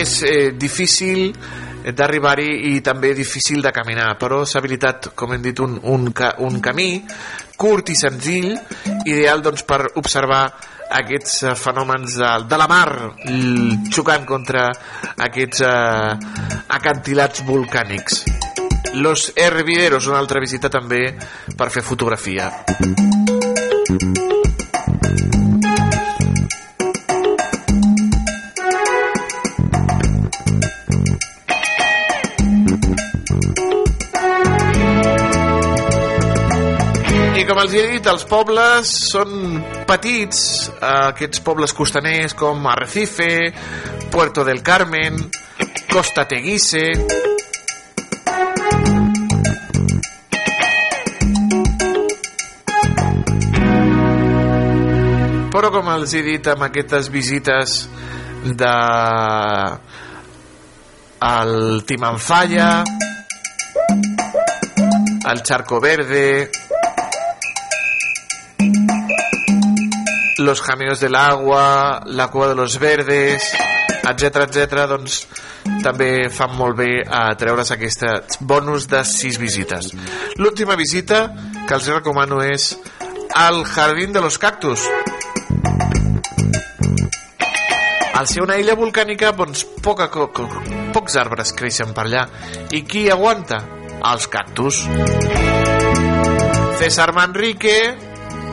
[0.00, 1.34] És eh, difícil
[1.82, 6.08] d'arribar-hi i també difícil de caminar, però s'ha habilitat, com hem dit, un, un,
[6.48, 7.02] un camí
[7.58, 8.54] curt i senzill,
[9.04, 10.46] ideal doncs, per observar
[11.00, 12.88] aquests eh, fenòmens de, de la mar
[13.92, 14.68] xocant contra
[15.28, 16.12] aquests eh,
[16.78, 18.22] acantilats volcànics.
[19.00, 21.06] Los Hervideros, una altra visita també
[21.56, 22.50] per fer fotografia.
[23.92, 24.41] I
[37.52, 40.38] com els he dit, els pobles són petits,
[40.72, 43.52] eh, aquests pobles costaners com Arrecife,
[44.10, 45.18] Puerto del Carmen,
[45.92, 46.86] Costa Teguise...
[55.52, 57.76] Però com els he dit amb aquestes visites
[58.56, 58.72] de
[61.28, 62.70] el Timanfaya,
[65.28, 66.48] el Charco Verde,
[70.44, 73.52] los caminos del agua, la cua de los verdes,
[74.02, 74.86] etc etc.
[74.90, 75.22] doncs
[75.82, 79.92] també fan molt bé a treure's aquests bonus de 6 visites.
[80.36, 81.28] L'última visita
[81.66, 82.72] que els recomano és
[83.34, 84.86] al Jardín de los Cactus.
[88.12, 90.44] Al ser una illa volcànica, doncs poca, co, co,
[90.92, 92.26] pocs arbres creixen per allà.
[92.70, 93.62] I qui aguanta?
[94.02, 94.82] Els cactus.
[96.78, 98.11] César Manrique,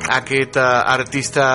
[0.09, 0.65] aquest eh,
[0.95, 1.45] artista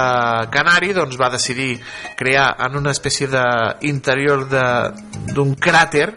[0.52, 1.78] canari doncs va decidir
[2.18, 6.08] crear en una espècie d'interior d'un cràter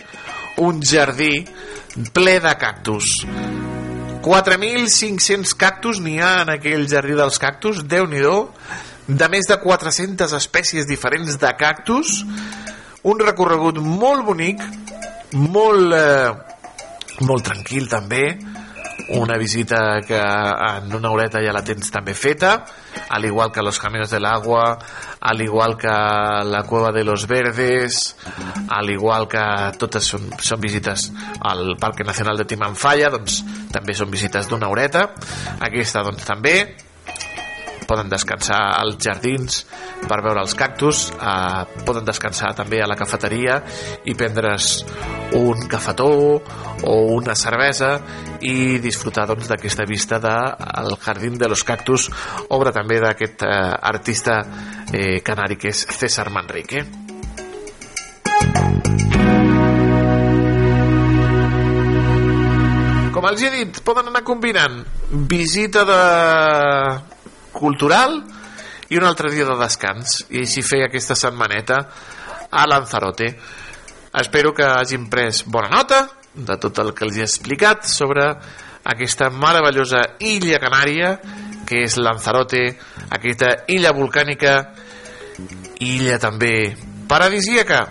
[0.63, 1.45] un jardí
[2.13, 3.25] ple de cactus.
[4.27, 8.23] 4.500 cactus n'hi ha en aquell jardí dels cactus déu nhi
[9.07, 12.23] de més de 400 espècies diferents de cactus.
[13.07, 14.63] Un recorregut molt bonic
[15.31, 16.31] molt eh,
[17.27, 18.23] molt tranquil també
[19.09, 22.65] una visita que en una horeta ja la tens també feta
[23.09, 24.77] al igual que los caminos del agua
[25.19, 28.17] al igual que la cueva de los verdes
[28.69, 29.43] al igual que
[29.77, 31.11] totes són, són visites
[31.41, 35.09] al Parque Nacional de Timanfaya doncs també són visites d'una horeta
[35.59, 36.57] aquesta doncs també
[37.87, 39.63] poden descansar als jardins
[40.07, 43.61] per veure els cactus, eh, poden descansar també a la cafeteria
[44.05, 44.83] i prendre's
[45.37, 46.09] un cafetó
[46.83, 47.97] o una cervesa
[48.41, 52.09] i disfrutar doncs, d'aquesta vista del Jardín de los Cactus,
[52.49, 53.51] obra també d'aquest eh,
[53.81, 54.39] artista
[54.93, 56.85] eh, canari que és César Manrique.
[63.17, 66.01] Com els he dit, poden anar combinant visita de
[67.57, 68.21] cultural
[68.89, 70.21] i un altre dia de descans.
[70.29, 71.81] I així fer aquesta setmaneta
[72.51, 73.33] a Lanzarote.
[74.17, 78.29] Espero que hagin pres bona nota de tot el que els he explicat sobre
[78.87, 81.15] aquesta meravellosa illa canària
[81.67, 82.61] que és Lanzarote
[83.11, 84.53] aquesta illa volcànica
[85.83, 86.53] illa també
[87.09, 87.81] paradisíaca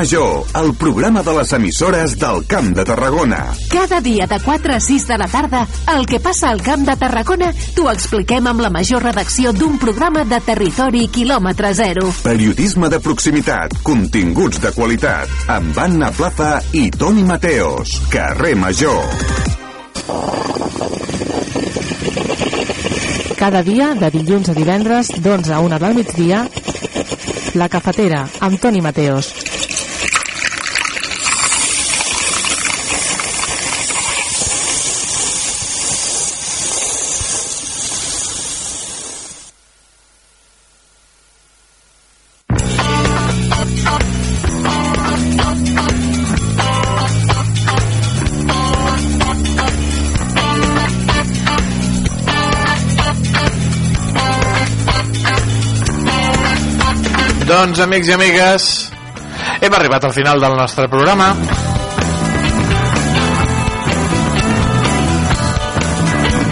[0.00, 3.52] Major, el programa de les emissores del Camp de Tarragona.
[3.68, 6.94] Cada dia de 4 a 6 de la tarda, el que passa al Camp de
[6.96, 12.06] Tarragona t'ho expliquem amb la major redacció d'un programa de territori quilòmetre zero.
[12.22, 18.00] Periodisme de proximitat, continguts de qualitat, amb Anna Plaza i Toni Mateos.
[18.08, 19.04] Carrer Major.
[23.36, 26.46] Cada dia, de dilluns a divendres, d'11 a 1 del migdia,
[27.52, 29.49] La Cafetera, amb Toni Mateos.
[57.80, 58.64] Doncs, amics i amigues,
[59.64, 61.30] hem arribat al final del nostre programa.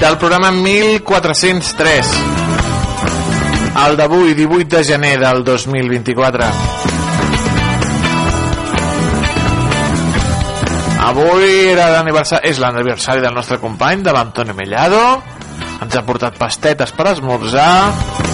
[0.01, 2.15] Del programa 1403.
[3.85, 6.49] El d'avui, 18 de gener del 2024.
[11.11, 15.05] Avui era l'aniversari, és l'aniversari del nostre company, de l'Antoni Mellado.
[15.83, 18.28] Ens ha portat pastetes per esmorzar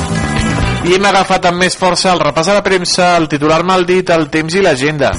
[0.84, 4.10] i hem agafat amb més força el repàs a la premsa, el titular mal dit,
[4.12, 5.12] el temps i l'agenda.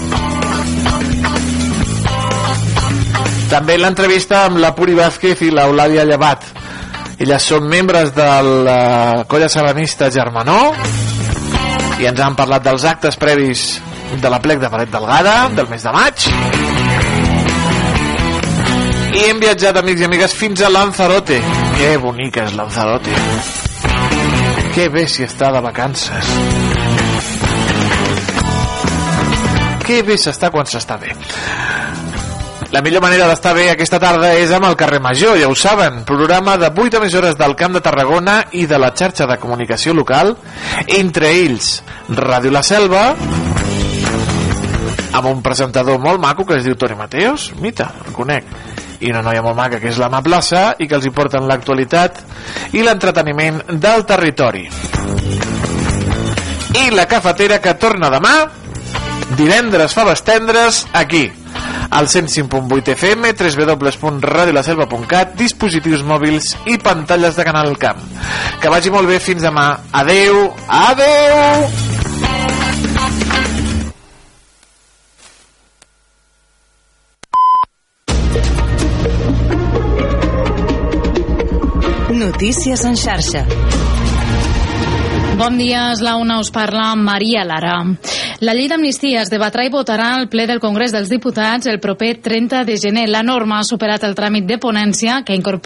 [3.49, 6.45] També l'entrevista amb la Puri Vázquez i l'Eulàlia Llevat.
[7.17, 8.29] Elles són membres de
[8.67, 10.59] la colla sabanista Germanó
[12.01, 13.67] i ens han parlat dels actes previs
[14.21, 16.25] de la plec de Paret Delgada del mes de maig
[19.15, 21.39] i hem viatjat amics i amigues fins a Lanzarote
[21.77, 23.64] que bonica és Lanzarote
[24.75, 26.31] que bé si està de vacances.
[29.85, 31.13] Que bé s'està quan s'està bé.
[32.75, 36.01] La millor manera d'estar bé aquesta tarda és amb el carrer Major, ja ho saben,
[36.03, 40.35] programa de 8 emissores del Camp de Tarragona i de la xarxa de comunicació local,
[40.91, 41.77] entre ells
[42.09, 43.05] Ràdio La Selva,
[45.15, 48.51] amb un presentador molt maco que es diu Toni Mateos, mita, el conec,
[48.99, 52.21] i una noia molt maca que és l'Anna Plaça i que els hi porten l'actualitat
[52.73, 54.67] i l'entreteniment del territori.
[56.75, 58.35] I la cafetera que torna demà,
[59.39, 61.31] divendres faves tendres, aquí,
[61.89, 68.01] al 105.8 FM, www.radiolaselva.cat, dispositius mòbils i pantalles de Canal Camp.
[68.61, 69.69] Que vagi molt bé fins demà.
[70.03, 71.94] Adeu, adeu!
[82.35, 83.45] Notícies en xarxa.
[85.39, 87.77] Bon dia, és la una us parla Maria Lara.
[88.43, 92.17] La llei d'amnistia es debatrà i votarà al ple del Congrés dels Diputats el proper
[92.19, 93.05] 30 de gener.
[93.07, 95.63] La norma ha superat el tràmit de ponència que incorpora